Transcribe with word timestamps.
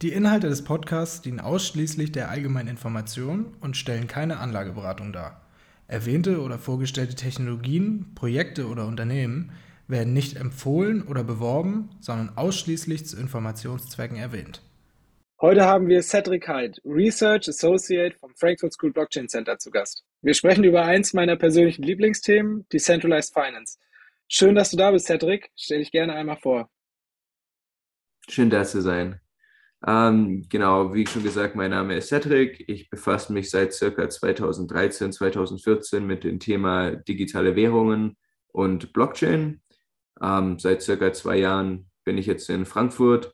Die 0.00 0.12
Inhalte 0.12 0.48
des 0.48 0.62
Podcasts 0.62 1.22
dienen 1.22 1.40
ausschließlich 1.40 2.12
der 2.12 2.30
allgemeinen 2.30 2.68
Information 2.68 3.56
und 3.60 3.76
stellen 3.76 4.06
keine 4.06 4.38
Anlageberatung 4.38 5.12
dar. 5.12 5.44
Erwähnte 5.88 6.40
oder 6.40 6.56
vorgestellte 6.56 7.16
Technologien, 7.16 8.14
Projekte 8.14 8.68
oder 8.68 8.86
Unternehmen 8.86 9.50
werden 9.88 10.12
nicht 10.12 10.36
empfohlen 10.36 11.02
oder 11.02 11.24
beworben, 11.24 11.90
sondern 11.98 12.36
ausschließlich 12.36 13.06
zu 13.06 13.18
Informationszwecken 13.18 14.18
erwähnt. 14.18 14.62
Heute 15.40 15.64
haben 15.64 15.88
wir 15.88 16.00
Cedric 16.02 16.46
Hyde, 16.46 16.80
Research 16.84 17.48
Associate 17.48 18.16
vom 18.16 18.32
Frankfurt 18.36 18.74
School 18.74 18.92
Blockchain 18.92 19.28
Center 19.28 19.58
zu 19.58 19.72
Gast. 19.72 20.04
Wir 20.22 20.34
sprechen 20.34 20.62
über 20.62 20.84
eins 20.84 21.12
meiner 21.12 21.34
persönlichen 21.34 21.82
Lieblingsthemen, 21.82 22.68
Decentralized 22.72 23.34
Finance. 23.34 23.78
Schön, 24.28 24.54
dass 24.54 24.70
du 24.70 24.76
da 24.76 24.92
bist, 24.92 25.06
Cedric. 25.06 25.50
Stell 25.56 25.78
dich 25.78 25.90
gerne 25.90 26.14
einmal 26.14 26.36
vor. 26.36 26.70
Schön 28.28 28.48
da 28.48 28.62
zu 28.62 28.80
sein. 28.80 29.20
Ähm, 29.86 30.46
genau, 30.48 30.92
wie 30.92 31.06
schon 31.06 31.22
gesagt, 31.22 31.54
mein 31.54 31.70
Name 31.70 31.96
ist 31.96 32.08
Cedric. 32.08 32.64
Ich 32.68 32.90
befasse 32.90 33.32
mich 33.32 33.50
seit 33.50 33.72
circa 33.72 34.08
2013, 34.08 35.12
2014 35.12 36.04
mit 36.04 36.24
dem 36.24 36.40
Thema 36.40 36.96
digitale 36.96 37.54
Währungen 37.54 38.16
und 38.48 38.92
Blockchain. 38.92 39.62
Ähm, 40.20 40.58
seit 40.58 40.82
circa 40.82 41.12
zwei 41.12 41.36
Jahren 41.38 41.90
bin 42.04 42.18
ich 42.18 42.26
jetzt 42.26 42.50
in 42.50 42.66
Frankfurt 42.66 43.32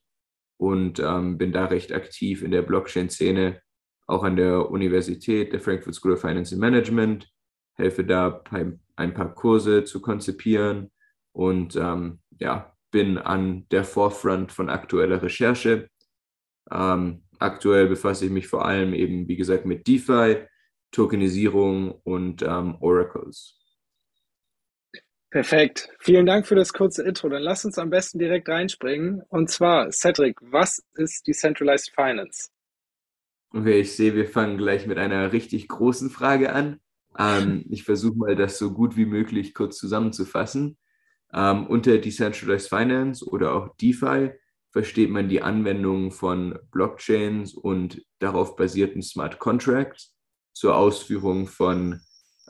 und 0.59 0.99
ähm, 1.01 1.39
bin 1.39 1.53
da 1.53 1.67
recht 1.67 1.93
aktiv 1.93 2.43
in 2.43 2.51
der 2.51 2.63
Blockchain-Szene, 2.63 3.61
auch 4.07 4.23
an 4.23 4.37
der 4.37 4.71
Universität, 4.71 5.53
der 5.53 5.61
Frankfurt 5.61 5.95
School 5.95 6.13
of 6.13 6.21
Finance 6.21 6.55
and 6.55 6.61
Management, 6.61 7.31
helfe 7.75 8.05
da 8.05 8.43
ein 8.97 9.15
paar 9.15 9.35
Kurse 9.35 9.85
zu 9.85 10.01
konzipieren 10.01 10.91
und 11.33 11.75
ähm, 11.77 12.21
ja, 12.39 12.75
bin 12.91 13.19
an 13.19 13.67
der 13.71 13.85
Forefront 13.85 14.53
von 14.53 14.69
aktueller 14.69 15.23
Recherche. 15.23 15.89
Ähm, 16.71 17.23
aktuell 17.39 17.89
befasse 17.89 18.27
ich 18.27 18.31
mich 18.31 18.49
vor 18.49 18.65
allem 18.65 18.95
eben, 18.95 19.29
wie 19.29 19.37
gesagt, 19.37 19.67
mit 19.67 19.87
DeFi, 19.87 20.47
Tokenisierung 20.91 21.91
und 22.05 22.43
ähm, 22.43 22.77
Oracles. 22.81 23.59
Perfekt. 25.31 25.89
Vielen 25.99 26.27
Dank 26.27 26.47
für 26.47 26.55
das 26.55 26.73
kurze 26.73 27.03
Intro. 27.03 27.29
Dann 27.29 27.43
lass 27.43 27.65
uns 27.65 27.77
am 27.77 27.91
besten 27.91 28.21
direkt 28.21 28.49
reinspringen. 28.49 29.23
Und 29.29 29.51
zwar, 29.51 29.91
Cedric, 29.91 30.39
was 30.41 30.81
ist 30.95 31.27
Decentralized 31.27 31.91
Finance? 31.93 32.51
Okay, 33.51 33.81
ich 33.81 33.97
sehe, 33.97 34.15
wir 34.15 34.29
fangen 34.29 34.59
gleich 34.59 34.87
mit 34.87 34.97
einer 34.97 35.33
richtig 35.33 35.67
großen 35.67 36.09
Frage 36.09 36.53
an. 36.53 36.79
Ähm, 37.19 37.65
ich 37.69 37.83
versuche 37.83 38.17
mal, 38.17 38.37
das 38.37 38.59
so 38.59 38.73
gut 38.73 38.97
wie 38.97 39.07
möglich 39.07 39.55
kurz 39.55 39.77
zusammenzufassen. 39.77 40.79
Ähm, 41.33 41.67
unter 41.67 41.99
Decentralized 41.99 42.69
Finance 42.69 43.25
oder 43.25 43.55
auch 43.55 43.75
DeFi 43.77 44.31
versteht 44.75 45.11
man 45.11 45.29
die 45.29 45.41
Anwendung 45.41 46.11
von 46.11 46.59
Blockchains 46.73 47.55
und 47.55 48.05
darauf 48.19 48.57
basierten 48.57 49.03
Smart 49.03 49.39
Contracts 49.39 50.17
zur 50.53 50.77
Ausführung 50.77 51.47
von 51.47 52.01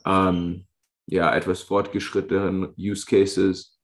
ähm, 0.06 0.66
ja, 1.06 1.34
etwas 1.36 1.60
fortgeschrittenen 1.60 2.72
Use 2.78 3.04
Cases, 3.04 3.78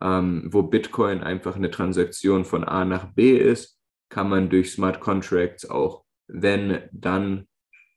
ähm, 0.00 0.48
wo 0.50 0.62
Bitcoin 0.62 1.22
einfach 1.22 1.56
eine 1.56 1.70
Transaktion 1.70 2.46
von 2.46 2.64
A 2.64 2.86
nach 2.86 3.12
B 3.12 3.36
ist, 3.36 3.78
kann 4.08 4.30
man 4.30 4.48
durch 4.48 4.72
Smart 4.72 5.00
Contracts 5.00 5.68
auch, 5.68 6.06
wenn, 6.26 6.88
dann 6.90 7.46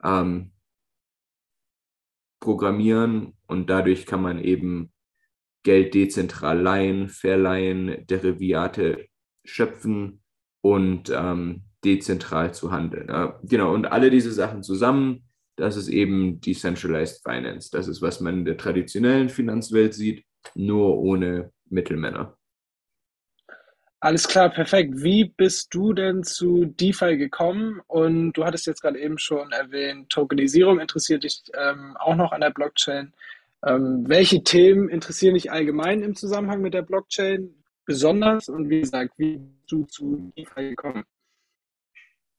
ähm, 0.04 0.52
programmieren 2.42 3.38
und 3.48 3.70
dadurch 3.70 4.06
kann 4.06 4.22
man 4.22 4.44
eben 4.44 4.92
Geld 5.64 5.94
dezentral 5.94 6.60
leihen, 6.60 7.08
verleihen, 7.08 8.06
Derivate 8.06 9.08
schöpfen 9.50 10.22
und 10.62 11.10
ähm, 11.10 11.64
dezentral 11.84 12.54
zu 12.54 12.72
handeln. 12.72 13.08
Ja, 13.10 13.40
genau, 13.44 13.74
und 13.74 13.86
alle 13.86 14.10
diese 14.10 14.32
Sachen 14.32 14.64
zusammen, 14.64 15.24
das 15.56 15.76
ist 15.76 15.88
eben 15.88 16.40
Decentralized 16.42 17.22
Finance. 17.24 17.70
Das 17.72 17.88
ist, 17.88 18.02
was 18.02 18.20
man 18.20 18.40
in 18.40 18.46
der 18.46 18.58
traditionellen 18.58 19.30
Finanzwelt 19.30 19.94
sieht, 19.94 20.24
nur 20.56 20.98
ohne 20.98 21.52
Mittelmänner. 21.70 22.38
Alles 24.00 24.28
klar, 24.28 24.50
perfekt. 24.52 24.94
Wie 24.98 25.26
bist 25.26 25.74
du 25.74 25.92
denn 25.92 26.24
zu 26.24 26.66
DeFi 26.66 27.18
gekommen? 27.18 27.82
Und 27.88 28.34
du 28.34 28.46
hattest 28.46 28.68
jetzt 28.68 28.82
gerade 28.82 29.00
eben 29.00 29.18
schon 29.18 29.52
erwähnt, 29.52 30.10
Tokenisierung 30.10 30.80
interessiert 30.80 31.24
dich 31.24 31.42
ähm, 31.56 31.98
auch 31.98 32.16
noch 32.16 32.32
an 32.32 32.42
der 32.42 32.52
Blockchain. 32.52 33.14
Ähm, 33.66 34.04
welche 34.08 34.44
Themen 34.44 34.88
interessieren 34.90 35.34
dich 35.34 35.52
allgemein 35.52 36.04
im 36.04 36.16
Zusammenhang 36.16 36.62
mit 36.62 36.76
der 36.76 36.84
Blockchain 36.84 37.56
besonders? 37.88 38.50
Und 38.50 38.70
wie 38.70 38.82
gesagt, 38.82 39.14
wie 39.18 39.38
bist 39.38 39.72
du 39.72 39.86
zu 39.86 40.32
DeFi 40.38 40.70
gekommen? 40.70 41.04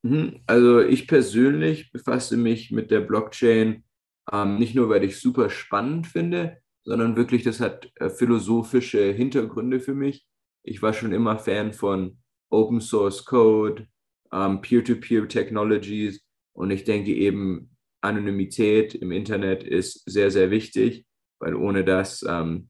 Mhm. 0.03 0.41
Also 0.47 0.81
ich 0.81 1.09
persönlich 1.09 1.91
befasse 1.91 2.37
mich 2.37 2.71
mit 2.71 2.93
der 2.93 3.01
Blockchain 3.01 3.83
ähm, 4.31 4.59
nicht 4.59 4.77
nur, 4.77 4.89
weil 4.89 5.03
ich 5.03 5.15
es 5.15 5.21
super 5.21 5.51
spannend 5.51 6.07
finde, 6.07 6.59
sondern 6.85 7.17
wirklich, 7.17 7.43
das 7.43 7.59
hat 7.59 7.91
äh, 7.97 8.11
philosophische 8.11 9.13
Hintergründe 9.13 9.81
für 9.81 9.95
mich. 9.95 10.27
Ich 10.63 10.83
war 10.83 10.93
schon 10.93 11.13
immer 11.13 11.39
Fan 11.39 11.73
von 11.73 12.19
Open 12.51 12.81
Source 12.81 13.25
Code, 13.25 13.89
ähm, 14.33 14.61
Peer-to-Peer 14.61 15.29
Technologies 15.29 16.23
und 16.53 16.71
ich 16.71 16.85
denke 16.85 17.13
eben, 17.13 17.75
Anonymität 18.01 18.95
im 18.95 19.11
Internet 19.11 19.65
ist 19.65 20.03
sehr, 20.09 20.31
sehr 20.31 20.53
wichtig 20.53 21.05
weil 21.39 21.55
ohne 21.55 21.85
das 21.85 22.25
ähm, 22.29 22.69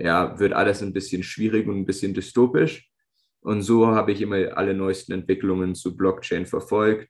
ja, 0.00 0.38
wird 0.38 0.52
alles 0.52 0.82
ein 0.82 0.92
bisschen 0.92 1.22
schwierig 1.22 1.68
und 1.68 1.76
ein 1.76 1.86
bisschen 1.86 2.14
dystopisch. 2.14 2.90
Und 3.40 3.62
so 3.62 3.88
habe 3.88 4.12
ich 4.12 4.20
immer 4.20 4.56
alle 4.56 4.74
neuesten 4.74 5.12
Entwicklungen 5.12 5.74
zu 5.74 5.96
Blockchain 5.96 6.46
verfolgt. 6.46 7.08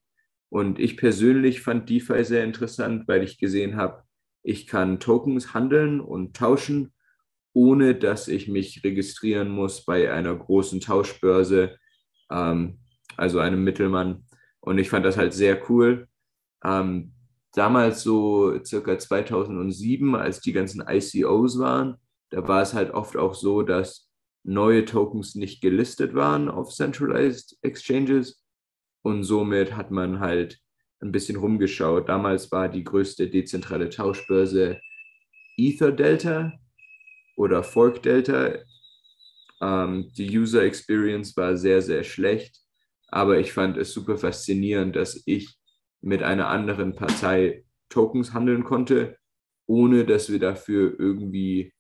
Und 0.48 0.78
ich 0.78 0.96
persönlich 0.96 1.62
fand 1.62 1.88
DeFi 1.88 2.24
sehr 2.24 2.44
interessant, 2.44 3.06
weil 3.06 3.22
ich 3.22 3.38
gesehen 3.38 3.76
habe, 3.76 4.02
ich 4.42 4.66
kann 4.66 5.00
Tokens 5.00 5.54
handeln 5.54 6.00
und 6.00 6.36
tauschen, 6.36 6.92
ohne 7.52 7.94
dass 7.94 8.28
ich 8.28 8.48
mich 8.48 8.82
registrieren 8.84 9.50
muss 9.50 9.84
bei 9.84 10.12
einer 10.12 10.34
großen 10.34 10.80
Tauschbörse, 10.80 11.76
ähm, 12.30 12.78
also 13.16 13.38
einem 13.38 13.62
Mittelmann. 13.62 14.24
Und 14.60 14.78
ich 14.78 14.88
fand 14.88 15.04
das 15.04 15.16
halt 15.16 15.32
sehr 15.32 15.70
cool. 15.70 16.08
Ähm, 16.64 17.12
damals 17.52 18.02
so 18.02 18.62
circa 18.64 18.98
2007, 18.98 20.14
als 20.14 20.40
die 20.40 20.52
ganzen 20.52 20.84
ICOs 20.86 21.58
waren, 21.58 21.96
da 22.30 22.46
war 22.46 22.62
es 22.62 22.74
halt 22.74 22.92
oft 22.92 23.16
auch 23.16 23.34
so, 23.34 23.62
dass 23.62 24.08
neue 24.42 24.84
Tokens 24.84 25.34
nicht 25.34 25.60
gelistet 25.60 26.14
waren 26.14 26.48
auf 26.48 26.70
Centralized 26.72 27.58
Exchanges 27.62 28.44
und 29.02 29.24
somit 29.24 29.76
hat 29.76 29.90
man 29.90 30.20
halt 30.20 30.58
ein 31.00 31.12
bisschen 31.12 31.36
rumgeschaut. 31.36 32.08
Damals 32.08 32.50
war 32.52 32.68
die 32.68 32.84
größte 32.84 33.28
dezentrale 33.28 33.88
Tauschbörse 33.90 34.80
Ether 35.56 35.92
Delta 35.92 36.52
oder 37.36 37.62
Fork 37.62 38.02
Delta. 38.02 38.54
Ähm, 39.60 40.10
die 40.16 40.38
User 40.38 40.62
Experience 40.62 41.36
war 41.36 41.56
sehr, 41.56 41.82
sehr 41.82 42.04
schlecht, 42.04 42.60
aber 43.08 43.38
ich 43.38 43.52
fand 43.52 43.76
es 43.76 43.92
super 43.92 44.16
faszinierend, 44.16 44.96
dass 44.96 45.22
ich 45.26 45.56
mit 46.00 46.22
einer 46.22 46.48
anderen 46.48 46.94
Partei 46.94 47.64
Tokens 47.88 48.32
handeln 48.32 48.64
konnte, 48.64 49.18
ohne 49.66 50.04
dass 50.04 50.30
wir 50.30 50.38
dafür 50.38 50.98
irgendwie 50.98 51.72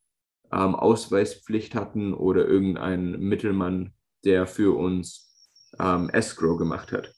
ähm, 0.52 0.74
Ausweispflicht 0.74 1.74
hatten 1.74 2.14
oder 2.14 2.46
irgendeinen 2.46 3.20
Mittelmann, 3.20 3.92
der 4.24 4.46
für 4.46 4.76
uns 4.76 5.30
ähm, 5.78 6.10
Escrow 6.10 6.58
gemacht 6.58 6.92
hat. 6.92 7.14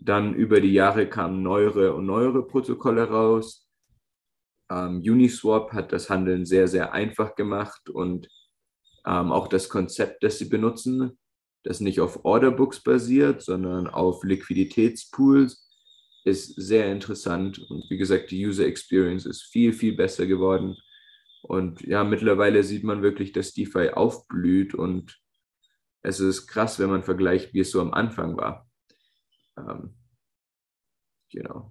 Dann 0.00 0.34
über 0.34 0.60
die 0.60 0.72
Jahre 0.72 1.08
kamen 1.08 1.42
neuere 1.42 1.94
und 1.94 2.06
neuere 2.06 2.46
Protokolle 2.46 3.08
raus. 3.08 3.68
Ähm, 4.70 4.98
Uniswap 4.98 5.72
hat 5.72 5.92
das 5.92 6.10
Handeln 6.10 6.44
sehr, 6.44 6.68
sehr 6.68 6.92
einfach 6.92 7.34
gemacht 7.36 7.88
und 7.88 8.28
ähm, 9.06 9.32
auch 9.32 9.48
das 9.48 9.68
Konzept, 9.68 10.22
das 10.24 10.38
sie 10.38 10.46
benutzen, 10.46 11.18
das 11.62 11.80
nicht 11.80 12.00
auf 12.00 12.24
Orderbooks 12.24 12.82
basiert, 12.82 13.42
sondern 13.42 13.86
auf 13.86 14.24
Liquiditätspools, 14.24 15.68
ist 16.24 16.54
sehr 16.56 16.90
interessant 16.90 17.58
und 17.70 17.88
wie 17.90 17.98
gesagt, 17.98 18.30
die 18.30 18.46
User 18.46 18.64
Experience 18.64 19.26
ist 19.26 19.42
viel, 19.42 19.74
viel 19.74 19.94
besser 19.94 20.26
geworden. 20.26 20.76
Und 21.44 21.82
ja, 21.82 22.04
mittlerweile 22.04 22.62
sieht 22.62 22.84
man 22.84 23.02
wirklich, 23.02 23.32
dass 23.32 23.52
DeFi 23.52 23.90
aufblüht 23.90 24.74
und 24.74 25.20
es 26.02 26.20
ist 26.20 26.46
krass, 26.46 26.78
wenn 26.78 26.90
man 26.90 27.02
vergleicht, 27.02 27.54
wie 27.54 27.60
es 27.60 27.70
so 27.70 27.80
am 27.80 27.94
Anfang 27.94 28.36
war. 28.36 28.68
Ähm, 29.56 29.94
Genau. 31.34 31.70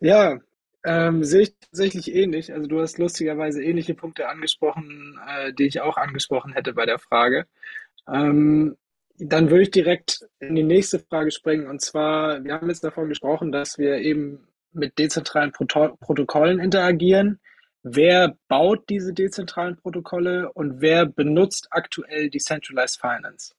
Ja, 0.00 0.38
ähm, 0.84 1.22
sehe 1.22 1.42
ich 1.42 1.58
tatsächlich 1.58 2.14
ähnlich. 2.14 2.52
Also 2.52 2.66
du 2.66 2.80
hast 2.80 2.98
lustigerweise 2.98 3.62
ähnliche 3.62 3.94
Punkte 3.94 4.28
angesprochen, 4.28 5.18
äh, 5.26 5.52
die 5.52 5.66
ich 5.66 5.80
auch 5.80 5.96
angesprochen 5.96 6.54
hätte 6.54 6.72
bei 6.72 6.86
der 6.86 6.98
Frage. 6.98 7.46
Ähm, 8.08 8.76
dann 9.18 9.50
würde 9.50 9.62
ich 9.62 9.70
direkt 9.70 10.26
in 10.40 10.56
die 10.56 10.62
nächste 10.62 10.98
Frage 10.98 11.30
springen. 11.30 11.68
Und 11.68 11.80
zwar, 11.82 12.42
wir 12.42 12.54
haben 12.54 12.68
jetzt 12.68 12.84
davon 12.84 13.08
gesprochen, 13.08 13.52
dass 13.52 13.78
wir 13.78 13.98
eben 13.98 14.48
mit 14.72 14.98
dezentralen 14.98 15.52
Proto 15.52 15.96
Protokollen 16.00 16.58
interagieren. 16.58 17.40
Wer 17.86 18.38
baut 18.48 18.88
diese 18.88 19.12
dezentralen 19.12 19.76
Protokolle 19.76 20.50
und 20.54 20.80
wer 20.80 21.04
benutzt 21.04 21.68
aktuell 21.70 22.30
Decentralized 22.30 22.98
Finance? 22.98 23.52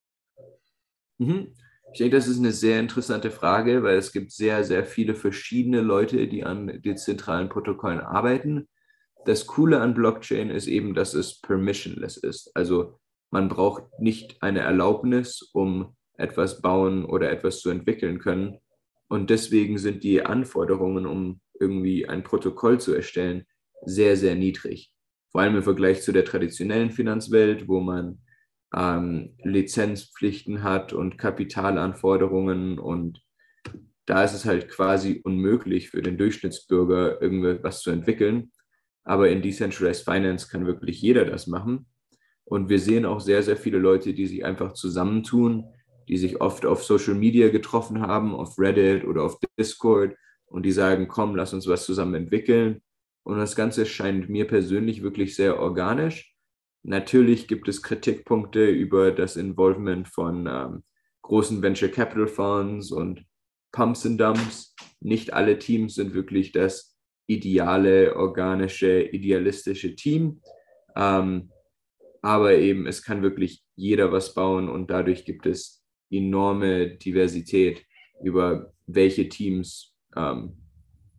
Mhm. 1.20 1.54
Ich 1.94 2.00
denke, 2.00 2.18
das 2.18 2.28
ist 2.28 2.40
eine 2.40 2.52
sehr 2.52 2.80
interessante 2.80 3.30
Frage, 3.30 3.84
weil 3.84 3.98
es 3.98 4.12
gibt 4.12 4.32
sehr, 4.32 4.64
sehr 4.64 4.84
viele 4.84 5.14
verschiedene 5.14 5.82
Leute, 5.82 6.28
die 6.28 6.44
an 6.44 6.82
dezentralen 6.82 7.50
Protokollen 7.50 8.00
arbeiten. 8.00 8.68
Das 9.26 9.46
Coole 9.46 9.80
an 9.80 9.94
Blockchain 9.94 10.50
ist 10.50 10.66
eben, 10.66 10.96
dass 10.96 11.14
es 11.14 11.40
permissionless 11.40 12.18
ist. 12.18 12.52
Also 12.56 13.00
man 13.30 13.48
braucht 13.48 13.84
nicht 14.00 14.42
eine 14.42 14.62
Erlaubnis, 14.62 15.44
um 15.54 15.96
etwas 16.18 16.64
bauen 16.64 17.06
oder 17.06 17.30
etwas 17.30 17.60
zu 17.60 17.70
entwickeln 17.70 18.18
können. 18.18 18.58
Und 19.08 19.30
deswegen 19.30 19.78
sind 19.78 20.04
die 20.04 20.26
Anforderungen, 20.26 21.06
um 21.06 21.42
irgendwie 21.60 22.08
ein 22.10 22.24
Protokoll 22.24 22.80
zu 22.80 22.96
erstellen, 22.96 23.46
sehr, 23.84 24.18
sehr 24.18 24.36
niedrig. 24.36 24.92
Vor 25.32 25.42
allem 25.42 25.58
im 25.58 25.64
Vergleich 25.64 26.02
zu 26.02 26.12
der 26.12 26.26
traditionellen 26.26 26.92
Finanzwelt, 26.92 27.68
wo 27.68 27.82
man 27.82 28.20
ähm, 28.76 29.36
Lizenzpflichten 29.44 30.64
hat 30.64 30.94
und 30.94 31.18
Kapitalanforderungen. 31.18 32.80
Und 32.80 33.22
da 34.06 34.24
ist 34.24 34.34
es 34.34 34.46
halt 34.46 34.70
quasi 34.70 35.22
unmöglich 35.24 35.90
für 35.90 36.02
den 36.02 36.18
Durchschnittsbürger 36.18 37.22
irgendwas 37.22 37.82
zu 37.82 37.92
entwickeln. 37.92 38.52
Aber 39.04 39.30
in 39.30 39.42
Decentralized 39.42 40.04
Finance 40.04 40.48
kann 40.50 40.66
wirklich 40.66 41.02
jeder 41.02 41.26
das 41.26 41.48
machen. 41.48 41.88
Und 42.44 42.70
wir 42.70 42.80
sehen 42.80 43.06
auch 43.06 43.20
sehr, 43.20 43.44
sehr 43.44 43.58
viele 43.58 43.80
Leute, 43.80 44.14
die 44.14 44.28
sich 44.28 44.46
einfach 44.46 44.74
zusammentun, 44.74 45.66
die 46.08 46.18
sich 46.18 46.42
oft 46.42 46.66
auf 46.66 46.84
Social 46.84 47.16
Media 47.16 47.50
getroffen 47.50 48.02
haben, 48.02 48.36
auf 48.36 48.60
Reddit 48.60 49.06
oder 49.06 49.24
auf 49.24 49.40
Discord 49.60 50.16
und 50.46 50.64
die 50.64 50.72
sagen, 50.72 51.08
komm, 51.08 51.36
lass 51.36 51.54
uns 51.54 51.68
was 51.68 51.86
zusammen 51.86 52.14
entwickeln. 52.16 52.82
Und 53.26 53.40
das 53.40 53.56
Ganze 53.56 53.88
scheint 53.88 54.30
mir 54.30 54.46
persönlich 54.46 55.02
wirklich 55.02 55.36
sehr 55.36 55.60
organisch. 55.60 56.36
Natürlich 56.84 57.48
gibt 57.48 57.68
es 57.68 57.82
Kritikpunkte 57.82 58.70
über 58.70 59.12
das 59.12 59.36
Involvement 59.36 60.08
von 60.08 60.48
ähm, 60.48 60.84
großen 61.24 61.64
Venture 61.64 61.90
Capital 61.90 62.28
Funds 62.28 62.92
und 62.92 63.26
Pumps 63.72 64.06
and 64.06 64.22
Dumps. 64.22 64.76
Nicht 65.00 65.34
alle 65.34 65.58
Teams 65.58 65.96
sind 65.96 66.14
wirklich 66.14 66.52
das 66.52 66.96
ideale, 67.26 68.16
organische, 68.16 69.02
idealistische 69.02 69.96
Team. 69.96 70.42
Ähm, 70.96 71.50
aber 72.22 72.54
eben, 72.54 72.86
es 72.86 73.02
kann 73.02 73.24
wirklich 73.24 73.64
jeder 73.76 74.12
was 74.12 74.36
bauen 74.36 74.70
und 74.70 74.92
dadurch 74.92 75.26
gibt 75.26 75.48
es 75.48 75.84
enorme 76.12 76.96
Diversität 76.98 77.84
über 78.24 78.72
welche 78.86 79.30
Teams 79.30 79.96
ähm, 80.16 80.65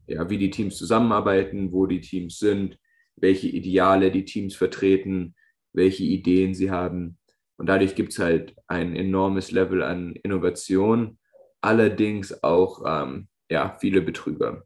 ja, 0.06 0.28
wie 0.30 0.38
die 0.38 0.50
Teams 0.50 0.76
zusammenarbeiten, 0.76 1.72
wo 1.72 1.86
die 1.86 2.00
Teams 2.00 2.38
sind, 2.38 2.78
welche 3.16 3.48
Ideale 3.48 4.10
die 4.10 4.24
Teams 4.24 4.54
vertreten, 4.54 5.34
welche 5.72 6.04
Ideen 6.04 6.54
sie 6.54 6.70
haben. 6.70 7.18
Und 7.56 7.66
dadurch 7.66 7.94
gibt 7.94 8.12
es 8.12 8.18
halt 8.18 8.54
ein 8.66 8.94
enormes 8.94 9.50
Level 9.50 9.82
an 9.82 10.14
Innovation, 10.14 11.18
allerdings 11.60 12.42
auch 12.42 12.82
ähm, 12.86 13.28
ja, 13.50 13.76
viele 13.80 14.02
Betrüger. 14.02 14.64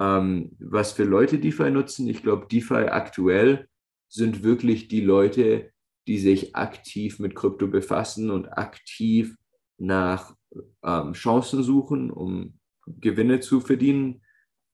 Ähm, 0.00 0.56
was 0.58 0.92
für 0.92 1.04
Leute 1.04 1.38
DeFi 1.38 1.70
nutzen, 1.70 2.08
ich 2.08 2.22
glaube, 2.22 2.46
DeFi 2.50 2.88
aktuell 2.88 3.68
sind 4.08 4.42
wirklich 4.42 4.88
die 4.88 5.00
Leute, 5.00 5.70
die 6.06 6.18
sich 6.18 6.54
aktiv 6.54 7.18
mit 7.18 7.34
Krypto 7.34 7.66
befassen 7.66 8.30
und 8.30 8.46
aktiv 8.48 9.36
nach 9.78 10.34
ähm, 10.82 11.12
Chancen 11.12 11.62
suchen, 11.62 12.10
um 12.10 12.58
Gewinne 12.86 13.40
zu 13.40 13.60
verdienen, 13.60 14.22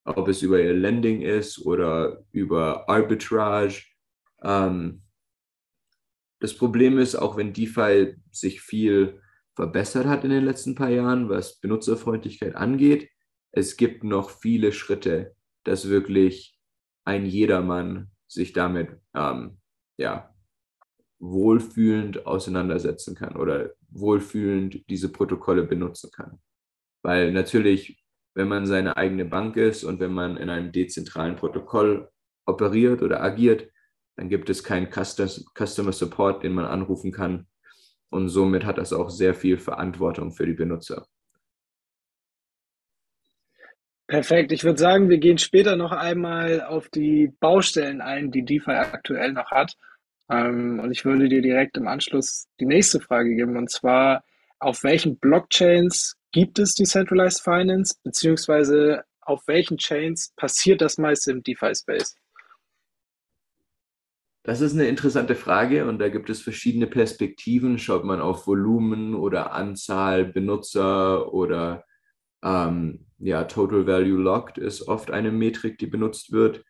ob 0.05 0.29
es 0.29 0.43
über 0.43 0.61
ihr 0.61 0.75
Lending 0.75 1.23
ist 1.23 1.65
oder 1.65 2.25
über 2.33 2.89
Arbitrage. 2.89 3.83
Ähm, 4.43 5.03
das 6.41 6.55
Problem 6.55 6.99
ist, 6.99 7.15
auch 7.15 7.37
wenn 7.37 7.53
DeFi 7.53 8.17
sich 8.31 8.61
viel 8.61 9.21
verbessert 9.55 10.07
hat 10.07 10.25
in 10.25 10.31
den 10.31 10.45
letzten 10.45 10.75
paar 10.75 10.89
Jahren, 10.89 11.29
was 11.29 11.61
Benutzerfreundlichkeit 11.61 12.57
angeht, 12.57 13.11
es 13.53 13.77
gibt 13.77 14.03
noch 14.03 14.31
viele 14.31 14.73
Schritte, 14.73 15.37
dass 15.65 15.89
wirklich 15.89 16.59
ein 17.05 17.27
jedermann 17.27 18.11
sich 18.27 18.53
damit 18.53 18.99
ähm, 19.15 19.59
ja, 19.99 20.35
wohlfühlend 21.19 22.27
auseinandersetzen 22.27 23.15
kann 23.15 23.37
oder 23.37 23.75
wohlfühlend 23.91 24.89
diese 24.89 25.11
Protokolle 25.11 25.65
benutzen 25.65 26.11
kann. 26.11 26.41
Weil 27.03 27.33
natürlich 27.33 28.02
wenn 28.35 28.49
man 28.49 28.67
seine 28.67 28.97
eigene 28.97 29.25
Bank 29.25 29.57
ist 29.57 29.85
und 29.85 30.01
wenn 30.01 30.13
man 30.13 30.37
in 30.37 30.51
einem 30.51 30.73
dezentralen 30.73 31.37
Protokoll 31.37 32.09
operiert 32.47 33.03
oder 33.03 33.23
agiert, 33.23 33.69
dann 34.17 34.29
gibt 34.29 34.51
es 34.51 34.63
keinen 34.65 34.91
Customer 34.91 35.93
Support, 35.93 36.43
den 36.43 36.53
man 36.53 36.65
anrufen 36.65 37.13
kann. 37.13 37.47
Und 38.11 38.29
somit 38.29 38.65
hat 38.65 38.79
das 38.79 38.93
auch 38.93 39.09
sehr 39.09 39.35
viel 39.35 39.57
Verantwortung 39.57 40.33
für 40.33 40.47
die 40.47 40.53
Benutzer. 40.53 41.07
Perfekt. 44.07 44.53
Ich 44.53 44.65
würde 44.65 44.79
sagen, 44.79 45.09
wir 45.09 45.17
gehen 45.17 45.39
später 45.39 45.77
noch 45.77 45.93
einmal 45.93 46.61
auf 46.61 46.91
die 46.91 47.33
Baustellen 47.41 48.03
ein, 48.03 48.31
die 48.31 48.45
DeFi 48.45 48.73
aktuell 48.73 49.33
noch 49.33 49.51
hat. 49.51 49.75
Ähm, 50.29 50.81
und 50.81 50.93
ich 50.93 51.07
würde 51.07 51.29
dir 51.31 51.41
direkt 51.41 51.79
im 51.79 51.89
Anschluss 51.89 52.47
die 52.61 52.67
nächste 52.67 53.01
Frage 53.01 53.35
geben, 53.35 53.57
und 53.57 53.71
zwar, 53.71 54.25
auf 54.59 54.85
welchen 54.85 55.19
Blockchains 55.19 56.17
Gibt 56.33 56.59
es 56.59 56.75
Decentralized 56.75 57.43
Finance, 57.43 57.95
beziehungsweise 58.03 59.05
auf 59.21 59.47
welchen 59.47 59.77
Chains 59.77 60.33
passiert 60.37 60.81
das 60.81 60.99
meiste 60.99 61.31
im 61.31 61.43
DeFi-Space? 61.43 62.17
Das 64.45 64.61
ist 64.61 64.73
eine 64.73 64.89
interessante 64.89 65.37
Frage 65.37 65.87
und 65.87 66.01
da 66.01 66.09
gibt 66.09 66.29
es 66.29 66.43
verschiedene 66.43 66.89
Perspektiven. 66.89 67.79
Schaut 67.79 68.05
man 68.05 68.21
auf 68.21 68.47
Volumen 68.47 69.15
oder 69.15 69.53
Anzahl 69.53 70.25
Benutzer 70.25 71.33
oder 71.33 71.85
ähm, 72.43 73.07
ja, 73.19 73.45
Total 73.45 73.87
Value 73.87 74.21
Locked 74.21 74.59
ist 74.59 74.89
oft 74.89 75.13
eine 75.13 75.31
Metrik, 75.31 75.79
die 75.79 75.87
benutzt 75.87 76.33
wird. 76.33 76.65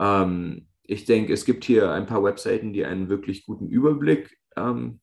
Ähm, 0.00 0.66
ich 0.82 1.04
denke, 1.04 1.32
es 1.32 1.44
gibt 1.44 1.64
hier 1.64 1.92
ein 1.92 2.06
paar 2.06 2.24
Webseiten, 2.24 2.72
die 2.72 2.84
einen 2.84 3.08
wirklich 3.08 3.46
guten 3.46 3.68
Überblick 3.68 4.36
ähm, 4.56 5.00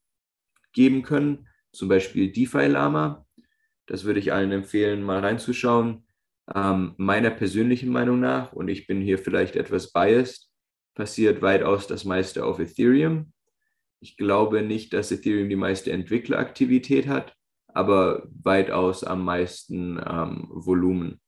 geben 0.73 1.03
können. 1.03 1.47
Zum 1.71 1.87
Beispiel 1.87 2.31
DeFi 2.31 2.65
Lama. 2.67 3.25
Das 3.91 4.05
würde 4.05 4.21
ich 4.21 4.31
allen 4.31 4.53
empfehlen, 4.53 5.03
mal 5.03 5.19
reinzuschauen. 5.19 6.05
Ähm, 6.55 6.93
meiner 6.95 7.29
persönlichen 7.29 7.89
Meinung 7.89 8.21
nach, 8.21 8.53
und 8.53 8.69
ich 8.69 8.87
bin 8.87 9.01
hier 9.01 9.19
vielleicht 9.19 9.57
etwas 9.57 9.91
biased, 9.91 10.49
passiert 10.95 11.41
weitaus 11.41 11.87
das 11.87 12.05
meiste 12.05 12.45
auf 12.45 12.59
Ethereum. 12.59 13.33
Ich 13.99 14.15
glaube 14.15 14.61
nicht, 14.61 14.93
dass 14.93 15.11
Ethereum 15.11 15.49
die 15.49 15.57
meiste 15.57 15.91
Entwickleraktivität 15.91 17.09
hat, 17.09 17.35
aber 17.67 18.29
weitaus 18.41 19.03
am 19.03 19.25
meisten 19.25 19.97
ähm, 19.97 20.47
Volumen. 20.49 21.19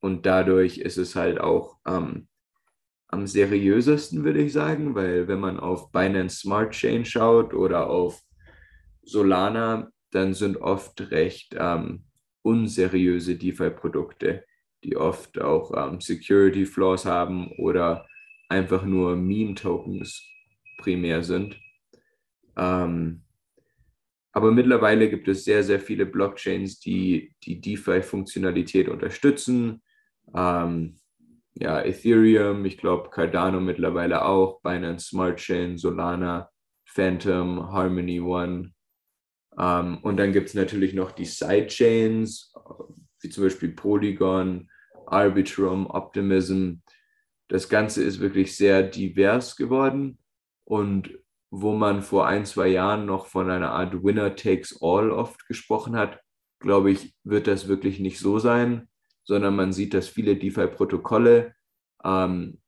Und 0.00 0.24
dadurch 0.24 0.78
ist 0.78 0.96
es 0.96 1.14
halt 1.14 1.38
auch 1.38 1.76
ähm, 1.86 2.26
am 3.08 3.26
seriösesten, 3.26 4.24
würde 4.24 4.40
ich 4.40 4.54
sagen, 4.54 4.94
weil 4.94 5.28
wenn 5.28 5.40
man 5.40 5.60
auf 5.60 5.92
Binance 5.92 6.38
Smart 6.38 6.70
Chain 6.70 7.04
schaut 7.04 7.52
oder 7.52 7.90
auf 7.90 8.22
Solana, 9.02 9.90
dann 10.10 10.34
sind 10.34 10.56
oft 10.56 11.10
recht 11.10 11.54
ähm, 11.58 12.04
unseriöse 12.42 13.36
DeFi-Produkte, 13.36 14.44
die 14.84 14.96
oft 14.96 15.40
auch 15.40 15.72
ähm, 15.76 16.00
Security 16.00 16.66
Flaws 16.66 17.04
haben 17.04 17.52
oder 17.58 18.06
einfach 18.48 18.84
nur 18.84 19.16
Meme-Tokens 19.16 20.24
primär 20.78 21.22
sind. 21.22 21.60
Ähm, 22.56 23.22
aber 24.32 24.52
mittlerweile 24.52 25.10
gibt 25.10 25.26
es 25.28 25.44
sehr, 25.44 25.64
sehr 25.64 25.80
viele 25.80 26.06
Blockchains, 26.06 26.78
die 26.80 27.34
die 27.42 27.60
DeFi-Funktionalität 27.60 28.88
unterstützen. 28.88 29.82
Ähm, 30.34 30.96
ja, 31.54 31.82
Ethereum, 31.82 32.64
ich 32.64 32.78
glaube 32.78 33.10
Cardano 33.10 33.60
mittlerweile 33.60 34.24
auch, 34.24 34.60
Binance 34.62 35.08
Smart 35.08 35.38
Chain, 35.38 35.76
Solana, 35.76 36.50
Phantom, 36.84 37.72
Harmony 37.72 38.20
One, 38.20 38.72
ähm, 39.58 39.98
und 40.02 40.16
dann 40.16 40.32
gibt 40.32 40.48
es 40.48 40.54
natürlich 40.54 40.94
noch 40.94 41.10
die 41.10 41.24
Sidechains, 41.24 42.52
wie 43.20 43.28
zum 43.28 43.44
Beispiel 43.44 43.70
Polygon, 43.70 44.70
Arbitrum, 45.06 45.86
Optimism. 45.88 46.74
Das 47.48 47.68
Ganze 47.68 48.04
ist 48.04 48.20
wirklich 48.20 48.56
sehr 48.56 48.82
divers 48.82 49.56
geworden 49.56 50.18
und 50.64 51.18
wo 51.50 51.72
man 51.72 52.02
vor 52.02 52.26
ein, 52.26 52.44
zwei 52.44 52.68
Jahren 52.68 53.06
noch 53.06 53.26
von 53.26 53.50
einer 53.50 53.72
Art 53.72 54.04
Winner 54.04 54.36
takes 54.36 54.78
all 54.82 55.10
oft 55.10 55.46
gesprochen 55.46 55.96
hat, 55.96 56.20
glaube 56.60 56.90
ich, 56.90 57.14
wird 57.24 57.46
das 57.46 57.68
wirklich 57.68 58.00
nicht 58.00 58.18
so 58.18 58.38
sein. 58.38 58.88
sondern 59.24 59.56
man 59.56 59.74
sieht, 59.74 59.92
dass 59.92 60.08
viele 60.08 60.36
DeFi-Protokolle 60.36 61.54
ähm, 62.02 62.60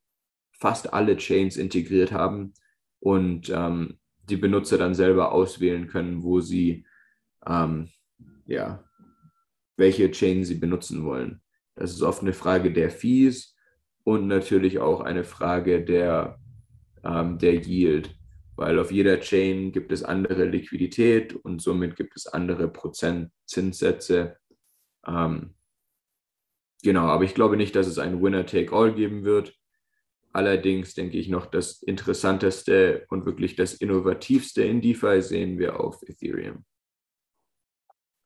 fast 0.52 0.92
alle 0.92 1.16
Chains 1.16 1.56
integriert 1.56 2.12
haben 2.12 2.52
und 2.98 3.48
ähm, 3.48 3.99
die 4.30 4.36
Benutzer 4.36 4.78
dann 4.78 4.94
selber 4.94 5.32
auswählen 5.32 5.86
können, 5.88 6.22
wo 6.22 6.40
sie, 6.40 6.84
ähm, 7.46 7.88
ja, 8.46 8.84
welche 9.76 10.10
Chain 10.10 10.44
sie 10.44 10.56
benutzen 10.56 11.04
wollen. 11.04 11.40
Das 11.74 11.92
ist 11.92 12.02
oft 12.02 12.22
eine 12.22 12.32
Frage 12.32 12.72
der 12.72 12.90
Fees 12.90 13.56
und 14.04 14.26
natürlich 14.26 14.78
auch 14.78 15.00
eine 15.00 15.24
Frage 15.24 15.84
der, 15.84 16.38
ähm, 17.04 17.38
der 17.38 17.54
Yield, 17.54 18.14
weil 18.56 18.78
auf 18.78 18.92
jeder 18.92 19.20
Chain 19.20 19.72
gibt 19.72 19.92
es 19.92 20.02
andere 20.02 20.44
Liquidität 20.44 21.34
und 21.34 21.62
somit 21.62 21.96
gibt 21.96 22.16
es 22.16 22.26
andere 22.26 22.68
Prozentzinssätze. 22.68 24.36
Ähm, 25.06 25.54
genau, 26.82 27.06
aber 27.06 27.24
ich 27.24 27.34
glaube 27.34 27.56
nicht, 27.56 27.74
dass 27.74 27.86
es 27.86 27.98
ein 27.98 28.22
Winner-Take-All 28.22 28.94
geben 28.94 29.24
wird. 29.24 29.59
Allerdings 30.32 30.94
denke 30.94 31.16
ich 31.18 31.28
noch, 31.28 31.46
das 31.46 31.82
Interessanteste 31.82 33.04
und 33.08 33.26
wirklich 33.26 33.56
das 33.56 33.74
Innovativste 33.74 34.62
in 34.62 34.80
DeFi 34.80 35.22
sehen 35.22 35.58
wir 35.58 35.80
auf 35.80 36.02
Ethereum. 36.02 36.64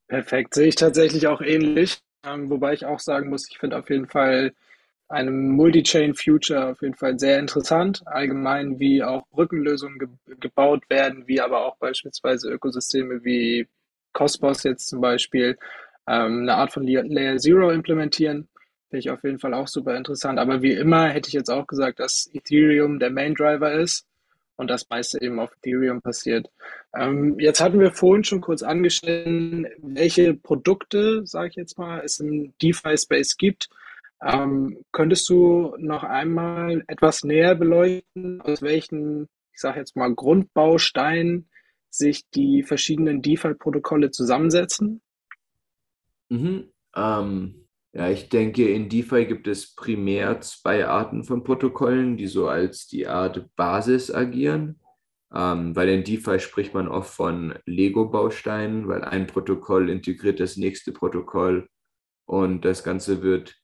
Perfekt, 0.07 0.55
sehe 0.55 0.69
ich 0.69 0.75
tatsächlich 0.75 1.27
auch 1.27 1.41
ähnlich. 1.41 1.99
Ähm, 2.27 2.51
wobei 2.51 2.75
ich 2.75 2.85
auch 2.85 3.01
sagen 3.01 3.31
muss, 3.31 3.49
ich 3.51 3.59
finde 3.59 3.79
auf 3.79 3.89
jeden 3.91 4.07
Fall 4.07 4.53
eine 5.09 5.31
Multi-Chain-Future 5.31 6.71
auf 6.71 6.83
jeden 6.83 6.95
Fall 6.95 7.19
sehr 7.19 7.39
interessant. 7.39 8.03
Allgemein, 8.07 8.79
wie 8.79 9.03
auch 9.03 9.27
Brückenlösungen 9.29 9.99
ge 9.99 10.09
gebaut 10.41 10.89
werden, 10.89 11.27
wie 11.27 11.41
aber 11.41 11.65
auch 11.67 11.77
beispielsweise 11.77 12.51
Ökosysteme 12.51 13.25
wie 13.25 13.69
Cosmos 14.13 14.63
jetzt 14.63 14.89
zum 14.89 15.01
Beispiel 15.01 15.59
ähm, 16.07 16.43
eine 16.43 16.55
Art 16.55 16.73
von 16.73 16.87
Layer 16.87 17.37
Zero 17.39 17.71
implementieren. 17.71 18.49
Finde 18.95 19.09
ich 19.09 19.11
auf 19.11 19.25
jeden 19.25 19.41
Fall 19.41 19.55
auch 19.55 19.67
super 19.67 19.97
interessant. 19.97 20.39
Aber 20.39 20.63
wie 20.63 20.75
immer 20.75 21.09
hätte 21.09 21.27
ich 21.27 21.35
jetzt 21.35 21.51
auch 21.51 21.67
gesagt, 21.67 21.99
dass 21.99 22.31
Ethereum 22.33 23.01
der 23.01 23.11
Main 23.11 23.35
Driver 23.35 23.73
ist 23.73 24.07
und 24.55 24.71
das 24.71 24.89
meiste 24.89 25.21
eben 25.21 25.41
auf 25.41 25.51
Ethereum 25.57 26.01
passiert. 26.01 26.49
Ähm, 26.97 27.37
jetzt 27.41 27.61
hatten 27.61 27.81
wir 27.81 27.91
vorhin 27.91 28.23
schon 28.23 28.41
kurz 28.41 28.63
angeschnitten, 28.63 29.67
welche 29.79 30.35
Produkte, 30.35 31.27
sage 31.27 31.49
ich 31.49 31.57
jetzt 31.57 31.77
mal, 31.77 32.03
es 32.05 32.21
im 32.21 32.55
DeFi-Space 32.63 33.37
gibt. 33.37 33.69
Ähm, 34.23 34.79
könntest 34.93 35.29
du 35.29 35.75
noch 35.77 36.05
einmal 36.05 36.85
etwas 36.87 37.25
näher 37.25 37.57
beleuchten, 37.57 38.43
aus 38.43 38.63
welchen, 38.63 39.25
ich 39.53 39.61
sage 39.61 39.81
jetzt 39.81 39.97
mal, 39.97 40.15
Grundbausteinen 40.15 41.49
sich 41.91 42.23
die 42.31 42.63
verschiedenen 42.63 43.23
DeFi-Protokolle 43.23 44.13
zusammensetzen? 44.13 45.01
Mhm. 46.29 46.69
Ähm, 46.95 47.64
ja, 47.95 48.11
ich 48.11 48.29
denke, 48.29 48.69
in 48.69 48.89
DeFi 48.89 49.25
gibt 49.25 49.47
es 49.47 49.73
primär 49.77 50.41
zwei 50.41 50.85
Arten 50.85 51.23
von 51.23 51.45
Protokollen, 51.45 52.17
die 52.17 52.27
so 52.27 52.49
als 52.49 52.89
die 52.89 53.07
Art 53.07 53.55
Basis 53.55 54.13
agieren. 54.13 54.81
Ähm, 55.33 55.77
weil 55.77 55.89
in 55.89 56.03
DeFi 56.03 56.41
spricht 56.41 56.75
man 56.75 56.89
oft 56.89 57.15
von 57.15 57.55
Lego-Bausteinen, 57.67 58.89
weil 58.89 59.05
ein 59.05 59.29
Protokoll 59.29 59.91
integriert 59.91 60.41
das 60.41 60.57
nächste 60.57 60.93
Protokoll 60.93 61.69
und 62.27 62.65
das 62.65 62.83
Ganze 62.83 63.23
wird 63.23 63.57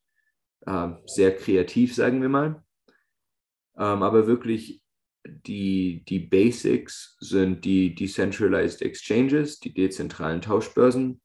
äh, 0.67 0.91
sehr 1.07 1.37
kreativ, 1.37 1.95
sagen 1.95 2.23
wir 2.23 2.29
mal. 2.29 2.63
Ähm, 3.77 4.03
aber 4.03 4.29
wirklich 4.29 4.81
die, 5.25 6.05
die 6.09 6.21
Basics 6.21 7.17
sind 7.21 7.65
die 7.65 7.95
Decentralized 7.97 8.83
Exchanges, 8.83 9.59
die 9.59 9.75
dezentralen 9.75 10.41
Tauschbörsen 10.41 11.21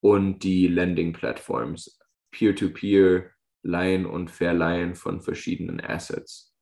und 0.00 0.40
die 0.40 0.68
Lending 0.68 1.12
Platforms, 1.12 1.98
Peer-to-Peer 2.32 3.30
Leihen 3.62 4.06
und 4.06 4.30
Verleihen 4.30 4.94
von 4.96 5.20
verschiedenen 5.20 5.80
Assets. 5.80 6.52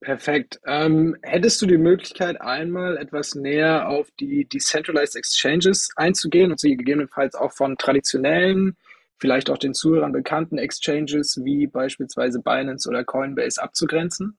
Perfekt. 0.00 0.60
Ähm, 0.66 1.16
hättest 1.22 1.62
du 1.62 1.66
die 1.66 1.78
Möglichkeit, 1.78 2.40
einmal 2.40 2.98
etwas 2.98 3.34
näher 3.34 3.88
auf 3.88 4.10
die 4.20 4.46
Decentralized 4.46 5.16
Exchanges 5.16 5.88
einzugehen 5.96 6.50
und 6.50 6.60
sie 6.60 6.76
gegebenenfalls 6.76 7.34
auch 7.34 7.52
von 7.52 7.78
traditionellen, 7.78 8.76
vielleicht 9.18 9.48
auch 9.48 9.56
den 9.56 9.72
Zuhörern 9.72 10.12
bekannten 10.12 10.58
Exchanges 10.58 11.40
wie 11.42 11.66
beispielsweise 11.66 12.42
Binance 12.42 12.86
oder 12.88 13.04
Coinbase 13.04 13.62
abzugrenzen? 13.62 14.36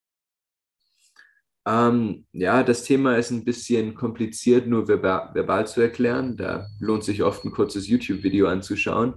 Ähm, 1.65 2.25
ja, 2.31 2.63
das 2.63 2.83
Thema 2.83 3.17
ist 3.17 3.31
ein 3.31 3.43
bisschen 3.43 3.95
kompliziert, 3.95 4.67
nur 4.67 4.87
verbal, 4.87 5.31
verbal 5.33 5.67
zu 5.67 5.81
erklären. 5.81 6.37
Da 6.37 6.67
lohnt 6.79 7.03
sich 7.03 7.23
oft 7.23 7.43
ein 7.43 7.51
kurzes 7.51 7.87
YouTube-Video 7.87 8.47
anzuschauen. 8.47 9.15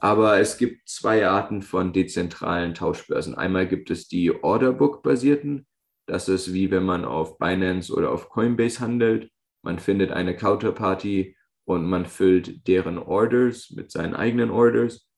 Aber 0.00 0.38
es 0.38 0.58
gibt 0.58 0.88
zwei 0.88 1.26
Arten 1.26 1.62
von 1.62 1.92
dezentralen 1.92 2.74
Tauschbörsen. 2.74 3.34
Einmal 3.34 3.66
gibt 3.66 3.90
es 3.90 4.08
die 4.08 4.32
Orderbook-basierten. 4.32 5.66
Das 6.06 6.28
ist 6.28 6.52
wie 6.52 6.70
wenn 6.70 6.84
man 6.84 7.04
auf 7.04 7.38
Binance 7.38 7.92
oder 7.92 8.12
auf 8.12 8.28
Coinbase 8.28 8.80
handelt. 8.80 9.30
Man 9.62 9.78
findet 9.78 10.12
eine 10.12 10.36
Counterparty 10.36 11.36
und 11.64 11.84
man 11.84 12.06
füllt 12.06 12.66
deren 12.68 12.98
Orders 12.98 13.70
mit 13.70 13.90
seinen 13.90 14.14
eigenen 14.14 14.50
Orders. 14.50 15.08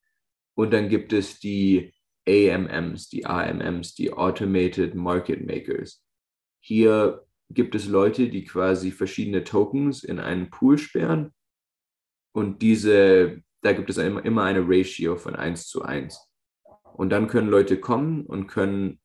Und 0.55 0.73
dann 0.73 0.89
gibt 0.89 1.13
es 1.13 1.39
die 1.39 1.93
AMMs, 2.27 3.09
die 3.09 3.27
AMMs, 3.27 3.95
die 3.95 4.13
Automated 4.13 4.95
Market 4.95 5.47
Makers. 5.47 6.03
Hier 6.61 7.27
gibt 7.51 7.75
es 7.75 7.87
Leute, 7.87 8.29
die 8.29 8.45
quasi 8.45 8.91
verschiedene 8.91 9.45
Tokens 9.45 10.05
in 10.05 10.19
einen 10.19 10.51
Pool 10.51 10.79
sperren 10.79 11.33
und 12.33 12.63
diese 12.63 13.43
da 13.63 13.73
gibt 13.73 13.91
es 13.91 13.99
immer 13.99 14.43
eine 14.43 14.65
Ratio 14.67 15.17
von 15.17 15.35
1 15.35 15.67
zu 15.67 15.83
1. 15.83 16.29
Und 16.95 17.11
dann 17.11 17.29
können 17.29 17.49
Leute 17.49 17.79
kommen 17.79 18.25
und 18.27 18.47
können 18.47 19.01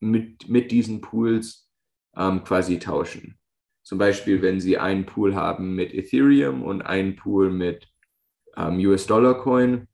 mit, 0.00 0.48
mit 0.48 0.70
diesen 0.70 1.00
Pools 1.00 1.68
ähm, 2.16 2.44
quasi 2.44 2.78
tauschen. 2.78 3.38
Zum 3.82 3.98
Beispiel, 3.98 4.42
wenn 4.42 4.60
sie 4.60 4.78
einen 4.78 5.06
Pool 5.06 5.34
haben 5.34 5.74
mit 5.74 5.92
Ethereum 5.92 6.62
und 6.62 6.82
einen 6.82 7.16
Pool 7.16 7.50
mit 7.50 7.88
ähm, 8.56 8.78
US-Dollar-Coin, 8.78 9.88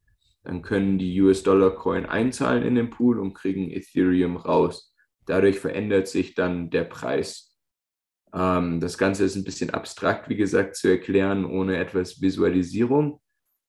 dann 0.45 0.62
können 0.62 0.99
die 0.99 1.21
US-Dollar-Coin 1.21 2.07
einzahlen 2.07 2.62
in 2.65 2.75
den 2.75 2.91
Pool 2.91 3.19
und 3.19 3.35
kriegen 3.35 3.71
Ethereum 3.71 4.37
raus. 4.37 4.95
Dadurch 5.27 5.59
verändert 5.59 6.09
sich 6.09 6.35
dann 6.35 6.71
der 6.71 6.85
Preis. 6.85 7.57
Ähm, 8.33 8.81
das 8.81 8.99
Ganze 8.99 9.25
ist 9.25 9.37
ein 9.37 9.45
bisschen 9.45 9.71
abstrakt, 9.71 10.29
wie 10.29 10.37
gesagt, 10.37 10.77
zu 10.77 10.88
erklären, 10.88 11.45
ohne 11.45 11.77
etwas 11.77 12.21
Visualisierung. 12.21 13.21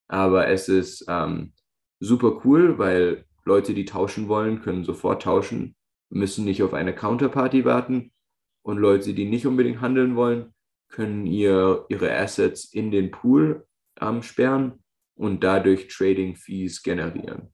Aber 0.09 0.47
es 0.49 0.67
ist 0.67 1.05
ähm, 1.07 1.53
super 1.99 2.41
cool, 2.43 2.77
weil 2.77 3.25
Leute, 3.45 3.73
die 3.73 3.85
tauschen 3.85 4.27
wollen, 4.27 4.61
können 4.61 4.83
sofort 4.83 5.21
tauschen, 5.21 5.75
müssen 6.09 6.45
nicht 6.45 6.63
auf 6.63 6.73
eine 6.73 6.93
Counterparty 6.93 7.63
warten. 7.63 8.11
Und 8.61 8.77
Leute, 8.77 9.13
die 9.13 9.25
nicht 9.25 9.47
unbedingt 9.47 9.81
handeln 9.81 10.15
wollen, 10.15 10.53
können 10.89 11.25
ihr, 11.25 11.85
ihre 11.89 12.13
Assets 12.13 12.65
in 12.65 12.91
den 12.91 13.11
Pool 13.11 13.65
ähm, 14.01 14.21
sperren 14.21 14.83
und 15.15 15.43
dadurch 15.43 15.87
Trading 15.87 16.35
Fees 16.35 16.83
generieren. 16.83 17.53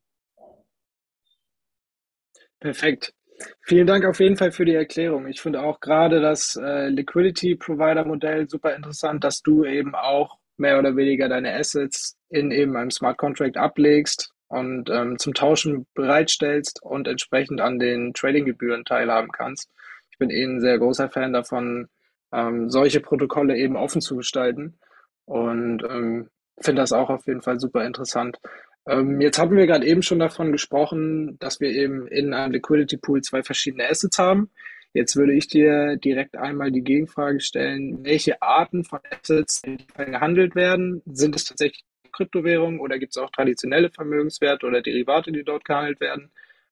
Perfekt. 2.60 3.14
Vielen 3.62 3.86
Dank 3.86 4.06
auf 4.06 4.20
jeden 4.20 4.38
Fall 4.38 4.52
für 4.52 4.66
die 4.66 4.74
Erklärung. 4.74 5.28
Ich 5.28 5.42
finde 5.42 5.62
auch 5.62 5.82
gerade 5.82 6.22
das 6.22 6.56
äh, 6.56 6.88
Liquidity 6.88 7.56
Provider 7.56 8.06
Modell 8.06 8.50
super 8.50 8.76
interessant, 8.76 9.24
dass 9.24 9.42
du 9.42 9.66
eben 9.66 9.94
auch 9.94 10.40
mehr 10.58 10.80
oder 10.80 10.96
weniger 10.96 11.30
deine 11.30 11.54
Assets 11.54 12.18
in 12.30 12.52
eben 12.52 12.76
einem 12.76 12.92
Smart 12.92 13.18
Contract 13.18 13.58
ablegst 13.58 14.32
und 14.48 14.90
ähm, 14.90 15.18
zum 15.18 15.34
Tauschen 15.34 15.88
bereitstellst 15.94 16.82
und 16.84 17.08
entsprechend 17.08 17.62
an 17.62 17.80
den 17.80 18.14
Tradinggebühren 18.14 18.86
teilhaben 18.86 19.32
kannst. 19.32 19.70
Ich 20.12 20.18
bin 20.18 20.30
eh 20.30 20.44
ein 20.44 20.62
sehr 20.62 20.78
großer 20.78 21.10
Fan 21.10 21.34
davon, 21.34 21.88
ähm, 22.32 22.70
solche 22.70 23.02
Protokolle 23.02 23.58
eben 23.58 23.76
offen 23.76 24.02
zu 24.02 24.16
gestalten 24.16 24.78
und 25.26 25.84
ähm, 25.84 26.30
finde 26.62 26.82
das 26.82 26.94
auch 26.94 27.10
auf 27.10 27.26
jeden 27.28 27.42
Fall 27.42 27.60
super 27.60 27.86
interessant. 27.86 28.40
Ähm, 28.88 29.20
jetzt 29.20 29.40
hatten 29.40 29.56
wir 29.56 29.66
gerade 29.66 29.86
eben 29.86 30.04
schon 30.04 30.20
davon 30.20 30.52
gesprochen, 30.52 31.38
dass 31.40 31.60
wir 31.60 31.70
eben 31.70 32.08
in 32.08 32.34
einem 32.34 32.54
Liquidity 32.54 32.98
Pool 32.98 33.22
zwei 33.22 33.44
verschiedene 33.44 33.90
Assets 33.90 34.20
haben. 34.20 34.52
Jetzt 34.96 35.18
würde 35.18 35.34
ich 35.34 35.48
dir 35.48 35.98
direkt 35.98 36.38
einmal 36.38 36.72
die 36.72 36.82
Gegenfrage 36.82 37.42
stellen, 37.42 38.06
welche 38.06 38.42
Arten 38.42 38.86
von 38.86 39.02
Assets 39.12 39.62
gehandelt 39.98 40.56
werden? 40.56 41.02
Sind 41.06 41.36
es 41.36 41.44
tatsächlich 41.44 41.84
Kryptowährungen 42.14 42.80
oder 42.80 42.98
gibt 42.98 43.12
es 43.12 43.18
auch 43.18 43.30
traditionelle 43.30 43.90
Vermögenswerte 43.92 44.66
oder 44.66 44.82
Derivate, 44.82 45.34
die 45.34 45.44
dort 45.44 45.66
gehandelt 45.66 46.00
werden? 46.00 46.32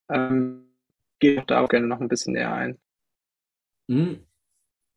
Ähm, 0.09 0.69
gehe 1.19 1.43
da 1.45 1.59
auch 1.59 1.67
gerne 1.67 1.87
noch 1.87 1.99
ein 1.99 2.07
bisschen 2.07 2.31
näher 2.31 2.53
ein. 2.53 2.77
Mhm. 3.87 4.19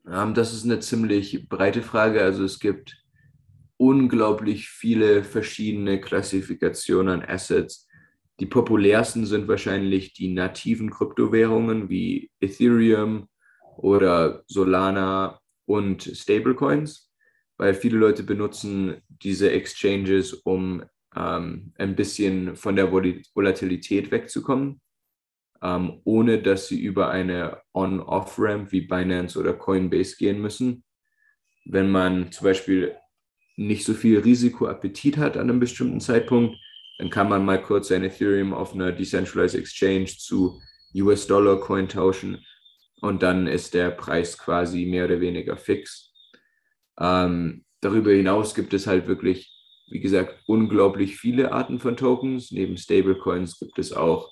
das 0.05 0.53
ist 0.53 0.63
eine 0.63 0.79
ziemlich 0.79 1.49
breite 1.49 1.81
Frage. 1.81 2.21
Also 2.21 2.45
es 2.45 2.61
gibt 2.61 2.95
unglaublich 3.75 4.69
viele 4.69 5.25
verschiedene 5.25 5.99
Klassifikationen 5.99 7.21
an 7.21 7.29
Assets 7.29 7.86
die 8.39 8.45
populärsten 8.45 9.25
sind 9.25 9.47
wahrscheinlich 9.47 10.13
die 10.13 10.29
nativen 10.29 10.91
Kryptowährungen 10.91 11.89
wie 11.89 12.29
Ethereum 12.39 13.27
oder 13.77 14.43
Solana 14.47 15.39
und 15.65 16.03
Stablecoins, 16.03 17.11
weil 17.57 17.73
viele 17.73 17.97
Leute 17.97 18.23
benutzen 18.23 19.01
diese 19.09 19.51
Exchanges, 19.51 20.33
um 20.33 20.83
ähm, 21.15 21.73
ein 21.77 21.95
bisschen 21.95 22.55
von 22.55 22.75
der 22.75 22.91
Volatilität 22.91 24.11
wegzukommen, 24.11 24.81
ähm, 25.63 26.01
ohne 26.03 26.41
dass 26.41 26.67
sie 26.67 26.79
über 26.79 27.09
eine 27.09 27.61
On-Off-Ramp 27.73 28.71
wie 28.71 28.81
Binance 28.81 29.39
oder 29.39 29.53
Coinbase 29.53 30.15
gehen 30.17 30.39
müssen. 30.39 30.83
Wenn 31.65 31.89
man 31.89 32.31
zum 32.31 32.45
Beispiel 32.45 32.95
nicht 33.55 33.83
so 33.83 33.95
viel 33.95 34.19
Risikoappetit 34.19 35.17
hat 35.17 35.35
an 35.35 35.49
einem 35.49 35.59
bestimmten 35.59 35.99
Zeitpunkt, 35.99 36.55
dann 36.97 37.09
kann 37.09 37.29
man 37.29 37.45
mal 37.45 37.61
kurz 37.61 37.89
sein 37.89 38.03
Ethereum 38.03 38.53
auf 38.53 38.73
einer 38.73 38.91
Decentralized 38.91 39.59
Exchange 39.59 40.05
zu 40.05 40.61
US-Dollar-Coin 40.95 41.89
tauschen 41.89 42.45
und 43.01 43.21
dann 43.21 43.47
ist 43.47 43.73
der 43.73 43.91
Preis 43.91 44.37
quasi 44.37 44.85
mehr 44.85 45.05
oder 45.05 45.21
weniger 45.21 45.57
fix. 45.57 46.11
Ähm, 46.99 47.65
darüber 47.81 48.11
hinaus 48.11 48.55
gibt 48.55 48.73
es 48.73 48.87
halt 48.87 49.07
wirklich, 49.07 49.53
wie 49.89 49.99
gesagt, 49.99 50.41
unglaublich 50.47 51.17
viele 51.17 51.51
Arten 51.51 51.79
von 51.79 51.95
Tokens. 51.95 52.51
Neben 52.51 52.77
Stablecoins 52.77 53.59
gibt 53.59 53.77
es 53.77 53.93
auch 53.93 54.31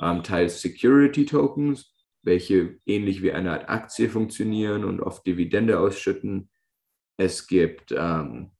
ähm, 0.00 0.22
teils 0.22 0.60
Security 0.60 1.24
Tokens, 1.24 1.94
welche 2.22 2.78
ähnlich 2.84 3.22
wie 3.22 3.32
eine 3.32 3.52
Art 3.52 3.68
Aktie 3.70 4.10
funktionieren 4.10 4.84
und 4.84 5.00
oft 5.00 5.26
Dividende 5.26 5.80
ausschütten. 5.80 6.50
Es 7.16 7.46
gibt 7.46 7.94
ähm, 7.96 8.50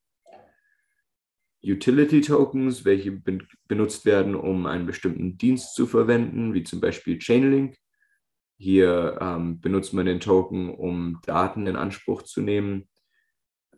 Utility 1.64 2.20
Tokens, 2.20 2.84
welche 2.84 3.12
ben 3.12 3.46
benutzt 3.66 4.04
werden, 4.04 4.34
um 4.34 4.66
einen 4.66 4.86
bestimmten 4.86 5.38
Dienst 5.38 5.74
zu 5.74 5.86
verwenden, 5.86 6.54
wie 6.54 6.62
zum 6.62 6.80
Beispiel 6.80 7.18
Chainlink. 7.18 7.76
Hier 8.58 9.18
ähm, 9.20 9.60
benutzt 9.60 9.92
man 9.92 10.06
den 10.06 10.20
Token, 10.20 10.70
um 10.74 11.20
Daten 11.24 11.66
in 11.66 11.76
Anspruch 11.76 12.22
zu 12.22 12.40
nehmen. 12.40 12.88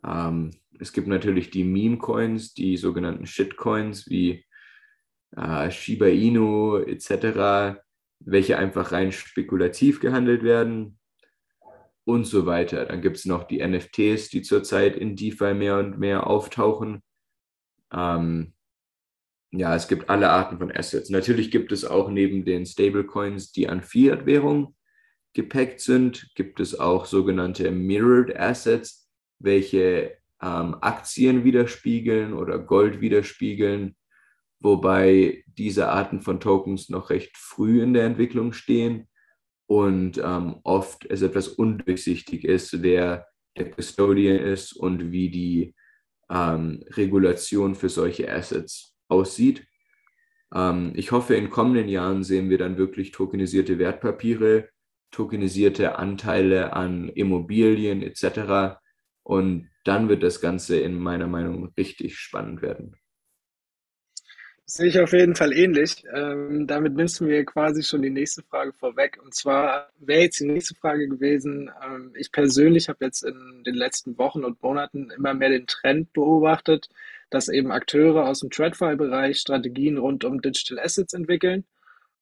Ähm, 0.05 0.51
es 0.79 0.93
gibt 0.93 1.07
natürlich 1.07 1.49
die 1.49 1.63
Meme-Coins, 1.63 2.53
die 2.53 2.77
sogenannten 2.77 3.25
Shitcoins 3.25 4.09
wie 4.09 4.45
äh, 5.35 5.69
Shiba 5.71 6.07
Inu 6.07 6.77
etc., 6.77 7.79
welche 8.19 8.57
einfach 8.57 8.91
rein 8.91 9.11
spekulativ 9.11 9.99
gehandelt 9.99 10.43
werden 10.43 10.99
und 12.05 12.25
so 12.25 12.45
weiter. 12.45 12.85
Dann 12.85 13.01
gibt 13.01 13.17
es 13.17 13.25
noch 13.25 13.43
die 13.43 13.65
NFTs, 13.65 14.29
die 14.29 14.41
zurzeit 14.41 14.95
in 14.95 15.15
DeFi 15.15 15.53
mehr 15.53 15.77
und 15.77 15.99
mehr 15.99 16.27
auftauchen. 16.27 17.01
Ähm, 17.93 18.53
ja, 19.51 19.75
es 19.75 19.87
gibt 19.87 20.09
alle 20.09 20.29
Arten 20.29 20.59
von 20.59 20.71
Assets. 20.71 21.09
Natürlich 21.09 21.49
gibt 21.49 21.71
es 21.71 21.83
auch 21.83 22.09
neben 22.09 22.45
den 22.45 22.65
Stablecoins, 22.65 23.51
die 23.51 23.67
an 23.67 23.81
Fiat-Währung 23.81 24.75
gepackt 25.33 25.79
sind, 25.79 26.29
gibt 26.35 26.59
es 26.59 26.79
auch 26.79 27.05
sogenannte 27.05 27.71
Mirrored 27.71 28.35
Assets, 28.35 29.09
welche 29.39 30.17
ähm, 30.41 30.75
Aktien 30.81 31.43
widerspiegeln 31.43 32.33
oder 32.33 32.59
Gold 32.59 33.01
widerspiegeln, 33.01 33.95
wobei 34.59 35.43
diese 35.47 35.89
Arten 35.89 36.21
von 36.21 36.39
Tokens 36.39 36.89
noch 36.89 37.09
recht 37.09 37.37
früh 37.37 37.81
in 37.81 37.93
der 37.93 38.05
Entwicklung 38.05 38.53
stehen 38.53 39.07
und 39.67 40.17
ähm, 40.17 40.57
oft 40.63 41.05
es 41.05 41.21
etwas 41.21 41.47
undurchsichtig 41.47 42.43
ist, 42.43 42.81
wer 42.81 43.27
der 43.57 43.71
Custodian 43.71 44.37
ist 44.37 44.73
und 44.73 45.11
wie 45.11 45.29
die 45.29 45.75
ähm, 46.29 46.83
Regulation 46.91 47.75
für 47.75 47.89
solche 47.89 48.31
Assets 48.31 48.95
aussieht. 49.07 49.65
Ähm, 50.53 50.93
ich 50.95 51.11
hoffe, 51.11 51.35
in 51.35 51.49
kommenden 51.49 51.87
Jahren 51.87 52.23
sehen 52.23 52.49
wir 52.49 52.57
dann 52.57 52.77
wirklich 52.77 53.11
tokenisierte 53.11 53.79
Wertpapiere, 53.79 54.69
tokenisierte 55.11 55.97
Anteile 55.97 56.73
an 56.73 57.09
Immobilien 57.09 58.03
etc. 58.03 58.79
Und 59.23 59.69
dann 59.83 60.09
wird 60.09 60.23
das 60.23 60.41
Ganze 60.41 60.79
in 60.79 60.99
meiner 60.99 61.27
Meinung 61.27 61.71
richtig 61.77 62.17
spannend 62.17 62.61
werden. 62.61 62.95
Sehe 64.71 64.85
ich 64.85 64.99
auf 64.99 65.13
jeden 65.13 65.33
Fall 65.33 65.51
ähnlich. 65.51 66.03
Ähm, 66.13 66.67
damit 66.67 66.93
nimmst 66.93 67.19
du 67.19 67.23
mir 67.23 67.43
quasi 67.43 67.81
schon 67.81 68.03
die 68.03 68.11
nächste 68.11 68.43
Frage 68.43 68.71
vorweg. 68.71 69.17
Und 69.19 69.33
zwar 69.33 69.89
wäre 69.97 70.21
jetzt 70.21 70.39
die 70.39 70.45
nächste 70.45 70.75
Frage 70.75 71.07
gewesen, 71.07 71.71
ähm, 71.83 72.13
ich 72.15 72.31
persönlich 72.31 72.87
habe 72.87 73.03
jetzt 73.03 73.23
in 73.23 73.63
den 73.65 73.73
letzten 73.73 74.19
Wochen 74.19 74.43
und 74.43 74.61
Monaten 74.61 75.09
immer 75.09 75.33
mehr 75.33 75.49
den 75.49 75.65
Trend 75.65 76.13
beobachtet, 76.13 76.87
dass 77.31 77.49
eben 77.49 77.71
Akteure 77.71 78.27
aus 78.27 78.41
dem 78.41 78.51
TradFi-Bereich 78.51 79.39
Strategien 79.39 79.97
rund 79.97 80.23
um 80.23 80.39
Digital 80.39 80.77
Assets 80.77 81.13
entwickeln. 81.13 81.65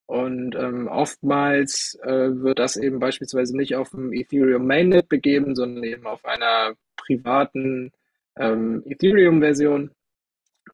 Und 0.06 0.56
ähm, 0.56 0.88
oftmals 0.88 2.00
äh, 2.02 2.30
wird 2.42 2.60
das 2.60 2.78
eben 2.78 3.00
beispielsweise 3.00 3.58
nicht 3.58 3.76
auf 3.76 3.90
dem 3.90 4.14
Ethereum 4.14 4.66
Mainnet 4.66 5.10
begeben, 5.10 5.54
sondern 5.54 5.84
eben 5.84 6.08
auf 6.08 6.24
einer 6.24 6.76
privaten 6.96 7.92
ähm, 8.38 8.84
Ethereum-Version. 8.86 9.92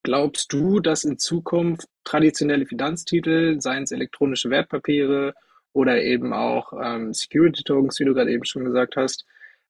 Glaubst 0.04 0.52
du, 0.52 0.82
dass 0.82 1.06
in 1.06 1.18
Zukunft 1.18 1.88
traditionelle 2.04 2.66
Finanztitel, 2.66 3.62
seien 3.62 3.84
es 3.84 3.92
elektronische 3.92 4.50
Wertpapiere 4.50 5.34
oder 5.72 6.02
eben 6.04 6.34
auch 6.34 6.74
ähm, 6.74 7.14
Security 7.14 7.64
Tokens, 7.64 8.00
wie 8.00 8.06
du 8.06 8.14
gerade 8.14 8.32
eben 8.32 8.44
schon 8.44 8.66
gesagt 8.66 8.98
hast, 8.98 9.26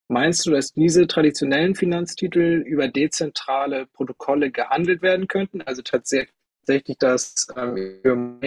meinst 0.08 0.46
du, 0.46 0.52
dass 0.52 0.74
diese 0.74 1.06
traditionellen 1.06 1.76
Finanztitel 1.76 2.64
über 2.66 2.88
dezentrale 2.88 3.86
Protokolle 3.86 4.50
gehandelt 4.50 5.04
werden 5.04 5.28
könnten? 5.28 5.62
Also 5.62 5.84
tatsächlich 5.84 6.98
das 6.98 7.48
ähm, 7.56 8.42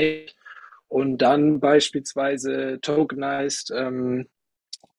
und 0.88 1.18
dann 1.18 1.60
beispielsweise 1.60 2.78
tokenized 2.82 3.72
ähm, 3.74 4.26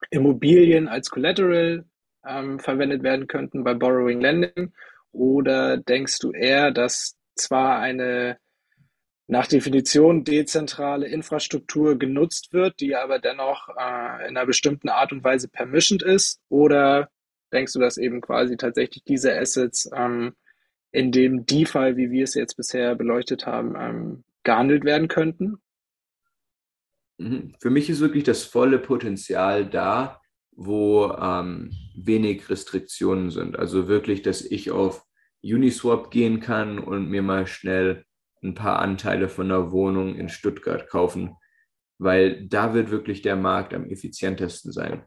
Immobilien 0.10 0.88
als 0.88 1.10
Collateral 1.10 1.84
ähm, 2.26 2.60
verwendet 2.60 3.04
werden 3.04 3.28
könnten 3.28 3.66
bei 3.66 3.74
Borrowing 3.74 4.22
Lending? 4.22 4.72
Oder 5.18 5.78
denkst 5.78 6.20
du 6.20 6.32
eher, 6.32 6.72
dass 6.72 7.18
zwar 7.36 7.80
eine 7.80 8.38
nach 9.28 9.48
Definition 9.48 10.24
dezentrale 10.24 11.08
Infrastruktur 11.08 11.98
genutzt 11.98 12.54
wird, 12.54 12.80
die 12.80 12.96
aber 12.96 13.20
dennoch 13.20 13.68
äh, 13.70 14.28
in 14.28 14.38
einer 14.38 14.46
bestimmten 14.46 14.90
Art 14.90 15.12
und 15.12 15.24
Weise 15.24 15.50
permissioned 15.50 16.04
ist? 16.04 16.40
Oder 16.50 17.10
denkst 17.52 17.74
du, 17.74 17.80
dass 17.80 17.98
eben 17.98 18.22
quasi 18.22 18.58
tatsächlich 18.58 19.04
diese 19.04 19.38
Assets 19.38 19.90
ähm, 19.94 20.34
in 20.92 21.12
dem 21.12 21.46
DeFi, 21.46 21.98
wie 21.98 22.12
wir 22.12 22.24
es 22.24 22.36
jetzt 22.36 22.56
bisher 22.56 22.96
beleuchtet 22.96 23.46
haben, 23.46 23.76
ähm, 23.78 24.24
gehandelt 24.44 24.86
werden 24.86 25.08
könnten? 25.08 25.58
Mhm. 27.18 27.56
Für 27.60 27.72
mich 27.72 27.90
ist 27.90 28.00
wirklich 28.00 28.24
das 28.24 28.44
volle 28.44 28.80
Potenzial 28.80 29.66
da, 29.66 30.22
wo 30.52 31.12
ähm, 31.12 31.72
wenig 31.96 32.50
Restriktionen 32.50 33.30
sind. 33.30 33.60
Also 33.60 33.88
wirklich, 33.88 34.22
dass 34.22 34.42
ich 34.42 34.72
auf 34.72 35.07
Uniswap 35.54 36.12
gehen 36.12 36.40
kann 36.40 36.80
und 36.80 37.10
mir 37.10 37.22
mal 37.22 37.48
schnell 37.48 38.06
ein 38.44 38.54
paar 38.54 38.80
Anteile 38.80 39.30
von 39.30 39.52
einer 39.52 39.72
Wohnung 39.72 40.16
in 40.16 40.30
Stuttgart 40.30 40.88
kaufen, 40.88 41.36
weil 41.98 42.48
da 42.48 42.74
wird 42.74 42.92
wirklich 42.92 43.22
der 43.22 43.36
Markt 43.36 43.74
am 43.74 43.86
effizientesten 43.86 44.72
sein. 44.72 45.04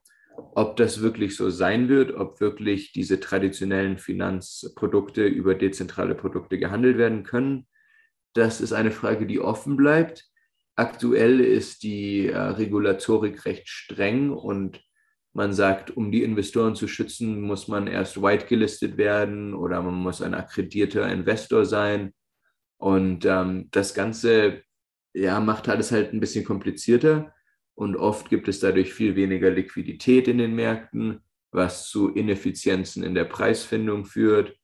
Ob 0.54 0.76
das 0.76 1.02
wirklich 1.02 1.36
so 1.36 1.50
sein 1.50 1.88
wird, 1.88 2.14
ob 2.14 2.40
wirklich 2.40 2.92
diese 2.92 3.20
traditionellen 3.20 3.98
Finanzprodukte 3.98 5.26
über 5.26 5.54
dezentrale 5.54 6.14
Produkte 6.14 6.58
gehandelt 6.58 6.98
werden 6.98 7.22
können, 7.22 7.66
das 8.32 8.60
ist 8.60 8.72
eine 8.72 8.90
Frage, 8.90 9.26
die 9.26 9.40
offen 9.40 9.76
bleibt. 9.76 10.24
Aktuell 10.76 11.40
ist 11.40 11.82
die 11.82 12.28
äh, 12.28 12.38
Regulatorik 12.38 13.44
recht 13.44 13.68
streng 13.68 14.30
und 14.30 14.80
man 15.32 15.52
sagt, 15.52 15.96
um 15.96 16.10
die 16.10 16.22
Investoren 16.22 16.74
zu 16.74 16.88
schützen, 16.88 17.40
muss 17.40 17.68
man 17.68 17.86
erst 17.86 18.20
white 18.20 18.46
gelistet 18.46 18.96
werden 18.96 19.54
oder 19.54 19.80
man 19.82 19.94
muss 19.94 20.22
ein 20.22 20.34
akkreditierter 20.34 21.10
Investor 21.10 21.64
sein. 21.64 22.12
Und 22.78 23.24
ähm, 23.24 23.68
das 23.70 23.94
Ganze 23.94 24.62
ja, 25.14 25.40
macht 25.40 25.68
alles 25.68 25.92
halt 25.92 26.12
ein 26.12 26.20
bisschen 26.20 26.44
komplizierter 26.44 27.32
und 27.74 27.96
oft 27.96 28.28
gibt 28.28 28.48
es 28.48 28.60
dadurch 28.60 28.92
viel 28.92 29.16
weniger 29.16 29.50
Liquidität 29.50 30.28
in 30.28 30.38
den 30.38 30.54
Märkten, 30.54 31.20
was 31.52 31.88
zu 31.88 32.10
Ineffizienzen 32.10 33.02
in 33.02 33.14
der 33.14 33.24
Preisfindung 33.24 34.04
führt 34.04 34.56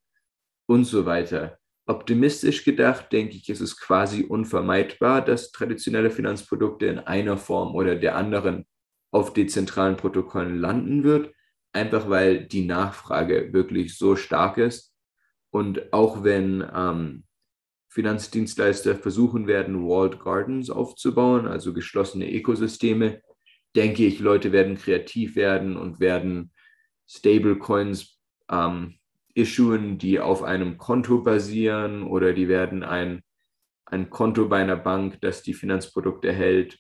und 0.66 0.85
so 0.85 1.07
weiter. 1.07 1.59
Optimistisch 1.87 2.64
gedacht, 2.64 3.12
denke 3.12 3.37
ich, 3.37 3.48
ist 3.48 3.61
es 3.61 3.79
quasi 3.79 4.24
unvermeidbar, 4.24 5.24
dass 5.24 5.52
traditionelle 5.52 6.11
Finanzprodukte 6.11 6.87
in 6.87 6.98
einer 6.98 7.37
Form 7.37 7.74
oder 7.74 7.94
der 7.94 8.16
anderen 8.16 8.66
auf 9.16 9.33
dezentralen 9.33 9.96
Protokollen 9.96 10.61
landen 10.61 11.02
wird, 11.02 11.33
einfach 11.72 12.11
weil 12.11 12.44
die 12.44 12.66
Nachfrage 12.66 13.55
wirklich 13.55 13.96
so 13.96 14.14
stark 14.14 14.59
ist. 14.59 14.94
Und 15.50 15.90
auch 15.94 16.22
wenn 16.22 16.62
ähm, 16.74 17.24
Finanzdienstleister 17.88 18.94
versuchen 18.94 19.46
werden, 19.46 19.88
Walled 19.88 20.20
Gardens 20.20 20.68
aufzubauen, 20.68 21.46
also 21.46 21.72
geschlossene 21.72 22.31
Ökosysteme, 22.31 23.22
denke 23.74 24.05
ich, 24.05 24.20
Leute 24.20 24.52
werden 24.52 24.76
kreativ 24.76 25.35
werden 25.35 25.79
und 25.79 25.98
werden 25.98 26.52
Stablecoins 27.09 28.18
ähm, 28.50 28.98
issuen, 29.33 29.96
die 29.96 30.20
auf 30.20 30.42
einem 30.42 30.76
Konto 30.76 31.22
basieren 31.22 32.02
oder 32.02 32.35
die 32.35 32.48
werden 32.48 32.83
ein, 32.83 33.22
ein 33.87 34.11
Konto 34.11 34.46
bei 34.46 34.61
einer 34.61 34.76
Bank, 34.76 35.22
das 35.22 35.42
die 35.42 35.55
Finanzprodukte 35.55 36.31
hält, 36.35 36.79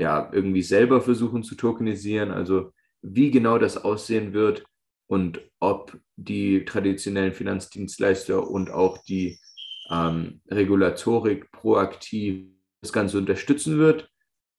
ja, 0.00 0.30
irgendwie 0.32 0.62
selber 0.62 1.02
versuchen 1.02 1.42
zu 1.42 1.54
tokenisieren. 1.54 2.30
Also 2.30 2.72
wie 3.02 3.30
genau 3.30 3.58
das 3.58 3.76
aussehen 3.76 4.32
wird 4.32 4.64
und 5.06 5.40
ob 5.60 5.98
die 6.16 6.64
traditionellen 6.64 7.34
Finanzdienstleister 7.34 8.48
und 8.48 8.70
auch 8.70 8.98
die 9.04 9.38
ähm, 9.90 10.40
Regulatorik 10.50 11.50
proaktiv 11.52 12.46
das 12.80 12.94
Ganze 12.94 13.18
unterstützen 13.18 13.78
wird. 13.78 14.10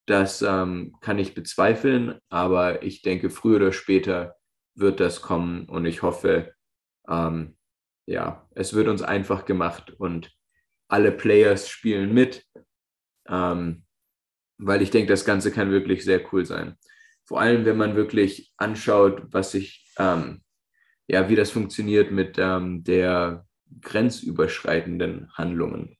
Das 0.05 0.43
ähm, 0.43 0.95
kann 1.01 1.17
ich 1.17 1.33
bezweifeln, 1.33 2.19
aber 2.29 2.83
ich 2.83 3.01
denke, 3.01 3.31
früher 3.31 3.57
oder 3.57 3.71
später 3.71 4.35
wird 4.75 4.99
das 4.99 5.21
kommen 5.21 5.67
und 5.69 5.85
ich 5.85 6.03
hoffe, 6.03 6.53
ähm, 7.07 7.57
ja, 8.05 8.47
es 8.53 8.73
wird 8.73 8.87
uns 8.87 9.01
einfach 9.01 9.45
gemacht 9.45 9.91
und 9.91 10.31
alle 10.87 11.11
Players 11.11 11.67
spielen 11.67 12.13
mit, 12.13 12.45
ähm, 13.27 13.85
weil 14.61 14.81
ich 14.81 14.91
denke, 14.91 15.09
das 15.09 15.25
Ganze 15.25 15.51
kann 15.51 15.71
wirklich 15.71 16.05
sehr 16.05 16.21
cool 16.31 16.45
sein. 16.45 16.77
Vor 17.25 17.41
allem, 17.41 17.65
wenn 17.65 17.77
man 17.77 17.95
wirklich 17.95 18.53
anschaut, 18.57 19.23
was 19.31 19.51
sich, 19.51 19.91
ähm, 19.97 20.41
ja, 21.07 21.29
wie 21.29 21.35
das 21.35 21.51
funktioniert 21.51 22.11
mit 22.11 22.37
ähm, 22.37 22.83
der 22.83 23.45
grenzüberschreitenden 23.81 25.31
Handlungen, 25.33 25.97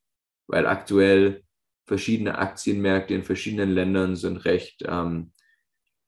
weil 0.48 0.68
aktuell 0.68 1.44
verschiedene 1.86 2.38
Aktienmärkte 2.38 3.14
in 3.14 3.24
verschiedenen 3.24 3.72
Ländern 3.72 4.16
sind 4.16 4.46
recht 4.46 4.84
ähm, 4.88 5.32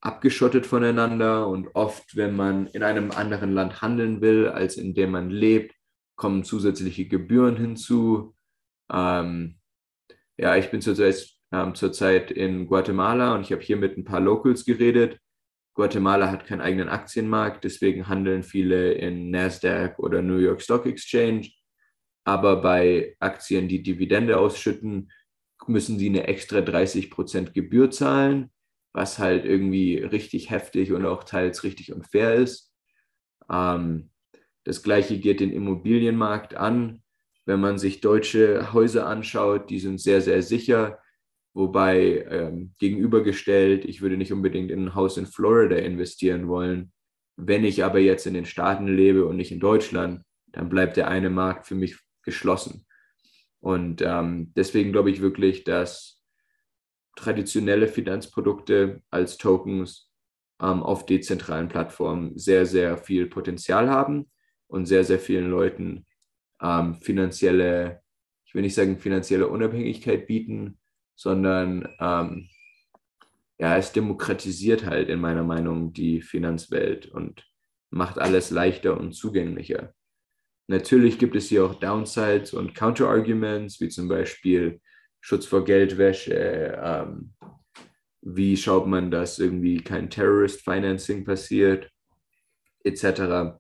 abgeschottet 0.02 0.66
voneinander 0.66 1.48
und 1.48 1.70
oft, 1.76 2.16
wenn 2.16 2.36
man 2.36 2.68
in 2.68 2.84
einem 2.84 3.12
anderen 3.12 3.54
Land 3.54 3.82
handeln 3.82 4.22
will, 4.22 4.50
als 4.50 4.78
in 4.78 4.94
dem 4.94 5.12
man 5.12 5.30
lebt, 5.30 5.74
kommen 6.16 6.44
zusätzliche 6.44 7.08
Gebühren 7.08 7.56
hinzu. 7.56 8.36
Ähm, 8.92 9.60
ja, 10.38 10.56
ich 10.58 10.70
bin 10.72 10.82
zurzeit, 10.82 11.33
ähm, 11.54 11.74
zurzeit 11.76 12.32
in 12.32 12.68
Guatemala 12.68 13.34
und 13.36 13.42
ich 13.42 13.54
habe 13.54 13.62
hier 13.62 13.78
mit 13.78 13.98
ein 13.98 14.04
paar 14.04 14.20
Locals 14.20 14.66
geredet. 14.66 15.20
Guatemala 15.74 16.30
hat 16.30 16.46
keinen 16.46 16.62
eigenen 16.62 16.90
Aktienmarkt, 16.90 17.64
deswegen 17.64 18.10
handeln 18.10 18.44
viele 18.44 18.92
in 18.94 19.32
Nasdaq 19.32 19.98
oder 20.00 20.22
New 20.22 20.38
York 20.38 20.62
Stock 20.62 20.86
Exchange. 20.86 21.50
Aber 22.26 22.62
bei 22.62 23.16
Aktien, 23.20 23.70
die 23.70 23.82
Dividende 23.82 24.38
ausschütten, 24.38 25.12
müssen 25.68 25.98
sie 25.98 26.10
eine 26.10 26.28
extra 26.28 26.58
30% 26.58 27.54
Gebühr 27.54 27.90
zahlen 27.90 28.50
was 28.94 29.18
halt 29.20 29.44
irgendwie 29.44 29.98
richtig 29.98 30.52
heftig 30.52 30.94
und 30.94 31.06
auch 31.06 31.24
teils 31.24 31.64
richtig 31.64 31.92
unfair 31.92 32.36
ist. 32.36 32.72
Ähm, 33.52 34.12
das 34.64 34.84
gleiche 34.84 35.20
geht 35.20 35.40
den 35.40 35.52
Immobilienmarkt 35.52 36.56
an. 36.56 37.04
Wenn 37.46 37.60
man 37.60 37.78
sich 37.78 38.00
deutsche 38.00 38.72
Häuser 38.72 39.08
anschaut, 39.08 39.70
die 39.70 39.80
sind 39.80 40.00
sehr, 40.00 40.22
sehr 40.22 40.42
sicher. 40.42 41.00
Wobei 41.54 42.26
ähm, 42.30 42.74
gegenübergestellt, 42.80 43.86
ich 43.86 44.02
würde 44.02 44.18
nicht 44.18 44.34
unbedingt 44.34 44.72
in 44.72 44.86
ein 44.86 44.96
Haus 44.96 45.18
in 45.18 45.28
Florida 45.28 45.76
investieren 45.76 46.48
wollen. 46.48 46.92
Wenn 47.36 47.64
ich 47.64 47.84
aber 47.84 48.00
jetzt 48.00 48.26
in 48.26 48.34
den 48.34 48.46
Staaten 48.46 48.88
lebe 48.88 49.26
und 49.26 49.38
nicht 49.38 49.52
in 49.52 49.60
Deutschland, 49.60 50.24
dann 50.48 50.70
bleibt 50.70 50.98
der 50.98 51.08
eine 51.08 51.30
Markt 51.30 51.68
für 51.68 51.76
mich 51.76 51.98
geschlossen. 52.24 52.86
Und 53.60 54.02
ähm, 54.02 54.52
deswegen 54.56 54.92
glaube 54.92 55.12
ich 55.12 55.22
wirklich, 55.22 55.64
dass 55.64 56.22
traditionelle 57.16 57.88
Finanzprodukte 57.88 59.02
als 59.10 59.38
Tokens 59.38 60.12
ähm, 60.62 60.82
auf 60.82 61.06
dezentralen 61.06 61.68
Plattformen 61.68 62.38
sehr, 62.38 62.66
sehr 62.66 62.98
viel 62.98 63.28
Potenzial 63.28 63.90
haben 63.90 64.30
und 64.68 64.86
sehr, 64.86 65.04
sehr 65.04 65.20
vielen 65.20 65.50
Leuten 65.50 66.06
ähm, 66.62 66.96
finanzielle, 66.96 68.02
ich 68.46 68.56
will 68.56 68.64
nicht 68.64 68.76
sagen 68.76 68.98
finanzielle 68.98 69.48
Unabhängigkeit 69.48 70.28
bieten, 70.28 70.80
sondern 71.16 71.88
ähm, 72.00 72.50
ja, 73.60 73.78
es 73.78 73.92
demokratisiert 73.92 74.86
halt 74.86 75.10
in 75.10 75.20
meiner 75.20 75.44
Meinung 75.44 75.94
die 75.94 76.22
Finanzwelt 76.22 77.06
und 77.08 77.46
macht 77.92 78.18
alles 78.20 78.50
leichter 78.50 79.00
und 79.00 79.14
zugänglicher. 79.14 79.94
Natürlich 80.68 81.20
gibt 81.20 81.36
es 81.36 81.50
hier 81.50 81.66
auch 81.66 81.76
Downsides 81.76 82.54
und 82.54 82.74
Counterarguments, 82.74 83.80
wie 83.80 83.90
zum 83.90 84.08
Beispiel 84.08 84.82
Schutz 85.22 85.46
vor 85.46 85.64
Geldwäsche, 85.64 86.80
ähm, 86.82 87.34
wie 88.22 88.58
schaut 88.58 88.88
man, 88.88 89.12
dass 89.12 89.40
irgendwie 89.40 89.78
kein 89.78 90.10
Terrorist 90.10 90.62
Financing 90.62 91.26
passiert, 91.26 91.90
etc. 92.84 93.58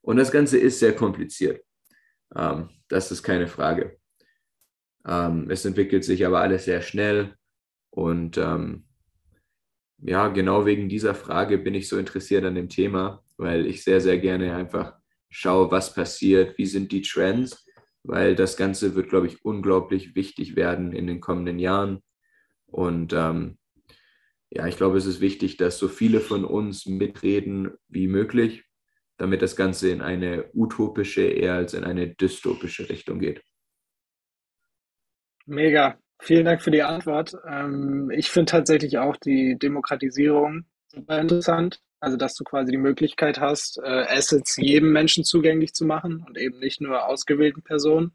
Und 0.00 0.16
das 0.16 0.30
Ganze 0.30 0.58
ist 0.58 0.78
sehr 0.78 0.94
kompliziert. 0.94 1.62
Ähm, 2.34 2.70
das 2.88 3.10
ist 3.10 3.22
keine 3.22 3.46
Frage. 3.46 3.98
Ähm, 5.06 5.50
es 5.50 5.64
entwickelt 5.64 6.04
sich 6.04 6.26
aber 6.26 6.40
alles 6.40 6.64
sehr 6.64 6.82
schnell 6.82 7.34
und 7.90 8.38
ähm, 8.38 8.84
ja, 9.98 10.28
genau 10.28 10.66
wegen 10.66 10.88
dieser 10.88 11.14
Frage 11.14 11.58
bin 11.58 11.74
ich 11.74 11.88
so 11.88 11.96
interessiert 11.96 12.44
an 12.44 12.54
dem 12.54 12.68
Thema, 12.68 13.22
weil 13.38 13.66
ich 13.66 13.82
sehr, 13.82 14.00
sehr 14.00 14.18
gerne 14.18 14.54
einfach 14.54 14.94
schaue, 15.30 15.70
was 15.70 15.94
passiert, 15.94 16.58
wie 16.58 16.66
sind 16.66 16.92
die 16.92 17.02
Trends 17.02 17.66
weil 18.06 18.36
das 18.36 18.56
Ganze 18.56 18.94
wird, 18.94 19.08
glaube 19.08 19.26
ich, 19.26 19.44
unglaublich 19.44 20.14
wichtig 20.14 20.56
werden 20.56 20.92
in 20.92 21.06
den 21.06 21.20
kommenden 21.20 21.58
Jahren. 21.58 22.02
Und 22.66 23.12
ähm, 23.12 23.58
ja, 24.50 24.66
ich 24.66 24.76
glaube, 24.76 24.98
es 24.98 25.06
ist 25.06 25.20
wichtig, 25.20 25.56
dass 25.56 25.78
so 25.78 25.88
viele 25.88 26.20
von 26.20 26.44
uns 26.44 26.86
mitreden 26.86 27.72
wie 27.88 28.06
möglich, 28.06 28.64
damit 29.18 29.42
das 29.42 29.56
Ganze 29.56 29.90
in 29.90 30.02
eine 30.02 30.50
utopische 30.54 31.22
eher 31.22 31.54
als 31.54 31.74
in 31.74 31.84
eine 31.84 32.14
dystopische 32.14 32.88
Richtung 32.88 33.18
geht. 33.18 33.42
Mega. 35.46 35.96
Vielen 36.18 36.44
Dank 36.44 36.62
für 36.62 36.70
die 36.70 36.82
Antwort. 36.82 37.36
Ähm, 37.48 38.10
ich 38.10 38.30
finde 38.30 38.50
tatsächlich 38.50 38.98
auch 38.98 39.16
die 39.16 39.56
Demokratisierung 39.58 40.64
super 40.88 41.20
interessant. 41.20 41.80
Also, 42.00 42.16
dass 42.16 42.34
du 42.34 42.44
quasi 42.44 42.72
die 42.72 42.78
Möglichkeit 42.78 43.40
hast, 43.40 43.78
äh, 43.78 44.04
Assets 44.08 44.56
jedem 44.56 44.92
Menschen 44.92 45.24
zugänglich 45.24 45.72
zu 45.72 45.84
machen 45.86 46.24
und 46.26 46.36
eben 46.36 46.58
nicht 46.58 46.80
nur 46.80 47.06
ausgewählten 47.06 47.62
Personen. 47.62 48.12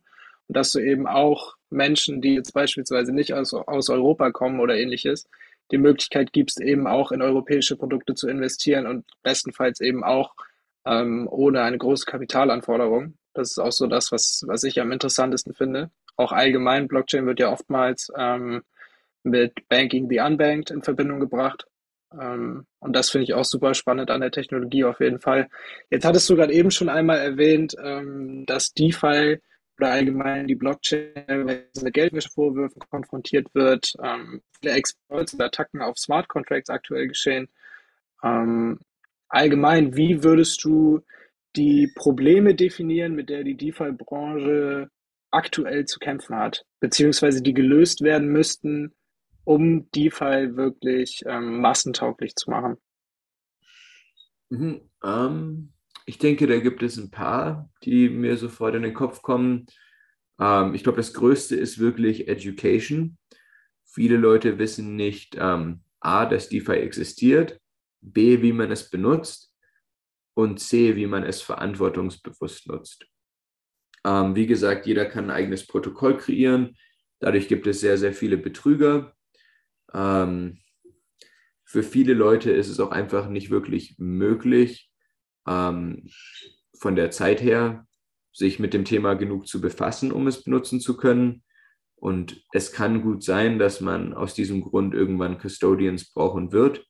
Und 0.47 0.57
dass 0.57 0.71
du 0.71 0.79
eben 0.79 1.07
auch 1.07 1.55
Menschen, 1.69 2.21
die 2.21 2.35
jetzt 2.35 2.53
beispielsweise 2.53 3.13
nicht 3.13 3.33
aus, 3.33 3.53
aus 3.53 3.89
Europa 3.89 4.31
kommen 4.31 4.59
oder 4.59 4.75
ähnliches, 4.75 5.27
die 5.71 5.77
Möglichkeit 5.77 6.33
gibst, 6.33 6.59
eben 6.61 6.85
auch 6.85 7.11
in 7.11 7.21
europäische 7.21 7.75
Produkte 7.77 8.13
zu 8.13 8.27
investieren 8.27 8.85
und 8.85 9.05
bestenfalls 9.23 9.79
eben 9.79 10.03
auch 10.03 10.35
ähm, 10.85 11.27
ohne 11.31 11.61
eine 11.61 11.77
große 11.77 12.05
Kapitalanforderung. 12.05 13.15
Das 13.33 13.51
ist 13.51 13.59
auch 13.59 13.71
so 13.71 13.87
das, 13.87 14.11
was, 14.11 14.43
was 14.47 14.63
ich 14.63 14.81
am 14.81 14.91
interessantesten 14.91 15.53
finde. 15.53 15.89
Auch 16.15 16.31
allgemein, 16.31 16.87
Blockchain 16.87 17.25
wird 17.25 17.39
ja 17.39 17.51
oftmals 17.51 18.11
ähm, 18.17 18.63
mit 19.23 19.67
Banking 19.69 20.09
the 20.09 20.19
Unbanked 20.19 20.71
in 20.71 20.83
Verbindung 20.83 21.19
gebracht. 21.19 21.65
Ähm, 22.19 22.65
und 22.79 22.95
das 22.95 23.09
finde 23.09 23.23
ich 23.23 23.33
auch 23.33 23.45
super 23.45 23.73
spannend 23.73 24.11
an 24.11 24.21
der 24.21 24.31
Technologie 24.31 24.83
auf 24.83 24.99
jeden 24.99 25.19
Fall. 25.19 25.47
Jetzt 25.89 26.05
hattest 26.05 26.29
du 26.29 26.35
gerade 26.35 26.53
eben 26.53 26.71
schon 26.71 26.89
einmal 26.89 27.19
erwähnt, 27.19 27.75
ähm, 27.81 28.45
dass 28.45 28.73
DeFi 28.73 29.39
oder 29.77 29.91
allgemein 29.91 30.47
die 30.47 30.55
Blockchain 30.55 31.45
mit 31.45 31.93
Geldwäschevorwürfen 31.93 32.81
konfrontiert 32.89 33.47
wird, 33.55 33.93
ähm, 34.03 34.41
viele 34.59 34.73
Exploits 34.75 35.33
und 35.33 35.41
Attacken 35.41 35.81
auf 35.81 35.97
Smart 35.97 36.27
Contracts 36.27 36.69
aktuell 36.69 37.07
geschehen. 37.07 37.47
allgemein, 39.29 39.95
wie 39.95 40.23
würdest 40.23 40.63
du 40.63 41.01
die 41.55 41.91
Probleme 41.95 42.53
definieren, 42.53 43.15
mit 43.15 43.29
der 43.29 43.43
die 43.43 43.57
DeFi-Branche 43.57 44.89
aktuell 45.31 45.85
zu 45.85 45.99
kämpfen 45.99 46.35
hat, 46.35 46.65
beziehungsweise 46.79 47.41
die 47.41 47.53
gelöst 47.53 48.01
werden 48.01 48.29
müssten, 48.29 48.93
um 49.43 49.89
DeFi 49.91 50.55
wirklich 50.55 51.23
ähm, 51.25 51.61
massentauglich 51.61 52.35
zu 52.35 52.49
machen? 52.49 52.77
Mhm, 54.49 54.81
ähm, 55.03 55.73
ich 56.05 56.17
denke, 56.17 56.47
da 56.47 56.59
gibt 56.59 56.83
es 56.83 56.97
ein 56.97 57.11
paar, 57.11 57.69
die 57.83 58.09
mir 58.09 58.37
sofort 58.37 58.75
in 58.75 58.83
den 58.83 58.93
Kopf 58.93 59.21
kommen. 59.21 59.65
Ähm, 60.39 60.75
ich 60.75 60.83
glaube, 60.83 60.97
das 60.97 61.13
Größte 61.13 61.55
ist 61.55 61.79
wirklich 61.79 62.27
Education. 62.27 63.17
Viele 63.85 64.17
Leute 64.17 64.57
wissen 64.57 64.95
nicht, 64.95 65.35
ähm, 65.39 65.83
A, 65.99 66.25
dass 66.25 66.49
DeFi 66.49 66.73
existiert, 66.73 67.59
B, 68.01 68.41
wie 68.41 68.53
man 68.53 68.71
es 68.71 68.89
benutzt 68.89 69.53
und 70.33 70.59
C, 70.59 70.95
wie 70.95 71.07
man 71.07 71.23
es 71.23 71.41
verantwortungsbewusst 71.41 72.67
nutzt. 72.67 73.05
Ähm, 74.05 74.35
wie 74.35 74.47
gesagt, 74.47 74.85
jeder 74.85 75.05
kann 75.05 75.25
ein 75.25 75.31
eigenes 75.31 75.67
Protokoll 75.67 76.17
kreieren. 76.17 76.75
Dadurch 77.19 77.47
gibt 77.47 77.67
es 77.67 77.81
sehr, 77.81 77.97
sehr 77.97 78.13
viele 78.13 78.37
Betrüger. 78.37 79.13
Ähm, 79.93 80.57
für 81.63 81.83
viele 81.83 82.13
Leute 82.13 82.51
ist 82.51 82.67
es 82.67 82.79
auch 82.79 82.91
einfach 82.91 83.29
nicht 83.29 83.49
wirklich 83.49 83.95
möglich, 83.97 84.91
ähm, 85.47 86.09
von 86.77 86.95
der 86.95 87.11
Zeit 87.11 87.41
her 87.41 87.87
sich 88.33 88.59
mit 88.59 88.73
dem 88.73 88.85
Thema 88.85 89.13
genug 89.13 89.47
zu 89.47 89.61
befassen, 89.61 90.11
um 90.11 90.27
es 90.27 90.43
benutzen 90.43 90.79
zu 90.79 90.97
können. 90.97 91.43
Und 91.95 92.43
es 92.51 92.71
kann 92.71 93.03
gut 93.03 93.23
sein, 93.23 93.59
dass 93.59 93.81
man 93.81 94.13
aus 94.13 94.33
diesem 94.33 94.61
Grund 94.61 94.95
irgendwann 94.95 95.37
Custodians 95.37 96.11
brauchen 96.11 96.51
wird, 96.51 96.85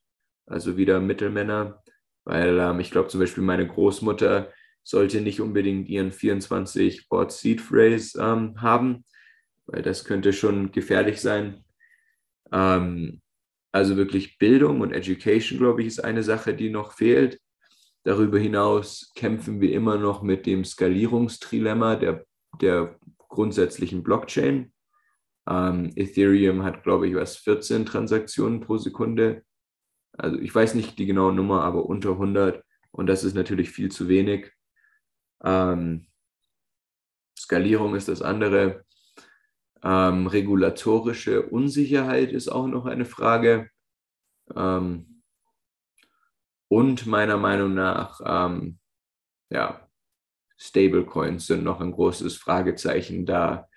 also 0.45 0.77
wieder 0.77 0.99
Mittelmänner, 0.99 1.83
weil 2.23 2.57
ähm, 2.57 2.79
ich 2.79 2.91
glaube 2.91 3.09
zum 3.09 3.19
Beispiel 3.19 3.43
meine 3.43 3.67
Großmutter 3.67 4.51
sollte 4.83 5.21
nicht 5.21 5.41
unbedingt 5.41 5.87
ihren 5.89 6.11
24 6.11 7.07
Board 7.07 7.31
Seed 7.31 7.61
Phrase 7.61 8.19
ähm, 8.21 8.61
haben, 8.61 9.05
weil 9.65 9.81
das 9.81 10.05
könnte 10.05 10.33
schon 10.33 10.71
gefährlich 10.71 11.21
sein. 11.21 11.63
Ähm, 12.51 13.21
also 13.71 13.95
wirklich 13.95 14.37
Bildung 14.37 14.81
und 14.81 14.91
Education, 14.91 15.59
glaube 15.59 15.81
ich, 15.81 15.87
ist 15.87 16.03
eine 16.03 16.23
Sache, 16.23 16.53
die 16.53 16.69
noch 16.69 16.93
fehlt. 16.93 17.39
Darüber 18.03 18.39
hinaus 18.39 19.11
kämpfen 19.15 19.61
wir 19.61 19.71
immer 19.73 19.97
noch 19.97 20.23
mit 20.23 20.45
dem 20.45 20.65
Skalierungstrilemma 20.65 21.95
der, 21.95 22.25
der 22.59 22.97
grundsätzlichen 23.29 24.03
Blockchain. 24.03 24.73
Ähm, 25.47 25.91
Ethereum 25.95 26.63
hat, 26.63 26.83
glaube 26.83 27.07
ich, 27.07 27.15
was 27.15 27.37
14 27.37 27.85
Transaktionen 27.85 28.59
pro 28.59 28.77
Sekunde. 28.77 29.43
Also 30.17 30.37
ich 30.39 30.53
weiß 30.53 30.75
nicht 30.75 30.99
die 30.99 31.05
genaue 31.05 31.33
Nummer, 31.33 31.63
aber 31.63 31.85
unter 31.85 32.11
100. 32.11 32.63
Und 32.91 33.07
das 33.07 33.23
ist 33.23 33.35
natürlich 33.35 33.69
viel 33.69 33.89
zu 33.89 34.09
wenig. 34.09 34.51
Ähm, 35.43 36.07
Skalierung 37.37 37.95
ist 37.95 38.07
das 38.07 38.21
andere. 38.21 38.85
Ähm, 39.83 40.27
regulatorische 40.27 41.43
Unsicherheit 41.43 42.31
ist 42.31 42.49
auch 42.49 42.67
noch 42.67 42.85
eine 42.85 43.05
Frage. 43.05 43.69
Ähm, 44.55 45.23
und 46.67 47.05
meiner 47.07 47.37
Meinung 47.37 47.73
nach, 47.73 48.21
ähm, 48.23 48.79
ja, 49.49 49.87
Stablecoins 50.57 51.47
sind 51.47 51.63
noch 51.63 51.81
ein 51.81 51.91
großes 51.91 52.37
Fragezeichen, 52.37 53.25
da 53.25 53.67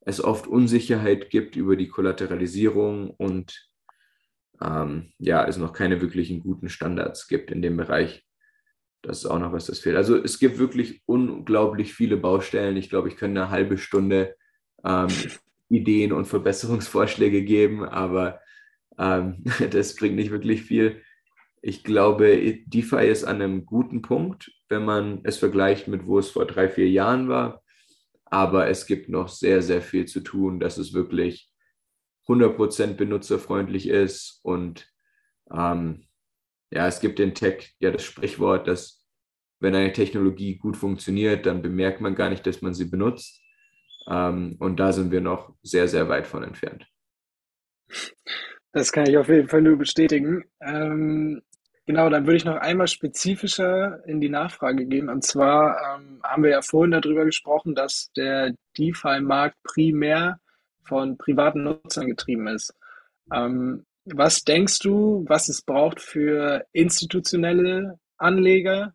es 0.00 0.22
oft 0.22 0.46
Unsicherheit 0.46 1.30
gibt 1.30 1.56
über 1.56 1.76
die 1.76 1.88
Kollateralisierung 1.88 3.10
und 3.10 3.68
ähm, 4.60 5.12
ja, 5.18 5.46
es 5.46 5.56
noch 5.56 5.72
keine 5.72 6.00
wirklichen 6.00 6.40
guten 6.40 6.68
Standards 6.68 7.26
gibt 7.26 7.50
in 7.50 7.62
dem 7.62 7.76
Bereich. 7.76 8.25
Das 9.06 9.18
ist 9.18 9.26
auch 9.26 9.38
noch 9.38 9.52
was, 9.52 9.66
das 9.66 9.78
fehlt. 9.78 9.96
Also 9.96 10.16
es 10.16 10.40
gibt 10.40 10.58
wirklich 10.58 11.02
unglaublich 11.06 11.94
viele 11.94 12.16
Baustellen. 12.16 12.76
Ich 12.76 12.90
glaube, 12.90 13.08
ich 13.08 13.16
könnte 13.16 13.40
eine 13.40 13.50
halbe 13.50 13.78
Stunde 13.78 14.34
ähm, 14.84 15.08
Ideen 15.68 16.12
und 16.12 16.26
Verbesserungsvorschläge 16.26 17.42
geben, 17.44 17.84
aber 17.84 18.40
ähm, 18.98 19.44
das 19.70 19.94
bringt 19.94 20.16
nicht 20.16 20.32
wirklich 20.32 20.62
viel. 20.62 21.02
Ich 21.62 21.84
glaube, 21.84 22.58
DeFi 22.66 23.06
ist 23.06 23.24
an 23.24 23.40
einem 23.40 23.64
guten 23.64 24.02
Punkt, 24.02 24.50
wenn 24.68 24.84
man 24.84 25.20
es 25.22 25.38
vergleicht 25.38 25.86
mit, 25.86 26.06
wo 26.06 26.18
es 26.18 26.30
vor 26.30 26.44
drei, 26.44 26.68
vier 26.68 26.88
Jahren 26.88 27.28
war. 27.28 27.62
Aber 28.24 28.66
es 28.68 28.86
gibt 28.86 29.08
noch 29.08 29.28
sehr, 29.28 29.62
sehr 29.62 29.82
viel 29.82 30.06
zu 30.06 30.20
tun, 30.20 30.58
dass 30.58 30.78
es 30.78 30.92
wirklich 30.92 31.48
100% 32.26 32.94
benutzerfreundlich 32.94 33.88
ist. 33.88 34.40
Und 34.42 34.88
ähm, 35.52 36.05
ja, 36.76 36.86
es 36.86 37.00
gibt 37.00 37.18
den 37.18 37.34
Tech, 37.34 37.74
ja, 37.78 37.90
das 37.90 38.04
Sprichwort, 38.04 38.68
dass 38.68 39.04
wenn 39.60 39.74
eine 39.74 39.92
Technologie 39.92 40.56
gut 40.56 40.76
funktioniert, 40.76 41.46
dann 41.46 41.62
bemerkt 41.62 42.00
man 42.00 42.14
gar 42.14 42.28
nicht, 42.28 42.46
dass 42.46 42.60
man 42.60 42.74
sie 42.74 42.84
benutzt. 42.84 43.40
Ähm, 44.08 44.56
und 44.58 44.78
da 44.78 44.92
sind 44.92 45.10
wir 45.10 45.20
noch 45.20 45.56
sehr, 45.62 45.88
sehr 45.88 46.08
weit 46.08 46.26
von 46.26 46.42
entfernt. 46.42 46.86
Das 48.72 48.92
kann 48.92 49.08
ich 49.08 49.16
auf 49.16 49.28
jeden 49.28 49.48
Fall 49.48 49.62
nur 49.62 49.76
bestätigen. 49.76 50.44
Ähm, 50.60 51.42
Genau, 51.86 52.10
dann 52.10 52.26
würde 52.26 52.36
ich 52.36 52.44
noch 52.44 52.56
einmal 52.56 52.88
spezifischer 52.88 54.04
in 54.06 54.20
die 54.20 54.28
Nachfrage 54.28 54.86
gehen. 54.86 55.08
Und 55.08 55.22
zwar 55.22 55.78
ähm, 55.80 56.20
haben 56.24 56.42
wir 56.42 56.50
ja 56.50 56.60
vorhin 56.60 56.90
darüber 56.90 57.24
gesprochen, 57.24 57.76
dass 57.76 58.10
der 58.16 58.54
DeFi-Markt 58.76 59.56
primär 59.62 60.40
von 60.82 61.16
privaten 61.16 61.62
Nutzern 61.62 62.08
getrieben 62.08 62.48
ist. 62.48 62.74
Ähm, 63.32 63.85
was 64.06 64.44
denkst 64.44 64.78
du, 64.80 65.24
was 65.28 65.48
es 65.48 65.62
braucht 65.62 66.00
für 66.00 66.64
institutionelle 66.72 67.98
Anleger, 68.16 68.94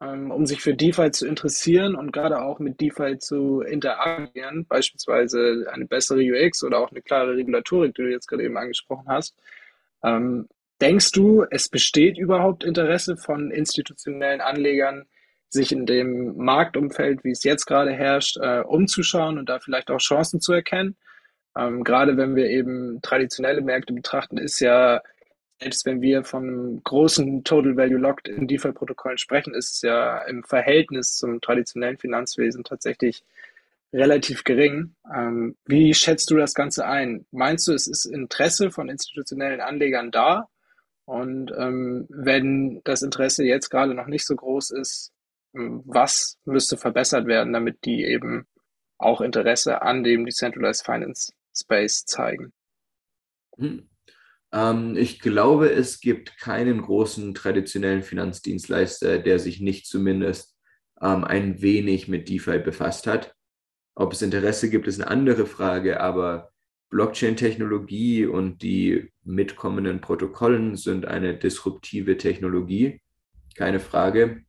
ähm, 0.00 0.30
um 0.30 0.46
sich 0.46 0.60
für 0.60 0.74
DeFi 0.74 1.10
zu 1.10 1.26
interessieren 1.26 1.94
und 1.94 2.12
gerade 2.12 2.40
auch 2.40 2.58
mit 2.58 2.80
DeFi 2.80 3.18
zu 3.18 3.60
interagieren, 3.60 4.66
beispielsweise 4.66 5.66
eine 5.70 5.86
bessere 5.86 6.20
UX 6.20 6.64
oder 6.64 6.78
auch 6.78 6.90
eine 6.90 7.02
klare 7.02 7.36
Regulatorik, 7.36 7.94
die 7.94 8.02
du 8.02 8.10
jetzt 8.10 8.26
gerade 8.26 8.44
eben 8.44 8.56
angesprochen 8.56 9.06
hast? 9.08 9.36
Ähm, 10.02 10.48
Denkst 10.80 11.12
du, 11.12 11.46
es 11.50 11.68
besteht 11.68 12.18
überhaupt 12.18 12.64
Interesse 12.64 13.16
von 13.16 13.50
institutionellen 13.50 14.40
Anlegern, 14.40 15.06
sich 15.48 15.70
in 15.70 15.86
dem 15.86 16.36
Marktumfeld, 16.36 17.22
wie 17.22 17.30
es 17.30 17.44
jetzt 17.44 17.66
gerade 17.66 17.92
herrscht, 17.92 18.36
äh, 18.40 18.60
umzuschauen 18.60 19.38
und 19.38 19.48
da 19.48 19.60
vielleicht 19.60 19.90
auch 19.90 19.98
Chancen 19.98 20.40
zu 20.40 20.52
erkennen? 20.52 20.96
Ähm, 21.56 21.84
gerade 21.84 22.16
wenn 22.16 22.36
wir 22.36 22.48
eben 22.48 23.00
traditionelle 23.02 23.60
Märkte 23.60 23.92
betrachten, 23.92 24.38
ist 24.38 24.60
ja, 24.60 25.02
selbst 25.60 25.86
wenn 25.86 26.00
wir 26.00 26.24
von 26.24 26.42
einem 26.42 26.82
großen 26.82 27.44
Total 27.44 27.76
Value 27.76 27.98
Locked 27.98 28.28
in 28.28 28.48
DeFi-Protokollen 28.48 29.18
sprechen, 29.18 29.54
ist 29.54 29.74
es 29.74 29.82
ja 29.82 30.18
im 30.24 30.42
Verhältnis 30.44 31.16
zum 31.16 31.40
traditionellen 31.40 31.98
Finanzwesen 31.98 32.64
tatsächlich 32.64 33.22
relativ 33.92 34.42
gering. 34.42 34.96
Ähm, 35.14 35.56
wie 35.66 35.94
schätzt 35.94 36.30
du 36.30 36.36
das 36.36 36.54
Ganze 36.54 36.86
ein? 36.86 37.26
Meinst 37.30 37.68
du, 37.68 37.72
es 37.72 37.86
ist 37.86 38.06
Interesse 38.06 38.70
von 38.72 38.88
institutionellen 38.88 39.60
Anlegern 39.60 40.10
da? 40.10 40.48
Und 41.04 41.52
ähm, 41.56 42.06
wenn 42.08 42.80
das 42.84 43.02
Interesse 43.02 43.44
jetzt 43.44 43.70
gerade 43.70 43.94
noch 43.94 44.06
nicht 44.06 44.26
so 44.26 44.34
groß 44.34 44.70
ist, 44.72 45.12
was 45.52 46.36
müsste 46.44 46.76
verbessert 46.76 47.26
werden, 47.26 47.52
damit 47.52 47.84
die 47.84 48.04
eben 48.04 48.46
auch 48.98 49.20
Interesse 49.20 49.82
an 49.82 50.02
dem 50.02 50.24
Decentralized 50.24 50.84
Finance 50.84 51.32
Space 51.54 52.04
zeigen? 52.04 52.52
Hm. 53.56 53.88
Ähm, 54.52 54.96
ich 54.96 55.20
glaube, 55.20 55.70
es 55.70 56.00
gibt 56.00 56.38
keinen 56.38 56.82
großen 56.82 57.34
traditionellen 57.34 58.02
Finanzdienstleister, 58.02 59.18
der 59.18 59.38
sich 59.38 59.60
nicht 59.60 59.86
zumindest 59.86 60.56
ähm, 61.00 61.24
ein 61.24 61.60
wenig 61.60 62.08
mit 62.08 62.28
DeFi 62.28 62.58
befasst 62.58 63.06
hat. 63.06 63.34
Ob 63.96 64.12
es 64.12 64.22
Interesse 64.22 64.70
gibt, 64.70 64.86
ist 64.86 65.00
eine 65.00 65.10
andere 65.10 65.46
Frage, 65.46 66.00
aber 66.00 66.50
Blockchain-Technologie 66.90 68.26
und 68.26 68.62
die 68.62 69.12
mitkommenden 69.24 70.00
Protokollen 70.00 70.76
sind 70.76 71.06
eine 71.06 71.36
disruptive 71.36 72.16
Technologie, 72.16 73.00
keine 73.56 73.80
Frage. 73.80 74.44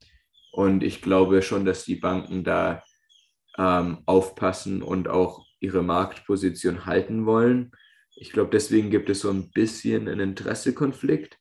Und 0.52 0.84
ich 0.84 1.02
glaube 1.02 1.42
schon, 1.42 1.66
dass 1.66 1.86
die 1.86 1.96
Banken 1.96 2.44
da 2.44 2.84
ähm, 3.58 4.00
aufpassen 4.06 4.82
und 4.82 5.08
auch 5.08 5.45
ihre 5.60 5.84
Marktposition 5.84 6.86
halten 6.86 7.26
wollen. 7.26 7.72
Ich 8.16 8.32
glaube, 8.32 8.50
deswegen 8.52 8.90
gibt 8.90 9.10
es 9.10 9.22
so 9.22 9.30
ein 9.30 9.52
bisschen 9.52 10.08
einen 10.08 10.20
Interessekonflikt, 10.32 11.38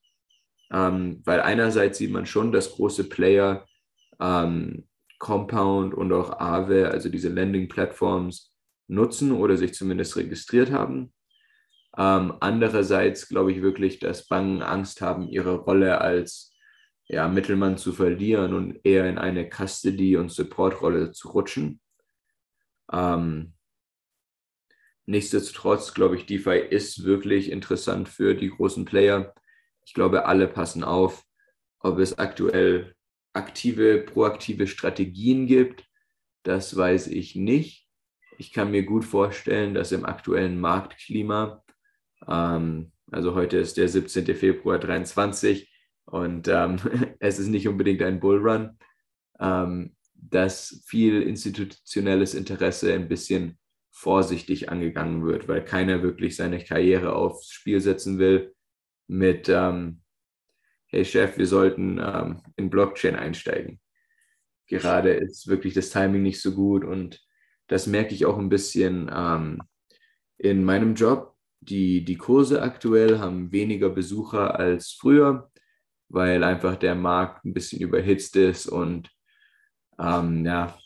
ähm, 0.73 1.23
weil 1.25 1.41
einerseits 1.41 1.99
sieht 1.99 2.11
man 2.11 2.27
schon, 2.27 2.53
dass 2.53 2.73
große 2.73 3.09
Player 3.09 3.67
ähm, 4.21 4.87
Compound 5.19 5.95
und 5.95 6.13
auch 6.13 6.39
Aave, 6.41 6.91
also 6.91 7.09
diese 7.09 7.29
Lending-Plattforms, 7.29 8.53
nutzen 8.89 9.33
oder 9.33 9.57
sich 9.57 9.73
zumindest 9.75 10.17
registriert 10.17 10.71
haben. 10.71 11.13
Ähm, 11.97 12.35
andererseits 12.41 13.29
glaube 13.29 13.53
ich 13.53 13.63
wirklich, 13.63 13.99
dass 14.01 14.27
Banken 14.27 14.63
Angst 14.63 15.01
haben, 15.01 15.29
ihre 15.29 15.57
Rolle 15.57 16.01
als 16.01 16.53
ja, 17.07 17.29
Mittelmann 17.29 17.79
zu 17.79 17.93
verlieren 17.93 18.55
und 18.55 18.81
eher 18.85 19.09
in 19.09 19.19
eine 19.19 19.49
Custody- 19.49 20.17
und 20.17 20.31
Support-Rolle 20.31 21.13
zu 21.13 21.29
rutschen. 21.29 21.81
Ähm, 22.93 23.55
nichtsdestotrotz 25.07 25.95
glaube 25.95 26.17
ich, 26.17 26.27
DeFi 26.27 26.59
ist 26.59 27.05
wirklich 27.05 27.51
interessant 27.51 28.09
für 28.09 28.35
die 28.35 28.51
großen 28.51 28.85
Player. 28.85 29.35
Ich 29.85 29.95
glaube, 29.95 30.27
alle 30.27 30.49
passen 30.49 30.85
auf, 30.85 31.25
ob 31.81 31.99
es 31.99 32.19
aktuell 32.19 32.95
aktive, 33.33 33.99
proaktive 33.99 34.67
Strategien 34.67 35.47
gibt. 35.47 35.85
Das 36.43 36.77
weiß 36.77 37.09
ich 37.09 37.37
nicht 37.37 37.85
ich 38.39 38.53
kann 38.53 38.71
mir 38.71 38.85
gut 38.85 39.05
vorstellen, 39.05 39.75
dass 39.75 39.93
im 39.93 40.05
aktuellen 40.05 40.61
Marktklima, 40.61 41.63
ähm, 42.27 42.93
also 43.11 43.35
heute 43.35 43.59
ist 43.59 43.77
der 43.77 43.89
17. 43.89 44.35
Februar 44.35 44.81
2023 44.81 45.71
und 46.07 46.49
ähm, 46.49 46.77
es 47.21 47.39
ist 47.39 47.49
nicht 47.49 47.69
unbedingt 47.69 48.03
ein 48.03 48.21
Bullrun, 48.21 48.79
ähm, 49.41 49.95
dass 50.15 50.83
viel 50.87 51.23
institutionelles 51.23 52.35
Interesse 52.35 52.95
ein 52.95 53.09
bisschen 53.09 53.59
vorsichtig 53.95 54.71
angegangen 54.71 55.25
wird, 55.25 55.47
weil 55.47 55.65
keiner 55.65 56.03
wirklich 56.03 56.35
seine 56.35 56.63
Karriere 56.63 57.15
aufs 57.15 57.51
Spiel 57.51 57.81
setzen 57.81 58.19
will 58.19 58.53
mit, 59.07 59.49
ähm, 59.49 60.03
hey 60.87 61.05
Chef, 61.05 61.39
wir 61.39 61.47
sollten 61.47 62.01
ähm, 62.05 62.43
in 62.57 62.71
Blockchain 62.71 63.15
einsteigen. 63.15 63.81
Gerade 64.67 65.11
ist 65.13 65.47
wirklich 65.47 65.75
das 65.75 65.91
Timing 65.91 66.23
nicht 66.23 66.43
so 66.43 66.55
gut 66.55 66.85
und 66.85 67.25
das 67.69 67.87
merke 67.87 68.15
ich 68.15 68.27
auch 68.27 68.37
ein 68.37 68.49
bisschen 68.49 69.09
ähm, 69.15 69.63
in 70.39 70.65
meinem 70.65 70.97
Job. 70.97 71.37
Die, 71.61 72.05
die 72.05 72.17
Kurse 72.17 72.63
aktuell 72.63 73.21
haben 73.21 73.53
weniger 73.53 73.91
Besucher 73.91 74.59
als 74.59 74.91
früher, 74.91 75.51
weil 76.09 76.43
einfach 76.43 76.75
der 76.75 76.97
Markt 76.97 77.45
ein 77.45 77.55
bisschen 77.55 77.81
überhitzt 77.81 78.35
ist 78.35 78.67
und 78.67 79.09
ähm, 80.01 80.45
ja, 80.45 80.77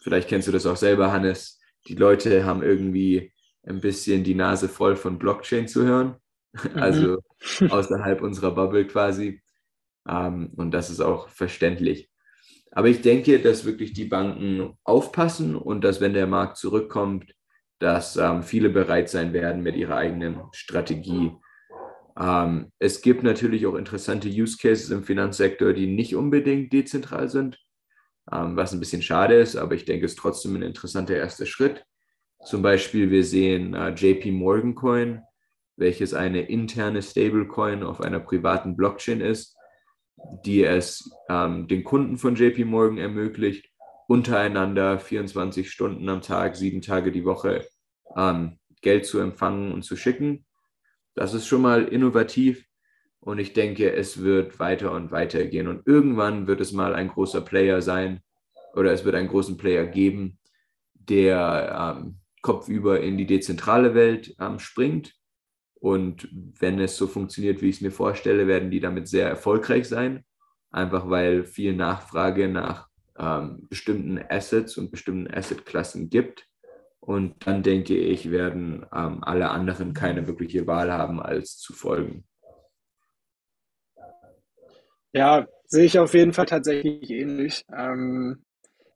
vielleicht 0.00 0.28
kennst 0.28 0.46
du 0.46 0.52
das 0.52 0.64
auch 0.64 0.76
selber, 0.76 1.12
Hannes. 1.12 1.55
Die 1.88 1.94
Leute 1.94 2.44
haben 2.44 2.62
irgendwie 2.62 3.32
ein 3.64 3.80
bisschen 3.80 4.24
die 4.24 4.34
Nase 4.34 4.68
voll 4.68 4.96
von 4.96 5.18
Blockchain 5.18 5.68
zu 5.68 5.84
hören, 5.84 6.16
mhm. 6.74 6.82
also 6.82 7.18
außerhalb 7.68 8.22
unserer 8.22 8.52
Bubble 8.52 8.86
quasi. 8.86 9.42
Ähm, 10.08 10.50
und 10.56 10.72
das 10.72 10.90
ist 10.90 11.00
auch 11.00 11.28
verständlich. 11.28 12.10
Aber 12.72 12.88
ich 12.88 13.00
denke, 13.00 13.38
dass 13.40 13.64
wirklich 13.64 13.92
die 13.92 14.04
Banken 14.04 14.76
aufpassen 14.84 15.56
und 15.56 15.82
dass, 15.82 16.00
wenn 16.00 16.12
der 16.12 16.26
Markt 16.26 16.58
zurückkommt, 16.58 17.34
dass 17.78 18.16
ähm, 18.16 18.42
viele 18.42 18.70
bereit 18.70 19.08
sein 19.08 19.32
werden 19.32 19.62
mit 19.62 19.76
ihrer 19.76 19.96
eigenen 19.96 20.40
Strategie. 20.52 21.32
Ähm, 22.18 22.72
es 22.78 23.02
gibt 23.02 23.22
natürlich 23.22 23.66
auch 23.66 23.74
interessante 23.74 24.28
Use 24.28 24.56
Cases 24.56 24.90
im 24.90 25.04
Finanzsektor, 25.04 25.72
die 25.72 25.86
nicht 25.86 26.16
unbedingt 26.16 26.72
dezentral 26.72 27.28
sind, 27.28 27.58
was 28.26 28.72
ein 28.72 28.80
bisschen 28.80 29.02
schade 29.02 29.34
ist, 29.34 29.56
aber 29.56 29.74
ich 29.74 29.84
denke, 29.84 30.06
es 30.06 30.12
ist 30.12 30.18
trotzdem 30.18 30.56
ein 30.56 30.62
interessanter 30.62 31.16
erster 31.16 31.46
Schritt. 31.46 31.84
Zum 32.44 32.62
Beispiel, 32.62 33.10
wir 33.10 33.24
sehen 33.24 33.74
äh, 33.74 33.90
JP 33.90 34.32
Morgan 34.32 34.74
Coin, 34.74 35.22
welches 35.76 36.14
eine 36.14 36.42
interne 36.42 37.02
Stablecoin 37.02 37.82
auf 37.82 38.00
einer 38.00 38.20
privaten 38.20 38.76
Blockchain 38.76 39.20
ist, 39.20 39.56
die 40.44 40.64
es 40.64 41.10
ähm, 41.28 41.68
den 41.68 41.84
Kunden 41.84 42.18
von 42.18 42.34
JP 42.34 42.64
Morgan 42.64 42.98
ermöglicht, 42.98 43.68
untereinander 44.08 44.98
24 44.98 45.70
Stunden 45.70 46.08
am 46.08 46.22
Tag, 46.22 46.56
sieben 46.56 46.82
Tage 46.82 47.12
die 47.12 47.24
Woche 47.24 47.66
ähm, 48.16 48.58
Geld 48.80 49.06
zu 49.06 49.18
empfangen 49.18 49.72
und 49.72 49.82
zu 49.82 49.96
schicken. 49.96 50.46
Das 51.14 51.34
ist 51.34 51.46
schon 51.46 51.62
mal 51.62 51.84
innovativ 51.84 52.65
und 53.26 53.40
ich 53.40 53.54
denke, 53.54 53.92
es 53.92 54.22
wird 54.22 54.60
weiter 54.60 54.92
und 54.92 55.10
weiter 55.10 55.44
gehen 55.46 55.66
und 55.66 55.84
irgendwann 55.84 56.46
wird 56.46 56.60
es 56.60 56.70
mal 56.70 56.94
ein 56.94 57.08
großer 57.08 57.40
Player 57.40 57.82
sein 57.82 58.20
oder 58.72 58.92
es 58.92 59.04
wird 59.04 59.16
einen 59.16 59.26
großen 59.26 59.56
Player 59.56 59.84
geben, 59.84 60.38
der 60.94 61.96
ähm, 61.98 62.18
kopfüber 62.40 63.00
in 63.00 63.18
die 63.18 63.26
dezentrale 63.26 63.96
Welt 63.96 64.36
ähm, 64.38 64.60
springt. 64.60 65.12
Und 65.80 66.28
wenn 66.30 66.78
es 66.78 66.96
so 66.96 67.08
funktioniert, 67.08 67.62
wie 67.62 67.68
ich 67.68 67.76
es 67.76 67.80
mir 67.82 67.90
vorstelle, 67.90 68.46
werden 68.46 68.70
die 68.70 68.78
damit 68.78 69.08
sehr 69.08 69.28
erfolgreich 69.28 69.88
sein, 69.88 70.24
einfach 70.70 71.10
weil 71.10 71.44
viel 71.44 71.74
Nachfrage 71.74 72.46
nach 72.46 72.86
ähm, 73.18 73.66
bestimmten 73.68 74.20
Assets 74.28 74.78
und 74.78 74.92
bestimmten 74.92 75.26
Assetklassen 75.34 76.10
gibt. 76.10 76.46
Und 77.00 77.44
dann 77.44 77.64
denke 77.64 77.96
ich, 77.96 78.30
werden 78.30 78.86
ähm, 78.94 79.24
alle 79.24 79.50
anderen 79.50 79.94
keine 79.94 80.28
wirkliche 80.28 80.68
Wahl 80.68 80.92
haben, 80.92 81.18
als 81.18 81.58
zu 81.58 81.72
folgen. 81.72 82.24
Ja, 85.16 85.46
sehe 85.64 85.86
ich 85.86 85.98
auf 85.98 86.12
jeden 86.12 86.34
Fall 86.34 86.44
tatsächlich 86.44 87.10
ähnlich. 87.10 87.64
Ähm, 87.74 88.42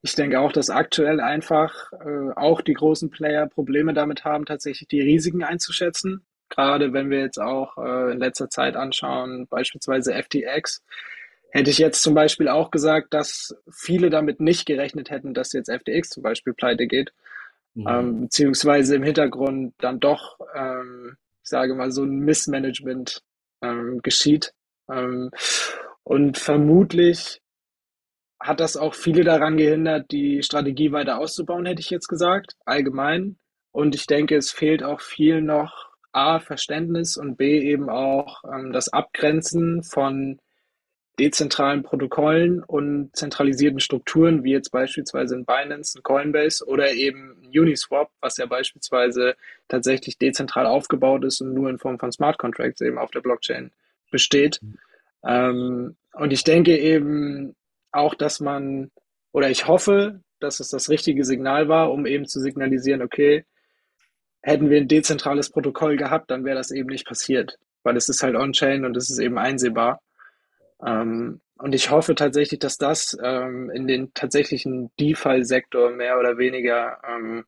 ich 0.02 0.14
denke 0.14 0.38
auch, 0.38 0.52
dass 0.52 0.68
aktuell 0.68 1.18
einfach 1.18 1.92
äh, 1.92 2.32
auch 2.36 2.60
die 2.60 2.74
großen 2.74 3.08
Player 3.10 3.46
Probleme 3.46 3.94
damit 3.94 4.24
haben, 4.24 4.44
tatsächlich 4.44 4.86
die 4.88 5.00
Risiken 5.00 5.42
einzuschätzen. 5.42 6.22
Gerade 6.50 6.92
wenn 6.92 7.08
wir 7.08 7.20
jetzt 7.20 7.40
auch 7.40 7.78
äh, 7.78 8.12
in 8.12 8.18
letzter 8.18 8.50
Zeit 8.50 8.76
anschauen, 8.76 9.46
beispielsweise 9.48 10.12
FTX, 10.12 10.82
hätte 11.52 11.70
ich 11.70 11.78
jetzt 11.78 12.02
zum 12.02 12.14
Beispiel 12.14 12.48
auch 12.48 12.70
gesagt, 12.70 13.14
dass 13.14 13.56
viele 13.70 14.10
damit 14.10 14.40
nicht 14.40 14.66
gerechnet 14.66 15.10
hätten, 15.10 15.32
dass 15.32 15.54
jetzt 15.54 15.70
FTX 15.70 16.10
zum 16.10 16.22
Beispiel 16.22 16.52
pleite 16.52 16.86
geht. 16.86 17.14
Mhm. 17.74 17.86
Ähm, 17.88 18.20
beziehungsweise 18.22 18.96
im 18.96 19.04
Hintergrund 19.04 19.72
dann 19.78 20.00
doch, 20.00 20.38
ähm, 20.54 21.16
ich 21.42 21.48
sage 21.48 21.74
mal, 21.74 21.90
so 21.90 22.02
ein 22.02 22.18
Missmanagement 22.20 23.22
ähm, 23.62 24.00
geschieht. 24.02 24.52
Und 26.10 26.38
vermutlich 26.38 27.40
hat 28.40 28.58
das 28.58 28.76
auch 28.76 28.94
viele 28.94 29.22
daran 29.22 29.56
gehindert, 29.56 30.10
die 30.10 30.42
Strategie 30.42 30.90
weiter 30.90 31.18
auszubauen, 31.20 31.66
hätte 31.66 31.82
ich 31.82 31.90
jetzt 31.90 32.08
gesagt, 32.08 32.56
allgemein. 32.64 33.38
Und 33.70 33.94
ich 33.94 34.08
denke, 34.08 34.36
es 34.36 34.50
fehlt 34.50 34.82
auch 34.82 35.00
viel 35.00 35.40
noch 35.40 35.88
A, 36.10 36.40
Verständnis 36.40 37.16
und 37.16 37.36
B, 37.36 37.60
eben 37.60 37.88
auch 37.88 38.42
ähm, 38.42 38.72
das 38.72 38.92
Abgrenzen 38.92 39.84
von 39.84 40.40
dezentralen 41.20 41.84
Protokollen 41.84 42.64
und 42.64 43.14
zentralisierten 43.14 43.78
Strukturen, 43.78 44.42
wie 44.42 44.50
jetzt 44.50 44.72
beispielsweise 44.72 45.36
in 45.36 45.44
Binance, 45.44 45.96
in 45.96 46.02
Coinbase 46.02 46.66
oder 46.66 46.92
eben 46.92 47.36
Uniswap, 47.54 48.10
was 48.20 48.36
ja 48.36 48.46
beispielsweise 48.46 49.36
tatsächlich 49.68 50.18
dezentral 50.18 50.66
aufgebaut 50.66 51.22
ist 51.22 51.40
und 51.40 51.54
nur 51.54 51.70
in 51.70 51.78
Form 51.78 52.00
von 52.00 52.10
Smart 52.10 52.36
Contracts 52.36 52.80
eben 52.80 52.98
auf 52.98 53.12
der 53.12 53.20
Blockchain 53.20 53.70
besteht. 54.10 54.58
Mhm. 54.60 54.78
Ähm, 55.22 55.96
und 56.12 56.32
ich 56.32 56.44
denke 56.44 56.76
eben 56.76 57.54
auch, 57.92 58.14
dass 58.14 58.40
man, 58.40 58.90
oder 59.32 59.50
ich 59.50 59.66
hoffe, 59.66 60.20
dass 60.40 60.60
es 60.60 60.68
das 60.68 60.88
richtige 60.88 61.24
Signal 61.24 61.68
war, 61.68 61.92
um 61.92 62.06
eben 62.06 62.26
zu 62.26 62.40
signalisieren, 62.40 63.02
okay, 63.02 63.44
hätten 64.42 64.70
wir 64.70 64.78
ein 64.78 64.88
dezentrales 64.88 65.50
Protokoll 65.50 65.96
gehabt, 65.96 66.30
dann 66.30 66.44
wäre 66.44 66.56
das 66.56 66.70
eben 66.70 66.88
nicht 66.88 67.06
passiert, 67.06 67.58
weil 67.82 67.96
es 67.96 68.08
ist 68.08 68.22
halt 68.22 68.36
on-chain 68.36 68.84
und 68.84 68.96
es 68.96 69.10
ist 69.10 69.18
eben 69.18 69.38
einsehbar. 69.38 70.00
Ähm, 70.84 71.40
und 71.58 71.74
ich 71.74 71.90
hoffe 71.90 72.14
tatsächlich, 72.14 72.58
dass 72.58 72.78
das 72.78 73.16
ähm, 73.22 73.70
in 73.70 73.86
den 73.86 74.14
tatsächlichen 74.14 74.90
DeFi-Sektor 74.98 75.90
mehr 75.90 76.18
oder 76.18 76.38
weniger 76.38 76.98
ähm, 77.06 77.44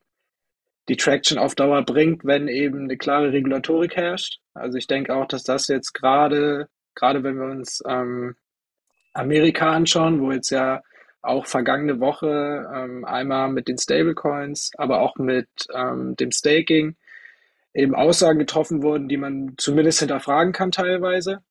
die 0.89 0.97
Traction 0.97 1.39
auf 1.39 1.55
Dauer 1.55 1.83
bringt, 1.83 2.25
wenn 2.25 2.49
eben 2.49 2.85
eine 2.85 2.99
klare 2.99 3.33
Regulatorik 3.33 3.97
herrscht. 3.97 4.41
Also 4.53 4.77
ich 4.77 4.87
denke 4.87 5.15
auch, 5.15 5.27
dass 5.27 5.45
das 5.45 5.69
jetzt 5.69 5.95
gerade, 5.95 6.69
gerade 6.95 7.23
wenn 7.23 7.37
wir 7.37 7.47
uns 7.47 7.83
ähm, 7.89 8.35
Amerika 9.13 9.73
anschauen, 9.73 10.21
wo 10.21 10.33
jetzt 10.33 10.51
ja 10.51 10.83
auch 11.23 11.47
vergangene 11.47 12.01
Woche 12.01 12.69
ähm, 12.75 13.05
einmal 13.05 13.51
mit 13.51 13.69
den 13.69 13.79
Stablecoins, 13.79 14.73
aber 14.77 15.01
auch 15.01 15.17
mit 15.17 15.49
ähm, 15.75 16.17
dem 16.17 16.33
Staking 16.33 16.97
eben 17.75 17.95
Aussagen 17.95 18.39
getroffen 18.39 18.83
wurden, 18.83 19.09
die 19.09 19.17
man 19.17 19.55
zumindest 19.57 20.01
hinterfragen 20.01 20.53
kann 20.53 20.73
teilweise. 20.73 21.43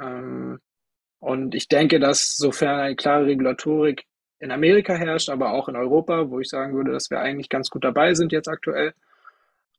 Ähm, 0.00 0.60
und 1.20 1.54
ich 1.54 1.68
denke, 1.68 2.00
dass 2.00 2.36
sofern 2.36 2.80
eine 2.80 2.96
klare 2.96 3.26
Regulatorik 3.26 4.04
in 4.40 4.50
Amerika 4.50 4.94
herrscht, 4.94 5.30
aber 5.30 5.52
auch 5.52 5.68
in 5.68 5.76
Europa, 5.76 6.28
wo 6.30 6.40
ich 6.40 6.48
sagen 6.48 6.74
würde, 6.74 6.90
dass 6.90 7.10
wir 7.10 7.20
eigentlich 7.20 7.48
ganz 7.48 7.70
gut 7.70 7.84
dabei 7.84 8.14
sind 8.14 8.32
jetzt 8.32 8.48
aktuell, 8.48 8.92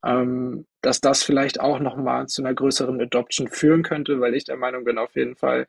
ähm, 0.04 0.66
dass 0.80 1.00
das 1.00 1.22
vielleicht 1.22 1.60
auch 1.60 1.78
nochmal 1.80 2.26
zu 2.28 2.42
einer 2.42 2.54
größeren 2.54 3.00
Adoption 3.00 3.48
führen 3.48 3.82
könnte, 3.82 4.20
weil 4.20 4.34
ich 4.34 4.44
der 4.44 4.56
Meinung 4.56 4.84
bin 4.84 4.98
auf 4.98 5.14
jeden 5.16 5.36
Fall, 5.36 5.66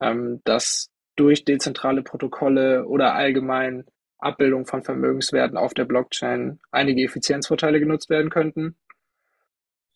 ähm, 0.00 0.40
dass 0.44 0.89
durch 1.16 1.44
dezentrale 1.44 2.02
Protokolle 2.02 2.86
oder 2.86 3.14
allgemein 3.14 3.84
Abbildung 4.18 4.66
von 4.66 4.82
Vermögenswerten 4.82 5.56
auf 5.56 5.74
der 5.74 5.84
Blockchain 5.84 6.60
einige 6.70 7.02
Effizienzvorteile 7.04 7.80
genutzt 7.80 8.10
werden 8.10 8.30
könnten. 8.30 8.76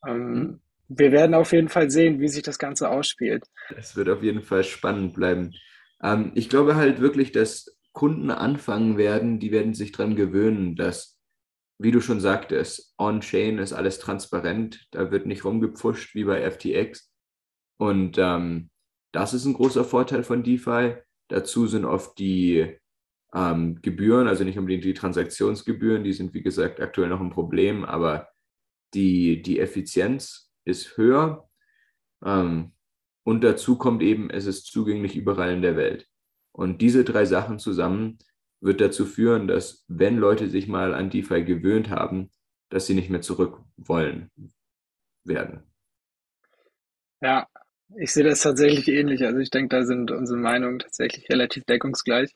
Ähm, 0.07 0.33
mhm. 0.33 0.61
Wir 0.89 1.13
werden 1.13 1.35
auf 1.35 1.53
jeden 1.53 1.69
Fall 1.69 1.91
sehen, 1.91 2.21
wie 2.21 2.29
sich 2.29 2.43
das 2.43 2.59
Ganze 2.59 2.91
ausspielt. 2.91 3.45
Es 3.77 3.97
wird 3.97 4.09
auf 4.09 4.23
jeden 4.23 4.43
Fall 4.43 4.65
spannend 4.65 5.15
bleiben. 5.15 5.55
Ähm, 6.03 6.33
ich 6.35 6.49
glaube 6.49 6.77
halt 6.77 7.01
wirklich, 7.01 7.33
dass 7.33 7.75
Kunden 7.93 8.31
anfangen 8.31 8.99
werden, 8.99 9.39
die 9.39 9.53
werden 9.53 9.75
sich 9.75 9.93
daran 9.93 10.17
gewöhnen, 10.17 10.77
dass, 10.77 11.19
wie 11.79 11.91
du 11.91 12.01
schon 12.01 12.21
sagtest, 12.21 12.95
on-chain 12.99 13.59
ist 13.59 13.73
alles 13.73 13.99
transparent, 13.99 14.87
da 14.91 15.11
wird 15.11 15.27
nicht 15.27 15.45
rumgepfuscht 15.45 16.15
wie 16.15 16.25
bei 16.25 16.49
FTX. 16.51 17.11
Und 17.77 18.19
ähm, 18.19 18.71
das 19.15 19.33
ist 19.33 19.45
ein 19.45 19.55
großer 19.55 19.85
Vorteil 19.85 20.25
von 20.25 20.43
DeFi. 20.43 20.97
Dazu 21.29 21.69
sind 21.69 21.85
oft 21.85 22.19
die 22.19 22.77
ähm, 23.33 23.81
Gebühren, 23.81 24.27
also 24.27 24.43
nicht 24.43 24.59
unbedingt 24.59 24.85
die 24.85 24.93
Transaktionsgebühren, 24.93 26.03
die 26.03 26.13
sind 26.13 26.35
wie 26.35 26.43
gesagt 26.43 26.81
aktuell 26.81 27.09
noch 27.09 27.21
ein 27.21 27.31
Problem, 27.31 27.85
aber 27.85 28.29
die, 28.93 29.41
die 29.41 29.61
Effizienz 29.61 30.53
ist 30.65 30.97
höher. 30.97 31.49
Ähm, 32.25 32.73
und 33.23 33.45
dazu 33.45 33.79
kommt 33.79 34.03
eben, 34.03 34.31
es 34.31 34.47
ist 34.47 34.67
zugänglich 34.67 35.15
überall 35.17 35.53
in 35.53 35.63
der 35.63 35.77
Welt. 35.77 36.09
Und 36.53 36.83
diese 36.83 37.05
drei 37.05 37.25
Sachen 37.25 37.61
zusammen 37.61 38.19
wird 38.61 38.81
dazu 38.81 39.07
führen, 39.07 39.47
dass 39.47 39.85
wenn 39.87 40.19
Leute 40.19 40.49
sich 40.51 40.67
mal 40.67 40.93
an 40.93 41.11
DeFi 41.11 41.45
gewöhnt 41.45 41.89
haben, 41.89 42.33
dass 42.69 42.87
sie 42.87 42.95
nicht 42.95 43.11
mehr 43.11 43.23
zurück 43.23 43.61
wollen 43.77 44.31
werden. 45.25 45.63
Ja, 47.21 47.47
ich 47.97 48.13
sehe 48.13 48.25
das 48.25 48.41
tatsächlich 48.41 48.89
ähnlich. 48.89 49.25
Also 49.25 49.39
ich 49.39 49.51
denke, 49.51 49.77
da 49.77 49.85
sind 49.85 50.11
unsere 50.11 50.39
Meinungen 50.39 50.79
tatsächlich 50.79 51.29
relativ 51.29 51.65
deckungsgleich. 51.65 52.35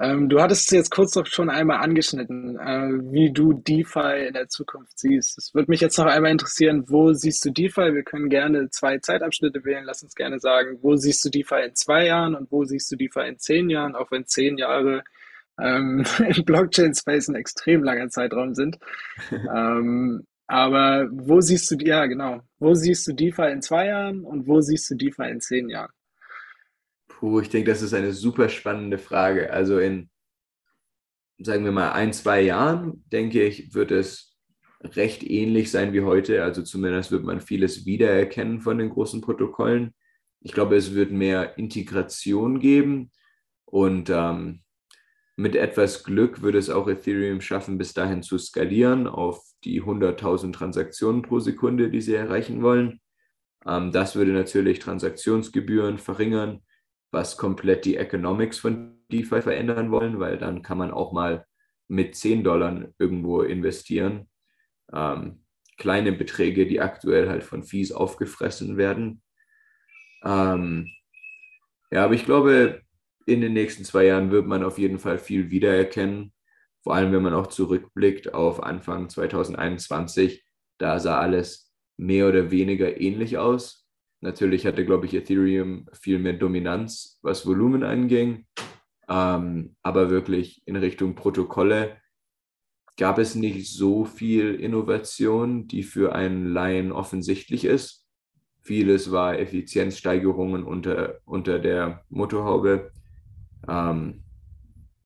Ähm, 0.00 0.28
du 0.28 0.40
hattest 0.40 0.68
es 0.68 0.70
jetzt 0.70 0.90
kurz 0.90 1.16
noch 1.16 1.26
schon 1.26 1.50
einmal 1.50 1.78
angeschnitten, 1.78 2.56
äh, 2.56 3.12
wie 3.12 3.32
du 3.32 3.52
DeFi 3.52 4.28
in 4.28 4.34
der 4.34 4.48
Zukunft 4.48 4.96
siehst. 4.96 5.36
Es 5.38 5.54
würde 5.54 5.70
mich 5.70 5.80
jetzt 5.80 5.98
noch 5.98 6.06
einmal 6.06 6.30
interessieren, 6.30 6.84
wo 6.86 7.12
siehst 7.12 7.44
du 7.44 7.50
DeFi? 7.50 7.94
Wir 7.94 8.04
können 8.04 8.28
gerne 8.28 8.70
zwei 8.70 8.98
Zeitabschnitte 8.98 9.64
wählen. 9.64 9.84
Lass 9.84 10.04
uns 10.04 10.14
gerne 10.14 10.38
sagen, 10.38 10.78
wo 10.82 10.94
siehst 10.94 11.24
du 11.24 11.30
DeFi 11.30 11.66
in 11.66 11.74
zwei 11.74 12.06
Jahren 12.06 12.36
und 12.36 12.52
wo 12.52 12.64
siehst 12.64 12.92
du 12.92 12.96
DeFi 12.96 13.28
in 13.28 13.38
zehn 13.38 13.70
Jahren, 13.70 13.96
auch 13.96 14.12
wenn 14.12 14.24
zehn 14.24 14.56
Jahre 14.56 15.02
ähm, 15.60 16.04
im 16.28 16.44
Blockchain-Space 16.44 17.28
ein 17.28 17.34
extrem 17.34 17.82
langer 17.82 18.08
Zeitraum 18.08 18.54
sind. 18.54 18.78
ähm, 19.32 20.26
aber 20.48 21.08
wo 21.12 21.40
siehst 21.42 21.70
du, 21.70 21.76
ja 21.76 22.06
genau, 22.06 22.40
wo 22.58 22.74
siehst 22.74 23.06
du 23.06 23.12
DeFi 23.12 23.52
in 23.52 23.62
zwei 23.62 23.86
Jahren 23.86 24.24
und 24.24 24.46
wo 24.48 24.60
siehst 24.62 24.90
du 24.90 24.94
DeFi 24.94 25.30
in 25.30 25.40
zehn 25.40 25.68
Jahren? 25.68 25.92
Puh, 27.06 27.40
ich 27.40 27.50
denke, 27.50 27.70
das 27.70 27.82
ist 27.82 27.92
eine 27.92 28.12
super 28.12 28.48
spannende 28.48 28.96
Frage. 28.96 29.52
Also 29.52 29.78
in, 29.78 30.08
sagen 31.38 31.64
wir 31.64 31.72
mal, 31.72 31.92
ein, 31.92 32.14
zwei 32.14 32.40
Jahren, 32.40 33.04
denke 33.12 33.44
ich, 33.44 33.74
wird 33.74 33.90
es 33.90 34.38
recht 34.80 35.22
ähnlich 35.22 35.70
sein 35.70 35.92
wie 35.92 36.00
heute. 36.00 36.42
Also 36.42 36.62
zumindest 36.62 37.10
wird 37.10 37.24
man 37.24 37.42
vieles 37.42 37.84
wiedererkennen 37.84 38.62
von 38.62 38.78
den 38.78 38.88
großen 38.88 39.20
Protokollen. 39.20 39.94
Ich 40.40 40.52
glaube, 40.52 40.76
es 40.76 40.94
wird 40.94 41.10
mehr 41.10 41.58
Integration 41.58 42.58
geben 42.58 43.10
und 43.66 44.08
ähm, 44.08 44.62
mit 45.38 45.54
etwas 45.54 46.02
Glück 46.02 46.42
würde 46.42 46.58
es 46.58 46.68
auch 46.68 46.88
Ethereum 46.88 47.40
schaffen, 47.40 47.78
bis 47.78 47.94
dahin 47.94 48.24
zu 48.24 48.38
skalieren 48.38 49.06
auf 49.06 49.40
die 49.62 49.80
100.000 49.80 50.52
Transaktionen 50.52 51.22
pro 51.22 51.38
Sekunde, 51.38 51.90
die 51.90 52.00
sie 52.00 52.16
erreichen 52.16 52.60
wollen. 52.60 53.00
Ähm, 53.64 53.92
das 53.92 54.16
würde 54.16 54.32
natürlich 54.32 54.80
Transaktionsgebühren 54.80 55.98
verringern, 55.98 56.64
was 57.12 57.36
komplett 57.36 57.84
die 57.84 57.96
Economics 57.96 58.58
von 58.58 58.98
DeFi 59.12 59.40
verändern 59.40 59.92
wollen, 59.92 60.18
weil 60.18 60.38
dann 60.38 60.62
kann 60.62 60.76
man 60.76 60.90
auch 60.90 61.12
mal 61.12 61.46
mit 61.86 62.16
10 62.16 62.42
Dollar 62.42 62.88
irgendwo 62.98 63.42
investieren. 63.42 64.28
ähm, 64.92 65.44
kleine 65.76 66.10
Beträge, 66.10 66.66
die 66.66 66.80
aktuell 66.80 67.28
halt 67.28 67.44
von 67.44 67.62
Fees 67.62 67.92
aufgefressen 67.92 68.76
werden. 68.76 69.22
Ähm, 70.24 70.88
ja, 71.92 72.04
aber 72.04 72.14
ich 72.14 72.24
glaube, 72.24 72.82
in 73.28 73.42
den 73.42 73.52
nächsten 73.52 73.84
zwei 73.84 74.06
Jahren 74.06 74.30
wird 74.30 74.46
man 74.46 74.64
auf 74.64 74.78
jeden 74.78 74.98
Fall 74.98 75.18
viel 75.18 75.50
wiedererkennen. 75.50 76.32
Vor 76.82 76.94
allem, 76.94 77.12
wenn 77.12 77.22
man 77.22 77.34
auch 77.34 77.48
zurückblickt 77.48 78.32
auf 78.32 78.62
Anfang 78.62 79.10
2021, 79.10 80.44
da 80.78 80.98
sah 80.98 81.18
alles 81.18 81.70
mehr 81.98 82.28
oder 82.28 82.50
weniger 82.50 83.00
ähnlich 83.00 83.36
aus. 83.36 83.86
Natürlich 84.20 84.64
hatte, 84.66 84.86
glaube 84.86 85.06
ich, 85.06 85.14
Ethereum 85.14 85.86
viel 85.92 86.18
mehr 86.18 86.32
Dominanz, 86.32 87.18
was 87.22 87.46
Volumen 87.46 87.82
anging. 87.82 88.46
Ähm, 89.08 89.76
aber 89.82 90.08
wirklich 90.10 90.62
in 90.64 90.76
Richtung 90.76 91.14
Protokolle 91.14 91.98
gab 92.96 93.18
es 93.18 93.34
nicht 93.34 93.70
so 93.70 94.04
viel 94.04 94.54
Innovation, 94.54 95.68
die 95.68 95.82
für 95.82 96.14
einen 96.14 96.52
Laien 96.52 96.92
offensichtlich 96.92 97.64
ist. 97.64 98.06
Vieles 98.60 99.12
war 99.12 99.38
Effizienzsteigerungen 99.38 100.64
unter, 100.64 101.20
unter 101.24 101.58
der 101.58 102.04
Motorhaube. 102.08 102.90
Ähm, 103.66 104.22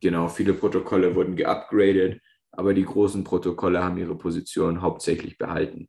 genau, 0.00 0.28
viele 0.28 0.54
Protokolle 0.54 1.14
wurden 1.14 1.36
geupgradet, 1.36 2.20
aber 2.50 2.74
die 2.74 2.84
großen 2.84 3.24
Protokolle 3.24 3.82
haben 3.82 3.98
ihre 3.98 4.16
Position 4.16 4.82
hauptsächlich 4.82 5.38
behalten. 5.38 5.88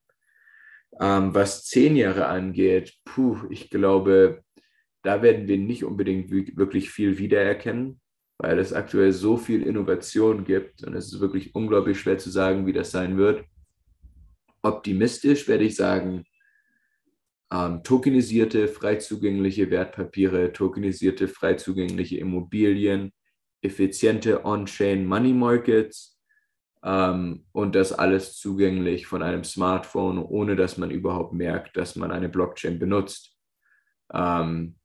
Ähm, 1.02 1.34
was 1.34 1.66
zehn 1.66 1.96
Jahre 1.96 2.28
angeht, 2.28 2.94
puh, 3.04 3.38
ich 3.50 3.70
glaube, 3.70 4.44
da 5.02 5.22
werden 5.22 5.48
wir 5.48 5.58
nicht 5.58 5.84
unbedingt 5.84 6.30
wirklich 6.32 6.92
viel 6.92 7.18
wiedererkennen 7.18 8.00
weil 8.44 8.60
es 8.60 8.74
aktuell 8.74 9.14
so 9.14 9.38
viel 9.38 9.64
Innovation 9.64 10.44
gibt 10.44 10.84
und 10.84 10.94
es 10.96 11.14
ist 11.14 11.22
wirklich 11.22 11.56
unglaublich 11.56 12.00
schwer 12.00 12.18
zu 12.18 12.30
sagen, 12.30 12.66
wie 12.66 12.74
das 12.74 12.92
sein 12.92 13.18
wird. 13.18 13.46
Optimistisch 14.62 15.48
werde 15.48 15.64
ich 15.64 15.76
sagen, 15.76 16.26
ähm, 17.54 17.84
tokenisierte, 17.84 18.68
frei 18.68 18.96
zugängliche 18.96 19.70
Wertpapiere, 19.70 20.52
tokenisierte, 20.54 21.28
frei 21.28 21.54
zugängliche 21.54 22.18
Immobilien, 22.18 23.14
effiziente 23.62 24.44
On-Chain 24.44 25.06
Money 25.06 25.34
Markets 25.34 26.20
ähm, 26.84 27.46
und 27.52 27.76
das 27.76 27.94
alles 27.94 28.38
zugänglich 28.38 29.06
von 29.06 29.22
einem 29.22 29.44
Smartphone, 29.44 30.18
ohne 30.18 30.56
dass 30.56 30.78
man 30.78 30.90
überhaupt 30.90 31.34
merkt, 31.34 31.78
dass 31.78 31.96
man 31.96 32.12
eine 32.12 32.28
Blockchain 32.28 32.80
benutzt. 32.80 33.38
Ähm, 34.12 34.76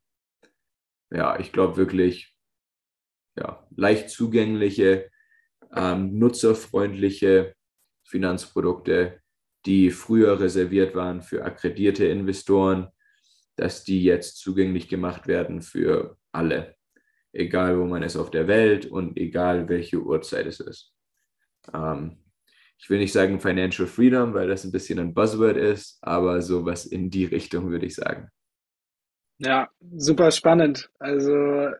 ja, 1.11 1.39
ich 1.39 1.51
glaube 1.51 1.75
wirklich, 1.75 2.37
ja, 3.35 3.65
leicht 3.75 4.11
zugängliche, 4.11 5.09
ähm, 5.75 6.19
nutzerfreundliche 6.19 7.55
Finanzprodukte, 8.03 9.18
die 9.65 9.91
früher 9.91 10.39
reserviert 10.39 10.95
waren 10.95 11.21
für 11.21 11.43
akkreditierte 11.43 12.05
Investoren, 12.05 12.89
dass 13.55 13.83
die 13.83 14.03
jetzt 14.03 14.37
zugänglich 14.37 14.87
gemacht 14.87 15.27
werden 15.27 15.61
für 15.61 16.17
alle, 16.31 16.75
egal 17.33 17.77
wo 17.77 17.85
man 17.85 18.03
ist 18.03 18.15
auf 18.15 18.31
der 18.31 18.47
Welt 18.47 18.85
und 18.85 19.17
egal 19.17 19.67
welche 19.67 20.01
Uhrzeit 20.01 20.45
es 20.45 20.59
ist. 20.59 20.93
Ähm, 21.73 22.17
ich 22.77 22.89
will 22.89 22.99
nicht 22.99 23.11
sagen 23.11 23.41
Financial 23.41 23.87
Freedom, 23.87 24.33
weil 24.33 24.47
das 24.47 24.63
ein 24.63 24.71
bisschen 24.71 24.99
ein 24.99 25.13
Buzzword 25.13 25.57
ist, 25.57 25.97
aber 26.01 26.41
sowas 26.41 26.85
in 26.85 27.09
die 27.09 27.25
Richtung 27.25 27.69
würde 27.69 27.85
ich 27.85 27.95
sagen. 27.95 28.29
Ja, 29.39 29.69
super 29.97 30.31
spannend. 30.31 30.89
Also 30.99 31.71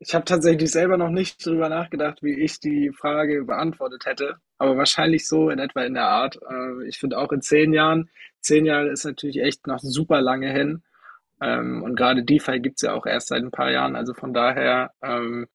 ich 0.00 0.14
habe 0.14 0.24
tatsächlich 0.24 0.70
selber 0.70 0.96
noch 0.96 1.10
nicht 1.10 1.44
drüber 1.44 1.68
nachgedacht, 1.68 2.22
wie 2.22 2.40
ich 2.40 2.60
die 2.60 2.92
Frage 2.92 3.44
beantwortet 3.44 4.06
hätte, 4.06 4.36
aber 4.58 4.76
wahrscheinlich 4.76 5.26
so 5.26 5.50
in 5.50 5.58
etwa 5.58 5.82
in 5.82 5.94
der 5.94 6.08
Art. 6.08 6.38
Äh, 6.48 6.86
ich 6.86 6.98
finde 6.98 7.18
auch 7.18 7.32
in 7.32 7.42
zehn 7.42 7.72
Jahren, 7.72 8.10
zehn 8.40 8.64
Jahre 8.64 8.90
ist 8.90 9.04
natürlich 9.04 9.40
echt 9.40 9.66
noch 9.66 9.80
super 9.80 10.20
lange 10.20 10.52
hin. 10.52 10.82
Ähm, 11.40 11.82
und 11.82 11.96
gerade 11.96 12.24
DeFi 12.24 12.60
gibt's 12.60 12.82
ja 12.82 12.94
auch 12.94 13.06
erst 13.06 13.28
seit 13.28 13.42
ein 13.42 13.50
paar 13.50 13.70
Jahren. 13.70 13.96
Also 13.96 14.14
von 14.14 14.32
daher 14.32 14.92
ähm, 15.02 15.46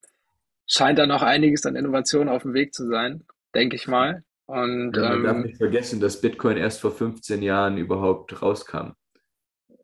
scheint 0.67 0.99
da 0.99 1.05
noch 1.05 1.23
einiges 1.23 1.65
an 1.65 1.75
Innovation 1.75 2.29
auf 2.29 2.43
dem 2.43 2.53
Weg 2.53 2.73
zu 2.73 2.87
sein, 2.87 3.23
denke 3.55 3.75
ich 3.75 3.87
mal. 3.87 4.23
Und, 4.45 4.95
ja, 4.95 5.09
man 5.09 5.23
darf 5.23 5.35
ähm, 5.37 5.41
nicht 5.43 5.57
vergessen, 5.57 6.01
dass 6.01 6.19
Bitcoin 6.19 6.57
erst 6.57 6.81
vor 6.81 6.91
15 6.91 7.41
Jahren 7.41 7.77
überhaupt 7.77 8.41
rauskam. 8.41 8.91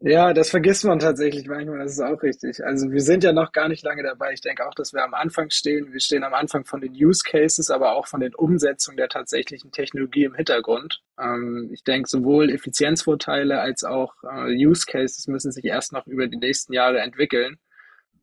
Ja, 0.01 0.31
das 0.33 0.49
vergisst 0.49 0.85
man 0.85 0.99
tatsächlich 0.99 1.45
manchmal, 1.47 1.79
das 1.79 1.91
ist 1.93 1.99
auch 1.99 2.23
richtig. 2.23 2.63
Also 2.63 2.89
wir 2.89 3.01
sind 3.01 3.21
ja 3.21 3.33
noch 3.33 3.51
gar 3.51 3.67
nicht 3.67 3.83
lange 3.83 4.01
dabei. 4.01 4.31
Ich 4.31 4.39
denke 4.39 4.65
auch, 4.65 4.73
dass 4.73 4.93
wir 4.93 5.03
am 5.03 5.13
Anfang 5.13 5.49
stehen. 5.49 5.91
Wir 5.91 5.99
stehen 5.99 6.23
am 6.23 6.33
Anfang 6.33 6.63
von 6.63 6.79
den 6.79 6.93
Use 6.93 7.21
Cases, 7.21 7.69
aber 7.69 7.91
auch 7.95 8.07
von 8.07 8.21
den 8.21 8.33
Umsetzungen 8.33 8.95
der 8.95 9.09
tatsächlichen 9.09 9.73
Technologie 9.73 10.23
im 10.23 10.35
Hintergrund. 10.35 11.01
Ähm, 11.19 11.69
ich 11.73 11.83
denke, 11.83 12.07
sowohl 12.07 12.49
Effizienzvorteile 12.49 13.59
als 13.59 13.83
auch 13.83 14.13
äh, 14.23 14.55
Use 14.65 14.85
Cases 14.85 15.27
müssen 15.27 15.51
sich 15.51 15.65
erst 15.65 15.91
noch 15.91 16.07
über 16.07 16.27
die 16.27 16.37
nächsten 16.37 16.71
Jahre 16.71 16.99
entwickeln. 17.01 17.57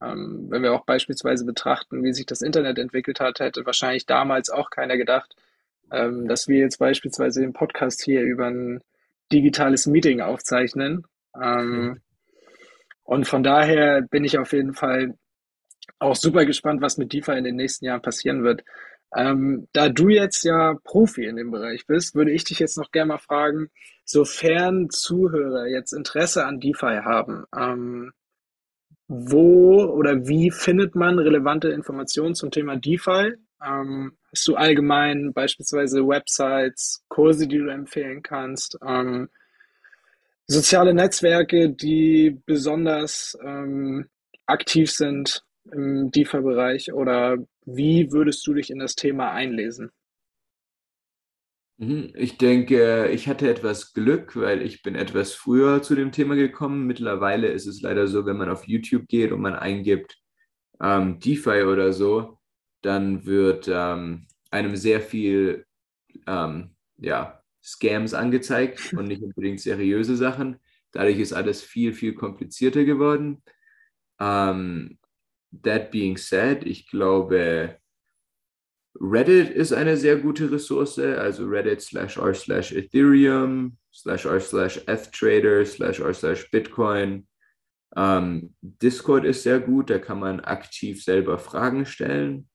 Ähm, 0.03 0.47
wenn 0.49 0.63
wir 0.63 0.73
auch 0.73 0.87
beispielsweise 0.87 1.45
betrachten, 1.45 2.03
wie 2.03 2.15
sich 2.15 2.25
das 2.25 2.41
Internet 2.41 2.79
entwickelt 2.79 3.21
hat, 3.21 3.41
hätte 3.41 3.67
wahrscheinlich 3.67 4.07
damals 4.07 4.49
auch 4.49 4.71
keiner 4.71 4.97
gedacht, 4.97 5.37
ähm, 5.93 6.27
dass 6.27 6.49
wir 6.49 6.59
jetzt 6.59 6.79
beispielsweise 6.79 7.43
den 7.43 7.53
Podcast 7.53 8.03
hier 8.03 8.23
über 8.23 8.47
ein 8.47 8.81
digitales 9.31 9.87
Meeting 9.87 10.23
aufzeichnen 10.23 11.05
ähm, 11.43 12.01
und 13.05 13.27
von 13.27 13.43
daher 13.43 14.03
bin 14.03 14.25
ich 14.25 14.39
auf 14.39 14.53
jeden 14.53 14.75
Fall 14.75 15.15
auch 15.99 16.17
super 16.17 16.45
gespannt, 16.45 16.83
was 16.83 16.99
mit 16.99 17.13
DeFi 17.13 17.33
in 17.33 17.45
den 17.45 17.57
nächsten 17.57 17.85
Jahren 17.85 18.03
passieren 18.03 18.43
wird. 18.43 18.65
Ähm, 19.15 19.69
da 19.73 19.89
du 19.89 20.09
jetzt 20.09 20.43
ja 20.43 20.75
Profi 20.85 21.25
in 21.25 21.37
dem 21.37 21.51
Bereich 21.51 21.87
bist, 21.87 22.15
würde 22.15 22.33
ich 22.33 22.45
dich 22.45 22.59
jetzt 22.59 22.77
noch 22.77 22.91
gerne 22.91 23.09
mal 23.09 23.19
fragen, 23.19 23.71
sofern 24.05 24.91
Zuhörer 24.91 25.67
jetzt 25.67 25.93
Interesse 25.93 26.45
an 26.45 26.61
DeFi 26.61 27.01
haben, 27.05 27.45
ähm, 27.57 28.13
wo 29.09 29.85
oder 29.85 30.27
wie 30.27 30.51
findet 30.51 30.97
man 30.97 31.19
relevante 31.19 31.69
Informationen 31.69 32.35
zum 32.35 32.51
Thema 32.51 32.77
DeFi? 32.77 33.35
Ähm, 33.65 34.19
hast 34.33 34.49
du 34.49 34.57
allgemein 34.57 35.33
beispielsweise 35.33 36.07
Websites, 36.07 37.05
Kurse, 37.09 37.47
die 37.47 37.59
du 37.59 37.69
empfehlen 37.69 38.23
kannst? 38.23 38.77
Ähm, 38.87 39.29
soziale 40.47 40.95
Netzwerke, 40.95 41.71
die 41.71 42.41
besonders 42.47 43.37
ähm, 43.45 44.07
aktiv 44.47 44.91
sind 44.91 45.45
im 45.73 46.11
DeFi-Bereich 46.11 46.93
oder 46.93 47.39
wie 47.65 48.13
würdest 48.13 48.47
du 48.47 48.55
dich 48.55 48.71
in 48.71 48.79
das 48.79 48.95
Thema 48.95 49.33
einlesen? 49.33 49.91
Mhm, 51.79 52.13
ich 52.15 52.39
denke, 52.39 53.09
ich 53.09 53.29
hatte 53.29 53.51
etwas 53.51 53.93
Glück, 53.93 54.37
weil 54.37 54.63
ich 54.63 54.83
bin 54.83 54.95
etwas 54.95 55.35
früher 55.35 55.83
zu 55.83 55.95
dem 55.95 56.13
Thema 56.13 56.35
gekommen. 56.37 56.87
Mittlerweile 56.87 57.49
ist 57.49 57.67
es 57.67 57.83
leider 57.83 58.07
so, 58.07 58.25
wenn 58.25 58.37
man 58.37 58.49
auf 58.49 58.67
YouTube 58.67 59.09
geht 59.09 59.33
und 59.33 59.41
man 59.41 59.55
eingibt 59.55 60.17
ähm, 60.81 61.19
DeFi 61.19 61.65
oder 61.65 61.93
so, 61.93 62.39
dann 62.83 63.27
wird 63.27 63.69
ähm, 63.71 64.27
einem 64.51 64.77
sehr 64.77 65.01
viel 65.01 65.67
ähm, 66.27 66.77
ja, 66.99 67.43
Scams 67.67 68.15
angezeigt 68.15 68.95
und 68.95 69.09
nicht 69.09 69.23
unbedingt 69.23 69.61
seriöse 69.61 70.17
Sachen. 70.17 70.61
Dadurch 70.93 71.19
ist 71.19 71.33
alles 71.33 71.63
viel, 71.63 71.93
viel 71.93 72.15
komplizierter 72.15 72.85
geworden. 72.85 73.43
Um, 74.19 74.27
ähm, 74.29 74.99
that 75.65 75.91
being 75.91 76.17
said, 76.17 76.65
ich 76.65 76.89
glaube, 76.89 77.77
Reddit 78.99 79.51
ist 79.51 79.73
eine 79.73 79.97
sehr 79.97 80.17
gute 80.17 80.51
Ressource, 80.51 80.99
also 80.99 81.45
Reddit 81.45 81.83
slash 81.83 82.17
r 82.17 82.33
slash 82.35 82.73
Ethereum 82.73 83.77
slash 83.93 84.25
r 84.25 84.41
slash 84.41 84.81
Ethtrader 84.87 85.67
slash 85.67 86.01
r 86.01 86.15
slash 86.15 86.51
Bitcoin. 86.51 87.27
Um, 87.91 88.03
ähm, 88.03 88.55
Discord 88.61 89.25
ist 89.25 89.43
sehr 89.43 89.59
gut, 89.61 89.91
da 89.91 89.99
kann 89.99 90.21
man 90.21 90.41
aktiv 90.41 91.03
selber 91.03 91.39
Fragen 91.39 91.85
stellen. 91.85 92.49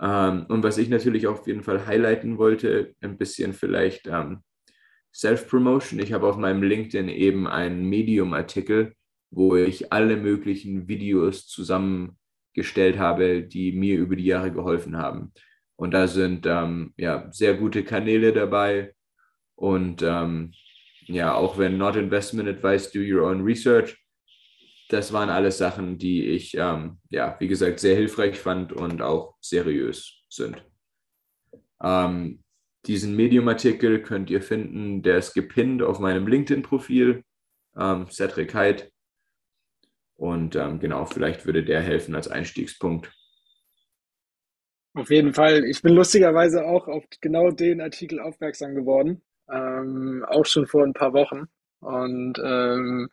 Ähm, 0.00 0.46
und 0.48 0.62
was 0.62 0.78
ich 0.78 0.88
natürlich 0.88 1.26
auf 1.26 1.46
jeden 1.46 1.62
Fall 1.62 1.86
highlighten 1.86 2.38
wollte, 2.38 2.94
ein 3.00 3.16
bisschen 3.16 3.52
vielleicht 3.52 4.06
ähm, 4.06 4.42
Self-Promotion. 5.14 6.00
Ich 6.00 6.12
habe 6.12 6.26
auf 6.26 6.36
meinem 6.36 6.62
LinkedIn 6.62 7.08
eben 7.08 7.46
einen 7.46 7.88
Medium-Artikel, 7.88 8.94
wo 9.30 9.56
ich 9.56 9.92
alle 9.92 10.16
möglichen 10.16 10.88
Videos 10.88 11.46
zusammengestellt 11.46 12.98
habe, 12.98 13.42
die 13.42 13.72
mir 13.72 13.98
über 13.98 14.16
die 14.16 14.24
Jahre 14.24 14.52
geholfen 14.52 14.96
haben. 14.96 15.32
Und 15.76 15.92
da 15.92 16.06
sind 16.06 16.46
ähm, 16.46 16.94
ja 16.96 17.28
sehr 17.32 17.54
gute 17.54 17.84
Kanäle 17.84 18.32
dabei. 18.32 18.92
Und 19.56 20.02
ähm, 20.02 20.52
ja, 21.06 21.34
auch 21.34 21.58
wenn 21.58 21.78
Not 21.78 21.96
Investment 21.96 22.48
Advice, 22.48 22.90
do 22.90 23.00
your 23.00 23.28
own 23.28 23.42
research, 23.42 24.03
das 24.88 25.12
waren 25.12 25.30
alles 25.30 25.58
Sachen, 25.58 25.98
die 25.98 26.26
ich, 26.26 26.54
ähm, 26.56 26.98
ja, 27.10 27.36
wie 27.40 27.48
gesagt, 27.48 27.80
sehr 27.80 27.96
hilfreich 27.96 28.38
fand 28.38 28.72
und 28.72 29.02
auch 29.02 29.36
seriös 29.40 30.22
sind. 30.28 30.64
Ähm, 31.82 32.42
diesen 32.86 33.16
Medium-Artikel 33.16 34.02
könnt 34.02 34.30
ihr 34.30 34.42
finden, 34.42 35.02
der 35.02 35.18
ist 35.18 35.34
gepinnt 35.34 35.82
auf 35.82 35.98
meinem 36.00 36.26
LinkedIn-Profil, 36.26 37.24
ähm, 37.76 38.10
Cedric 38.10 38.54
Heid. 38.54 38.92
Und 40.16 40.54
ähm, 40.54 40.78
genau, 40.78 41.06
vielleicht 41.06 41.46
würde 41.46 41.64
der 41.64 41.80
helfen 41.80 42.14
als 42.14 42.28
Einstiegspunkt. 42.28 43.12
Auf 44.94 45.10
jeden 45.10 45.34
Fall. 45.34 45.64
Ich 45.64 45.82
bin 45.82 45.94
lustigerweise 45.94 46.64
auch 46.64 46.86
auf 46.86 47.04
genau 47.20 47.50
den 47.50 47.80
Artikel 47.80 48.20
aufmerksam 48.20 48.74
geworden. 48.74 49.22
ähm, 49.50 50.24
auch 50.28 50.46
schon 50.46 50.66
vor 50.66 50.84
ein 50.84 50.92
paar 50.92 51.12
Wochen. 51.12 51.48
Und 51.80 52.38
ähm, 52.42 53.10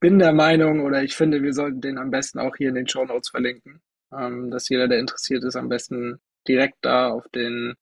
bin 0.00 0.18
der 0.18 0.32
Meinung 0.32 0.80
oder 0.80 1.02
ich 1.02 1.16
finde, 1.16 1.42
wir 1.42 1.52
sollten 1.52 1.80
den 1.80 1.98
am 1.98 2.10
besten 2.10 2.38
auch 2.38 2.56
hier 2.56 2.68
in 2.68 2.74
den 2.74 2.88
Show 2.88 3.04
Notes 3.04 3.30
verlinken, 3.30 3.80
ähm, 4.12 4.50
dass 4.50 4.68
jeder, 4.68 4.88
der 4.88 4.98
interessiert 4.98 5.44
ist, 5.44 5.56
am 5.56 5.68
besten 5.68 6.20
direkt 6.46 6.76
da 6.82 7.08
auf 7.08 7.28
den 7.28 7.74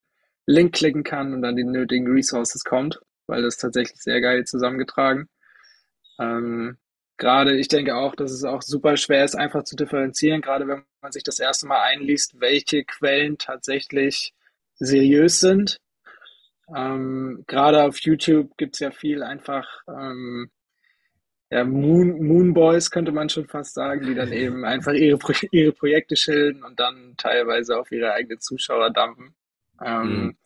Link 0.47 0.75
klicken 0.75 1.05
kann 1.05 1.33
und 1.35 1.43
dann 1.43 1.57
die 1.57 1.65
nötigen 1.65 2.07
Resources 2.11 2.65
kommt, 2.65 3.01
weil 3.27 3.43
das 3.43 3.55
ist 3.55 3.61
tatsächlich 3.61 4.01
sehr 4.01 4.21
geil 4.21 4.45
zusammengetragen. 4.45 5.29
Ähm, 6.19 6.79
gerade, 7.17 7.57
ich 7.57 7.69
denke 7.69 7.97
auch, 7.97 8.15
dass 8.17 8.33
es 8.33 8.45
auch 8.45 8.63
super 8.63 8.97
schwer 8.97 9.25
ist, 9.25 9.35
einfach 9.35 9.65
zu 9.65 9.77
differenzieren, 9.77 10.41
gerade 10.41 10.67
wenn 10.69 10.85
man 11.01 11.13
sich 11.13 11.23
das 11.23 11.39
erste 11.39 11.67
Mal 11.67 11.83
einliest, 11.83 12.41
welche 12.41 12.85
Quellen 12.85 13.39
tatsächlich 13.39 14.33
seriös 14.75 15.41
sind. 15.41 15.79
Ähm, 16.75 17.45
gerade 17.47 17.83
auf 17.85 17.99
YouTube 18.01 18.57
gibt 18.57 18.77
es 18.77 18.81
ja 18.81 18.91
viel 18.91 19.23
einfach 19.23 19.69
ähm, 19.89 20.51
ja, 21.53 21.65
Moon, 21.65 22.27
Moon 22.27 22.55
Boys 22.55 22.91
könnte 22.91 23.13
man 23.13 23.29
schon 23.29 23.47
fast 23.47 23.75
sagen, 23.75 24.07
die 24.07 24.15
dann 24.15 24.33
eben 24.33 24.65
einfach 24.65 24.95
ihre, 24.95 25.19
ihre 25.51 25.73
Projekte 25.73 26.17
schildern 26.17 26.65
und 26.65 26.81
dann 26.81 27.13
teilweise 27.19 27.79
auf 27.79 27.93
ihre 27.93 28.15
eigenen 28.15 28.41
Zuschauer 28.41 28.91
dampfen. 28.91 29.35
Ähm, 29.85 30.07
mhm. 30.09 30.37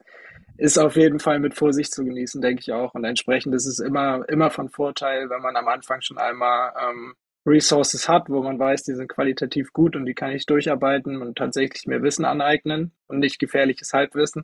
Ist 0.59 0.79
auf 0.79 0.97
jeden 0.97 1.21
Fall 1.21 1.39
mit 1.39 1.55
Vorsicht 1.55 1.93
zu 1.93 2.05
genießen, 2.05 2.41
denke 2.41 2.61
ich 2.61 2.73
auch. 2.73 2.95
Und 2.95 3.05
entsprechend 3.05 3.55
ist 3.55 3.67
es 3.67 3.79
immer, 3.79 4.29
immer 4.29 4.51
von 4.51 4.69
Vorteil, 4.69 5.31
wenn 5.31 5.43
man 5.43 5.55
am 5.55 5.69
Anfang 5.69 6.01
schon 6.01 6.19
einmal 6.19 6.73
ähm, 6.83 7.15
Resources 7.47 8.09
hat, 8.09 8.29
wo 8.29 8.43
man 8.43 8.59
weiß, 8.59 8.83
die 8.83 8.95
sind 8.95 9.09
qualitativ 9.09 9.73
gut 9.73 9.95
und 9.95 10.07
die 10.07 10.15
kann 10.15 10.33
ich 10.33 10.47
durcharbeiten 10.47 11.23
und 11.23 11.39
tatsächlich 11.39 11.87
mir 11.87 12.03
Wissen 12.03 12.25
aneignen 12.25 12.91
und 13.07 13.21
nicht 13.21 13.39
gefährliches 13.39 13.93
Halbwissen. 13.93 14.43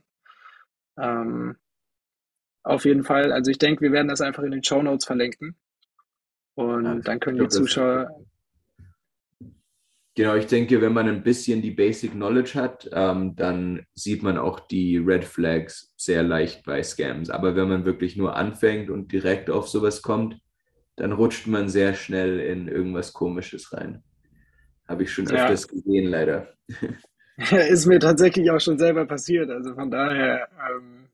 Ähm, 0.97 1.57
auf 2.63 2.85
jeden 2.85 3.03
Fall. 3.03 3.33
Also 3.33 3.51
ich 3.51 3.57
denke, 3.57 3.81
wir 3.81 3.91
werden 3.91 4.07
das 4.07 4.21
einfach 4.21 4.43
in 4.43 4.51
den 4.51 4.63
Show 4.63 4.81
Notes 4.81 5.05
verlinken. 5.05 5.57
Und 6.55 6.85
ja, 6.85 6.95
dann 6.95 7.19
können 7.19 7.39
die 7.39 7.47
Zuschauer. 7.47 8.09
Genau, 10.15 10.35
ich 10.35 10.45
denke, 10.45 10.79
wenn 10.79 10.93
man 10.93 11.07
ein 11.07 11.23
bisschen 11.23 11.63
die 11.63 11.71
Basic 11.71 12.11
Knowledge 12.11 12.53
hat, 12.53 12.87
ähm, 12.93 13.35
dann 13.35 13.87
sieht 13.95 14.21
man 14.21 14.37
auch 14.37 14.59
die 14.59 14.97
Red 14.97 15.25
Flags 15.25 15.91
sehr 15.97 16.21
leicht 16.21 16.63
bei 16.65 16.83
Scams. 16.83 17.31
Aber 17.31 17.55
wenn 17.55 17.67
man 17.67 17.85
wirklich 17.85 18.15
nur 18.15 18.35
anfängt 18.35 18.91
und 18.91 19.11
direkt 19.11 19.49
auf 19.49 19.67
sowas 19.67 20.03
kommt, 20.03 20.39
dann 20.95 21.13
rutscht 21.13 21.47
man 21.47 21.67
sehr 21.67 21.95
schnell 21.95 22.39
in 22.39 22.67
irgendwas 22.67 23.13
Komisches 23.13 23.73
rein. 23.73 24.03
Habe 24.87 25.03
ich 25.03 25.11
schon 25.11 25.25
ja. 25.25 25.45
öfters 25.45 25.67
gesehen, 25.67 26.11
leider. 26.11 26.53
Ist 27.67 27.87
mir 27.87 27.99
tatsächlich 27.99 28.51
auch 28.51 28.59
schon 28.59 28.77
selber 28.77 29.07
passiert. 29.07 29.49
Also 29.49 29.73
von 29.73 29.89
daher 29.89 30.47
ähm, 30.69 31.07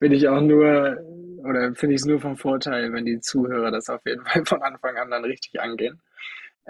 bin 0.00 0.10
ich 0.10 0.26
auch 0.28 0.40
nur 0.40 0.98
oder 1.44 1.74
finde 1.74 1.94
ich 1.94 2.00
es 2.00 2.06
nur 2.06 2.20
vom 2.20 2.36
Vorteil, 2.36 2.92
wenn 2.92 3.04
die 3.04 3.20
Zuhörer 3.20 3.70
das 3.70 3.88
auf 3.88 4.00
jeden 4.06 4.24
Fall 4.26 4.44
von 4.44 4.62
Anfang 4.62 4.96
an 4.96 5.10
dann 5.10 5.24
richtig 5.24 5.60
angehen. 5.60 6.00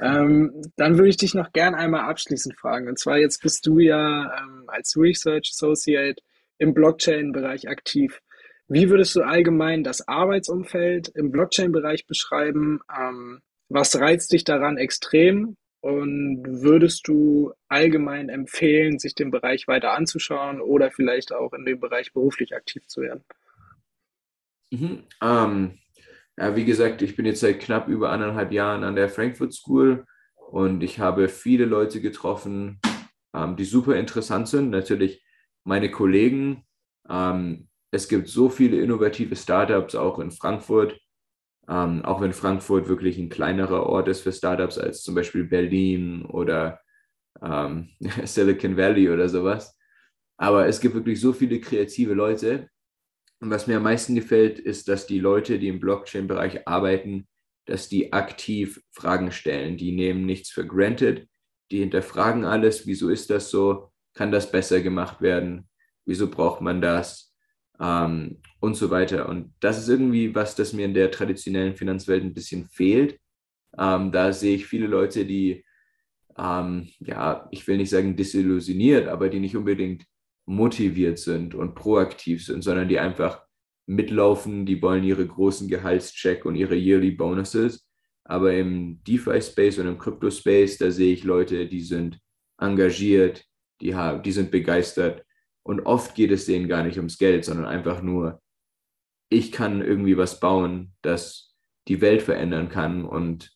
Ähm, 0.00 0.62
dann 0.76 0.96
würde 0.96 1.08
ich 1.08 1.16
dich 1.16 1.34
noch 1.34 1.52
gern 1.52 1.74
einmal 1.74 2.02
abschließend 2.02 2.56
fragen. 2.56 2.88
Und 2.88 2.98
zwar 2.98 3.18
jetzt 3.18 3.42
bist 3.42 3.66
du 3.66 3.78
ja 3.78 4.32
ähm, 4.38 4.64
als 4.68 4.96
Research 4.96 5.50
Associate 5.52 6.22
im 6.58 6.72
Blockchain-Bereich 6.72 7.68
aktiv. 7.68 8.20
Wie 8.68 8.90
würdest 8.90 9.16
du 9.16 9.22
allgemein 9.22 9.82
das 9.82 10.06
Arbeitsumfeld 10.06 11.08
im 11.08 11.32
Blockchain-Bereich 11.32 12.06
beschreiben? 12.06 12.80
Ähm, 12.96 13.40
was 13.68 13.98
reizt 13.98 14.32
dich 14.32 14.44
daran 14.44 14.76
extrem? 14.76 15.56
Und 15.80 16.42
würdest 16.44 17.06
du 17.06 17.52
allgemein 17.68 18.28
empfehlen, 18.28 18.98
sich 18.98 19.14
den 19.14 19.30
Bereich 19.30 19.68
weiter 19.68 19.92
anzuschauen 19.92 20.60
oder 20.60 20.90
vielleicht 20.90 21.32
auch 21.32 21.52
in 21.52 21.64
dem 21.64 21.78
Bereich 21.80 22.12
beruflich 22.12 22.54
aktiv 22.54 22.86
zu 22.88 23.02
werden? 23.02 23.24
Mhm. 24.70 25.04
Ähm, 25.22 25.78
ja, 26.36 26.54
wie 26.56 26.64
gesagt, 26.64 27.02
ich 27.02 27.16
bin 27.16 27.26
jetzt 27.26 27.40
seit 27.40 27.60
knapp 27.60 27.88
über 27.88 28.10
anderthalb 28.10 28.52
Jahren 28.52 28.84
an 28.84 28.94
der 28.94 29.08
Frankfurt 29.08 29.52
School 29.54 30.04
und 30.36 30.82
ich 30.82 30.98
habe 30.98 31.28
viele 31.28 31.64
Leute 31.64 32.00
getroffen, 32.00 32.80
ähm, 33.34 33.56
die 33.56 33.64
super 33.64 33.96
interessant 33.96 34.48
sind. 34.48 34.70
Natürlich 34.70 35.24
meine 35.64 35.90
Kollegen. 35.90 36.64
Ähm, 37.08 37.68
es 37.90 38.08
gibt 38.08 38.28
so 38.28 38.50
viele 38.50 38.80
innovative 38.80 39.36
Startups 39.36 39.94
auch 39.94 40.18
in 40.18 40.30
Frankfurt. 40.30 41.00
Ähm, 41.68 42.04
auch 42.04 42.20
wenn 42.20 42.32
Frankfurt 42.32 42.88
wirklich 42.88 43.18
ein 43.18 43.28
kleinerer 43.28 43.84
Ort 43.84 44.08
ist 44.08 44.22
für 44.22 44.32
Startups 44.32 44.78
als 44.78 45.02
zum 45.02 45.14
Beispiel 45.14 45.44
Berlin 45.44 46.24
oder 46.24 46.80
ähm, 47.42 47.90
Silicon 48.24 48.76
Valley 48.76 49.10
oder 49.10 49.28
sowas. 49.28 49.78
Aber 50.38 50.66
es 50.66 50.80
gibt 50.80 50.94
wirklich 50.94 51.20
so 51.20 51.32
viele 51.32 51.60
kreative 51.60 52.14
Leute 52.14 52.70
und 53.40 53.50
was 53.50 53.66
mir 53.66 53.76
am 53.76 53.84
meisten 53.84 54.14
gefällt, 54.14 54.58
ist, 54.58 54.88
dass 54.88 55.06
die 55.06 55.20
Leute, 55.20 55.58
die 55.58 55.68
im 55.68 55.80
Blockchain-Bereich 55.80 56.66
arbeiten, 56.66 57.28
dass 57.66 57.88
die 57.88 58.12
aktiv 58.12 58.82
Fragen 58.90 59.30
stellen. 59.30 59.76
Die 59.76 59.92
nehmen 59.92 60.26
nichts 60.26 60.50
für 60.50 60.66
granted, 60.66 61.28
die 61.70 61.80
hinterfragen 61.80 62.44
alles. 62.44 62.86
Wieso 62.86 63.10
ist 63.10 63.30
das 63.30 63.50
so? 63.50 63.92
Kann 64.14 64.32
das 64.32 64.50
besser 64.50 64.80
gemacht 64.80 65.20
werden? 65.20 65.68
Wieso 66.04 66.28
braucht 66.30 66.60
man 66.60 66.80
das? 66.80 67.32
Ähm, 67.78 68.40
und 68.58 68.74
so 68.74 68.90
weiter. 68.90 69.28
Und 69.28 69.54
das 69.60 69.78
ist 69.78 69.88
irgendwie 69.88 70.34
was, 70.34 70.56
das 70.56 70.72
mir 70.72 70.86
in 70.86 70.94
der 70.94 71.10
traditionellen 71.12 71.76
Finanzwelt 71.76 72.24
ein 72.24 72.34
bisschen 72.34 72.64
fehlt. 72.64 73.20
Ähm, 73.78 74.10
da 74.10 74.32
sehe 74.32 74.56
ich 74.56 74.66
viele 74.66 74.88
Leute, 74.88 75.24
die, 75.24 75.64
ähm, 76.36 76.88
ja, 76.98 77.46
ich 77.52 77.68
will 77.68 77.76
nicht 77.76 77.90
sagen 77.90 78.16
desillusioniert, 78.16 79.06
aber 79.06 79.28
die 79.28 79.38
nicht 79.38 79.56
unbedingt 79.56 80.04
motiviert 80.48 81.18
sind 81.18 81.54
und 81.54 81.74
proaktiv 81.74 82.44
sind, 82.44 82.62
sondern 82.62 82.88
die 82.88 82.98
einfach 82.98 83.42
mitlaufen, 83.86 84.64
die 84.64 84.80
wollen 84.80 85.04
ihre 85.04 85.26
großen 85.26 85.68
Gehaltscheck 85.68 86.44
und 86.46 86.56
ihre 86.56 86.74
Yearly 86.74 87.10
Bonuses. 87.10 87.86
Aber 88.24 88.54
im 88.54 89.02
DeFi-Space 89.04 89.78
und 89.78 89.86
im 89.86 89.98
Crypto-Space, 89.98 90.78
da 90.78 90.90
sehe 90.90 91.12
ich 91.12 91.24
Leute, 91.24 91.66
die 91.66 91.80
sind 91.80 92.18
engagiert, 92.58 93.44
die, 93.80 93.94
haben, 93.94 94.22
die 94.22 94.32
sind 94.32 94.50
begeistert. 94.50 95.24
Und 95.62 95.80
oft 95.80 96.14
geht 96.14 96.30
es 96.30 96.46
denen 96.46 96.66
gar 96.66 96.82
nicht 96.82 96.96
ums 96.96 97.18
Geld, 97.18 97.44
sondern 97.44 97.66
einfach 97.66 98.02
nur, 98.02 98.40
ich 99.28 99.52
kann 99.52 99.82
irgendwie 99.82 100.16
was 100.16 100.40
bauen, 100.40 100.94
das 101.02 101.54
die 101.88 102.00
Welt 102.00 102.22
verändern 102.22 102.70
kann 102.70 103.04
und 103.04 103.50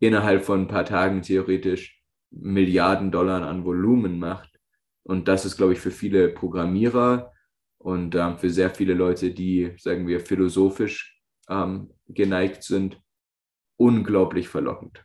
innerhalb 0.00 0.44
von 0.44 0.62
ein 0.62 0.68
paar 0.68 0.84
Tagen 0.84 1.22
theoretisch 1.22 2.02
Milliarden 2.30 3.12
Dollar 3.12 3.42
an 3.42 3.64
Volumen 3.64 4.18
macht. 4.18 4.55
Und 5.06 5.28
das 5.28 5.44
ist, 5.44 5.56
glaube 5.56 5.72
ich, 5.72 5.78
für 5.78 5.92
viele 5.92 6.28
Programmierer 6.30 7.32
und 7.78 8.16
ähm, 8.16 8.38
für 8.38 8.50
sehr 8.50 8.70
viele 8.70 8.92
Leute, 8.92 9.30
die, 9.30 9.72
sagen 9.78 10.08
wir, 10.08 10.18
philosophisch 10.18 11.22
ähm, 11.48 11.92
geneigt 12.08 12.64
sind, 12.64 13.00
unglaublich 13.76 14.48
verlockend. 14.48 15.04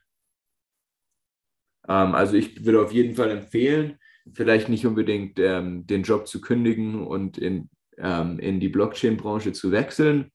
Ähm, 1.87 2.15
also 2.15 2.35
ich 2.35 2.65
würde 2.65 2.81
auf 2.81 2.91
jeden 2.91 3.13
Fall 3.13 3.29
empfehlen, 3.29 3.99
vielleicht 4.33 4.69
nicht 4.69 4.87
unbedingt 4.87 5.37
ähm, 5.37 5.85
den 5.85 6.01
Job 6.01 6.27
zu 6.27 6.41
kündigen 6.41 7.05
und 7.05 7.37
in, 7.37 7.69
ähm, 7.99 8.39
in 8.39 8.59
die 8.59 8.69
Blockchain-Branche 8.69 9.51
zu 9.51 9.71
wechseln. 9.71 10.31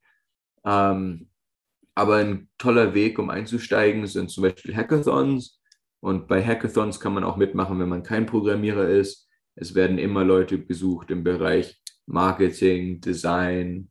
Ähm, 0.64 1.28
aber 1.96 2.18
ein 2.18 2.48
toller 2.56 2.94
Weg, 2.94 3.18
um 3.18 3.30
einzusteigen, 3.30 4.06
sind 4.06 4.30
zum 4.30 4.42
Beispiel 4.42 4.76
Hackathons. 4.76 5.60
Und 5.98 6.28
bei 6.28 6.44
Hackathons 6.44 7.00
kann 7.00 7.14
man 7.14 7.24
auch 7.24 7.36
mitmachen, 7.36 7.80
wenn 7.80 7.88
man 7.88 8.04
kein 8.04 8.26
Programmierer 8.26 8.88
ist 8.88 9.25
es 9.56 9.74
werden 9.74 9.98
immer 9.98 10.24
Leute 10.24 10.58
besucht 10.58 11.10
im 11.10 11.24
Bereich 11.24 11.80
Marketing, 12.06 13.00
Design 13.00 13.90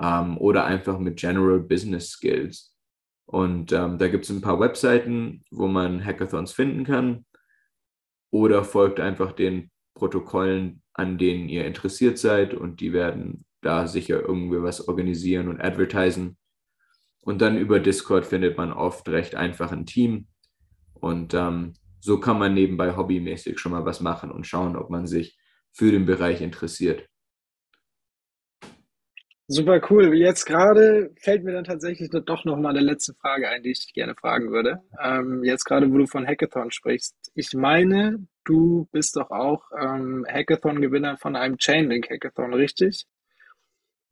ähm, 0.00 0.38
oder 0.38 0.64
einfach 0.64 0.98
mit 0.98 1.18
General 1.18 1.60
Business 1.60 2.10
Skills. 2.10 2.74
Und 3.26 3.72
ähm, 3.72 3.98
da 3.98 4.08
gibt 4.08 4.24
es 4.24 4.30
ein 4.30 4.40
paar 4.40 4.58
Webseiten, 4.58 5.44
wo 5.50 5.68
man 5.68 6.04
Hackathons 6.04 6.52
finden 6.52 6.84
kann. 6.84 7.24
Oder 8.30 8.64
folgt 8.64 8.98
einfach 8.98 9.32
den 9.32 9.70
Protokollen, 9.94 10.82
an 10.94 11.18
denen 11.18 11.48
ihr 11.48 11.66
interessiert 11.66 12.18
seid 12.18 12.54
und 12.54 12.80
die 12.80 12.92
werden 12.92 13.44
da 13.60 13.86
sicher 13.86 14.20
irgendwie 14.20 14.62
was 14.62 14.88
organisieren 14.88 15.48
und 15.48 15.60
advertisen. 15.60 16.36
Und 17.22 17.40
dann 17.40 17.56
über 17.56 17.78
Discord 17.78 18.26
findet 18.26 18.56
man 18.56 18.72
oft 18.72 19.08
recht 19.08 19.34
einfach 19.34 19.70
ein 19.70 19.86
Team. 19.86 20.26
Und 20.94 21.34
ähm, 21.34 21.74
so 22.02 22.18
kann 22.18 22.38
man 22.38 22.52
nebenbei 22.52 22.96
hobbymäßig 22.96 23.60
schon 23.60 23.72
mal 23.72 23.84
was 23.84 24.00
machen 24.00 24.32
und 24.32 24.44
schauen, 24.44 24.76
ob 24.76 24.90
man 24.90 25.06
sich 25.06 25.38
für 25.70 25.92
den 25.92 26.04
Bereich 26.04 26.40
interessiert. 26.40 27.06
Super 29.46 29.80
cool. 29.88 30.12
Jetzt 30.16 30.44
gerade 30.44 31.12
fällt 31.20 31.44
mir 31.44 31.52
dann 31.52 31.64
tatsächlich 31.64 32.10
doch 32.10 32.44
noch 32.44 32.56
mal 32.56 32.70
eine 32.70 32.80
letzte 32.80 33.14
Frage 33.14 33.48
ein, 33.48 33.62
die 33.62 33.70
ich 33.70 33.92
gerne 33.92 34.16
fragen 34.16 34.50
würde. 34.50 34.80
Ähm, 35.00 35.44
jetzt 35.44 35.64
gerade, 35.64 35.92
wo 35.92 35.98
du 35.98 36.06
von 36.06 36.26
Hackathon 36.26 36.72
sprichst. 36.72 37.14
Ich 37.34 37.52
meine, 37.54 38.26
du 38.44 38.88
bist 38.90 39.14
doch 39.16 39.30
auch 39.30 39.62
ähm, 39.78 40.26
Hackathon-Gewinner 40.28 41.18
von 41.18 41.36
einem 41.36 41.56
Chainlink-Hackathon, 41.56 42.54
richtig? 42.54 43.06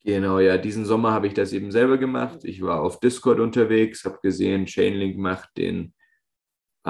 Genau, 0.04 0.38
ja. 0.38 0.58
Diesen 0.58 0.84
Sommer 0.84 1.12
habe 1.12 1.26
ich 1.26 1.34
das 1.34 1.52
eben 1.52 1.72
selber 1.72 1.98
gemacht. 1.98 2.44
Ich 2.44 2.62
war 2.62 2.82
auf 2.82 3.00
Discord 3.00 3.40
unterwegs, 3.40 4.04
habe 4.04 4.18
gesehen, 4.22 4.66
Chainlink 4.66 5.16
macht 5.16 5.56
den 5.56 5.92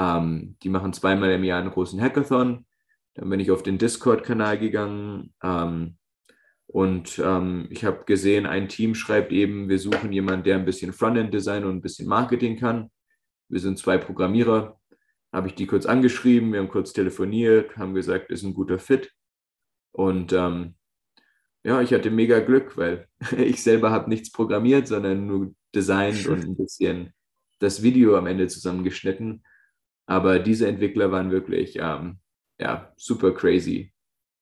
ähm, 0.01 0.57
die 0.63 0.71
machen 0.71 0.93
zweimal 0.93 1.31
im 1.33 1.45
Jahr 1.45 1.61
einen 1.61 1.71
großen 1.71 2.01
Hackathon. 2.01 2.67
Dann 3.15 3.29
bin 3.29 3.41
ich 3.41 3.51
auf 3.51 3.63
den 3.63 3.77
Discord-Kanal 3.77 4.59
gegangen 4.59 5.35
ähm, 5.43 5.99
Und 6.67 7.19
ähm, 7.19 7.67
ich 7.71 7.85
habe 7.85 8.05
gesehen, 8.07 8.47
ein 8.47 8.69
Team 8.69 8.95
schreibt 8.95 9.33
eben, 9.33 9.69
wir 9.69 9.79
suchen 9.79 10.13
jemanden, 10.13 10.45
der 10.45 10.57
ein 10.57 10.65
bisschen 10.65 10.93
Frontend-Design 10.93 11.65
und 11.65 11.77
ein 11.77 11.83
bisschen 11.83 12.09
Marketing 12.09 12.59
kann. 12.59 12.91
Wir 13.49 13.61
sind 13.61 13.79
zwei 13.79 13.99
Programmierer. 13.99 14.81
Habe 15.33 15.49
ich 15.49 15.55
die 15.55 15.67
kurz 15.67 15.87
angeschrieben, 15.87 16.53
wir 16.53 16.61
haben 16.61 16.69
kurz 16.69 16.93
telefoniert, 16.93 17.77
haben 17.77 17.95
gesagt, 17.95 18.31
ist 18.31 18.43
ein 18.43 18.55
guter 18.55 18.79
Fit. 18.79 19.13
Und 19.93 20.33
ähm, 20.33 20.77
ja, 21.63 21.83
ich 21.83 21.93
hatte 21.93 22.11
mega 22.11 22.41
Glück, 22.41 22.77
weil 22.77 23.07
ich 23.37 23.63
selber 23.63 23.91
habe 23.91 24.09
nichts 24.09 24.33
programmiert, 24.33 24.89
sondern 24.89 25.27
nur 25.27 25.55
designt 25.75 26.27
und 26.27 26.45
ein 26.45 26.57
bisschen 26.57 27.13
das 27.59 27.83
Video 27.83 28.17
am 28.17 28.27
Ende 28.27 28.49
zusammengeschnitten. 28.49 29.43
Aber 30.11 30.41
diese 30.41 30.67
Entwickler 30.67 31.13
waren 31.13 31.31
wirklich 31.31 31.77
ähm, 31.77 32.19
ja, 32.59 32.93
super 32.97 33.33
crazy. 33.33 33.93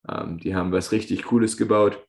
Ähm, 0.09 0.39
die 0.39 0.55
haben 0.55 0.73
was 0.73 0.93
richtig 0.93 1.25
Cooles 1.25 1.59
gebaut 1.59 2.09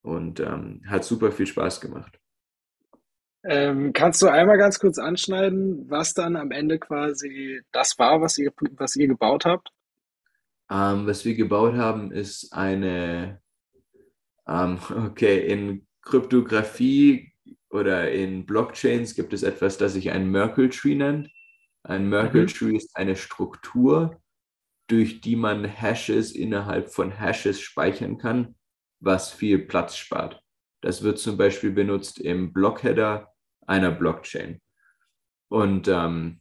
und 0.00 0.40
ähm, 0.40 0.80
hat 0.86 1.04
super 1.04 1.32
viel 1.32 1.46
Spaß 1.46 1.82
gemacht. 1.82 2.18
Ähm, 3.44 3.92
kannst 3.92 4.22
du 4.22 4.28
einmal 4.28 4.56
ganz 4.56 4.78
kurz 4.78 4.98
anschneiden, 4.98 5.84
was 5.90 6.14
dann 6.14 6.34
am 6.34 6.50
Ende 6.50 6.78
quasi 6.78 7.60
das 7.72 7.98
war, 7.98 8.22
was 8.22 8.38
ihr, 8.38 8.54
was 8.78 8.96
ihr 8.96 9.06
gebaut 9.06 9.44
habt? 9.44 9.68
Ähm, 10.70 11.06
was 11.06 11.26
wir 11.26 11.34
gebaut 11.34 11.74
haben, 11.74 12.10
ist 12.10 12.54
eine, 12.54 13.42
ähm, 14.48 14.78
okay, 15.06 15.46
in 15.46 15.86
Kryptographie 16.00 17.34
oder 17.68 18.10
in 18.10 18.46
Blockchains 18.46 19.14
gibt 19.14 19.34
es 19.34 19.42
etwas, 19.42 19.76
das 19.76 19.92
sich 19.92 20.10
ein 20.10 20.30
Merkle 20.30 20.70
Tree 20.70 20.94
nennt. 20.94 21.28
Ein 21.86 22.08
Merkle 22.08 22.42
mhm. 22.42 22.46
Tree 22.48 22.76
ist 22.76 22.96
eine 22.96 23.14
Struktur, 23.14 24.20
durch 24.88 25.20
die 25.20 25.36
man 25.36 25.64
Hashes 25.64 26.32
innerhalb 26.32 26.90
von 26.90 27.12
Hashes 27.12 27.60
speichern 27.60 28.18
kann, 28.18 28.56
was 29.00 29.32
viel 29.32 29.60
Platz 29.60 29.96
spart. 29.96 30.42
Das 30.82 31.02
wird 31.02 31.18
zum 31.18 31.36
Beispiel 31.36 31.70
benutzt 31.70 32.18
im 32.18 32.52
Blockheader 32.52 33.32
einer 33.66 33.92
Blockchain. 33.92 34.60
Und 35.48 35.86
ähm, 35.86 36.40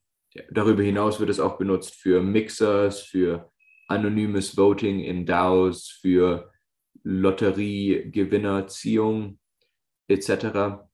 darüber 0.50 0.82
hinaus 0.82 1.20
wird 1.20 1.30
es 1.30 1.40
auch 1.40 1.60
benutzt 1.60 1.94
für 1.94 2.24
Mixers, 2.24 3.02
für 3.02 3.52
anonymes 3.88 4.58
Voting 4.58 5.00
in 5.00 5.28
DAOs, 5.28 6.00
für 6.02 6.52
Lotteriegewinnerziehung 7.04 9.38
etc. 10.08 10.85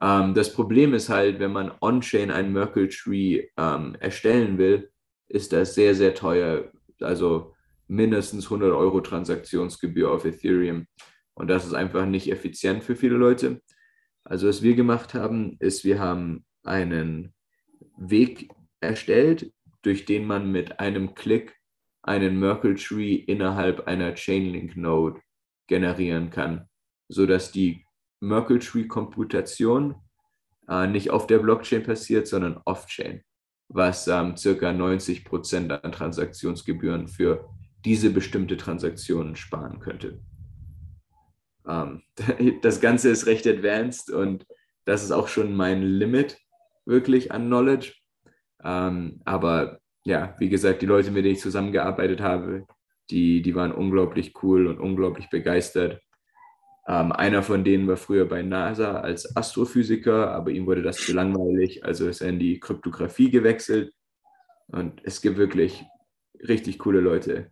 Ähm, 0.00 0.34
das 0.34 0.52
Problem 0.52 0.94
ist 0.94 1.08
halt, 1.08 1.38
wenn 1.38 1.52
man 1.52 1.72
on-chain 1.80 2.30
ein 2.30 2.52
Merkle 2.52 2.88
Tree 2.88 3.46
ähm, 3.56 3.96
erstellen 4.00 4.58
will, 4.58 4.90
ist 5.28 5.52
das 5.52 5.74
sehr, 5.74 5.94
sehr 5.94 6.14
teuer. 6.14 6.70
Also 7.00 7.54
mindestens 7.88 8.44
100 8.44 8.72
Euro 8.72 9.00
Transaktionsgebühr 9.00 10.10
auf 10.10 10.24
Ethereum. 10.24 10.86
Und 11.34 11.48
das 11.48 11.66
ist 11.66 11.74
einfach 11.74 12.06
nicht 12.06 12.30
effizient 12.30 12.82
für 12.84 12.96
viele 12.96 13.16
Leute. 13.16 13.60
Also 14.24 14.48
was 14.48 14.62
wir 14.62 14.74
gemacht 14.74 15.14
haben, 15.14 15.56
ist, 15.60 15.84
wir 15.84 16.00
haben 16.00 16.44
einen 16.64 17.34
Weg 17.96 18.50
erstellt, 18.80 19.52
durch 19.82 20.04
den 20.04 20.26
man 20.26 20.50
mit 20.50 20.80
einem 20.80 21.14
Klick 21.14 21.54
einen 22.02 22.38
Merkle 22.38 22.74
Tree 22.74 23.14
innerhalb 23.14 23.86
einer 23.86 24.14
Chainlink 24.14 24.76
Node 24.76 25.20
generieren 25.68 26.30
kann, 26.30 26.68
sodass 27.08 27.52
die 27.52 27.85
Merkle 28.20 28.58
Tree 28.58 28.86
Komputation 28.86 29.96
äh, 30.68 30.86
nicht 30.86 31.10
auf 31.10 31.26
der 31.26 31.38
Blockchain 31.38 31.82
passiert, 31.82 32.26
sondern 32.26 32.60
off-chain, 32.64 33.22
was 33.68 34.08
ähm, 34.08 34.36
circa 34.36 34.72
90 34.72 35.24
Prozent 35.24 35.72
an 35.72 35.92
Transaktionsgebühren 35.92 37.08
für 37.08 37.48
diese 37.84 38.10
bestimmte 38.10 38.56
Transaktion 38.56 39.36
sparen 39.36 39.80
könnte. 39.80 40.20
Ähm, 41.66 42.02
das 42.62 42.80
Ganze 42.80 43.10
ist 43.10 43.26
recht 43.26 43.46
advanced 43.46 44.10
und 44.10 44.46
das 44.84 45.02
ist 45.02 45.12
auch 45.12 45.28
schon 45.28 45.54
mein 45.54 45.82
Limit 45.82 46.38
wirklich 46.84 47.32
an 47.32 47.46
Knowledge. 47.46 47.94
Ähm, 48.62 49.20
aber 49.24 49.78
ja, 50.04 50.36
wie 50.38 50.48
gesagt, 50.48 50.82
die 50.82 50.86
Leute, 50.86 51.10
mit 51.10 51.24
denen 51.24 51.34
ich 51.34 51.40
zusammengearbeitet 51.40 52.20
habe, 52.20 52.66
die, 53.10 53.42
die 53.42 53.54
waren 53.54 53.72
unglaublich 53.72 54.34
cool 54.42 54.66
und 54.66 54.80
unglaublich 54.80 55.28
begeistert. 55.28 56.00
Ähm, 56.88 57.10
einer 57.12 57.42
von 57.42 57.64
denen 57.64 57.88
war 57.88 57.96
früher 57.96 58.28
bei 58.28 58.42
NASA 58.42 59.00
als 59.00 59.36
Astrophysiker, 59.36 60.30
aber 60.30 60.50
ihm 60.50 60.66
wurde 60.66 60.82
das 60.82 60.98
zu 60.98 61.12
langweilig, 61.12 61.84
also 61.84 62.08
ist 62.08 62.20
er 62.20 62.28
in 62.28 62.38
die 62.38 62.60
Kryptographie 62.60 63.30
gewechselt. 63.30 63.92
Und 64.68 65.00
es 65.04 65.20
gibt 65.20 65.36
wirklich 65.36 65.84
richtig 66.46 66.78
coole 66.78 67.00
Leute. 67.00 67.50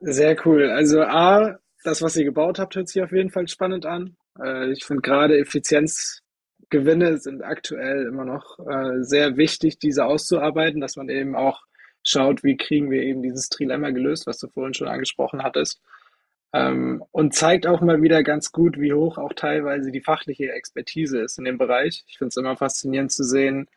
Sehr 0.00 0.36
cool. 0.46 0.70
Also 0.70 1.02
A, 1.02 1.58
das, 1.84 2.02
was 2.02 2.16
ihr 2.16 2.24
gebaut 2.24 2.58
habt, 2.58 2.74
hört 2.74 2.88
sich 2.88 3.02
auf 3.02 3.12
jeden 3.12 3.30
Fall 3.30 3.48
spannend 3.48 3.86
an. 3.86 4.16
Äh, 4.42 4.72
ich 4.72 4.84
finde 4.84 5.02
gerade 5.02 5.38
Effizienzgewinne 5.38 7.18
sind 7.18 7.42
aktuell 7.42 8.06
immer 8.06 8.24
noch 8.24 8.58
äh, 8.58 9.02
sehr 9.02 9.36
wichtig, 9.36 9.78
diese 9.78 10.04
auszuarbeiten, 10.04 10.80
dass 10.80 10.96
man 10.96 11.08
eben 11.08 11.36
auch 11.36 11.62
schaut, 12.02 12.42
wie 12.42 12.56
kriegen 12.56 12.90
wir 12.90 13.02
eben 13.02 13.22
dieses 13.22 13.48
Trilemma 13.48 13.90
gelöst, 13.90 14.26
was 14.26 14.38
du 14.38 14.48
vorhin 14.48 14.74
schon 14.74 14.88
angesprochen 14.88 15.42
hattest. 15.42 15.80
Ähm, 16.52 17.04
und 17.12 17.34
zeigt 17.34 17.66
auch 17.66 17.80
mal 17.80 18.02
wieder 18.02 18.22
ganz 18.24 18.50
gut, 18.52 18.78
wie 18.78 18.92
hoch 18.92 19.18
auch 19.18 19.32
teilweise 19.34 19.92
die 19.92 20.00
fachliche 20.00 20.52
Expertise 20.52 21.20
ist 21.20 21.38
in 21.38 21.44
dem 21.44 21.58
Bereich. 21.58 22.04
Ich 22.08 22.18
finde 22.18 22.28
es 22.28 22.36
immer 22.36 22.56
faszinierend 22.56 23.12
zu 23.12 23.24
sehen, 23.24 23.68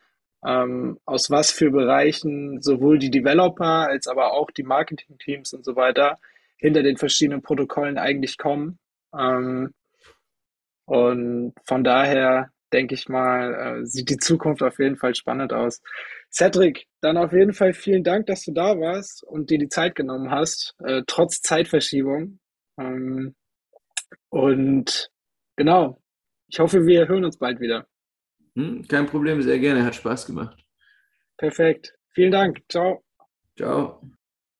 ähm, 0.46 1.00
aus 1.06 1.30
was 1.30 1.52
für 1.52 1.72
Bereichen 1.72 2.62
sowohl 2.62 3.00
die 3.00 3.12
Developer 3.12 3.88
als 3.88 4.08
aber 4.08 4.34
auch 4.34 4.52
die 4.52 4.64
Marketing-Teams 4.64 5.54
und 5.54 5.64
so 5.64 5.76
weiter 5.76 6.18
hinter 6.58 6.84
den 6.84 6.98
verschiedenen 6.98 7.42
Protokollen 7.42 7.98
eigentlich 7.98 8.38
kommen. 8.38 8.80
Ähm, 9.18 9.74
und 10.86 11.54
von 11.66 11.84
daher 11.84 12.50
denke 12.74 12.96
ich 12.96 13.08
mal, 13.08 13.82
äh, 13.82 13.86
sieht 13.86 14.10
die 14.10 14.18
Zukunft 14.18 14.64
auf 14.64 14.80
jeden 14.80 14.98
Fall 14.98 15.16
spannend 15.16 15.54
aus. 15.54 15.82
Cedric, 16.32 16.88
dann 17.02 17.18
auf 17.18 17.32
jeden 17.32 17.54
Fall 17.54 17.74
vielen 17.74 18.04
Dank, 18.04 18.26
dass 18.26 18.44
du 18.44 18.52
da 18.52 18.80
warst 18.80 19.24
und 19.24 19.50
dir 19.52 19.60
die 19.60 19.70
Zeit 19.70 19.96
genommen 19.96 20.32
hast, 20.32 20.76
äh, 20.84 21.04
trotz 21.06 21.42
Zeitverschiebung. 21.42 22.40
Ähm, 22.78 23.36
und 24.30 25.12
genau, 25.56 26.02
ich 26.48 26.60
hoffe, 26.60 26.86
wir 26.86 27.08
hören 27.08 27.26
uns 27.26 27.38
bald 27.38 27.60
wieder. 27.60 27.88
Hm, 28.56 28.88
kein 28.88 29.08
Problem, 29.08 29.42
sehr 29.42 29.60
gerne, 29.60 29.84
hat 29.86 29.96
Spaß 29.96 30.26
gemacht. 30.28 30.64
Perfekt. 31.38 31.94
Vielen 32.14 32.32
Dank. 32.32 32.62
Ciao. 32.70 33.04
Ciao. 33.58 34.02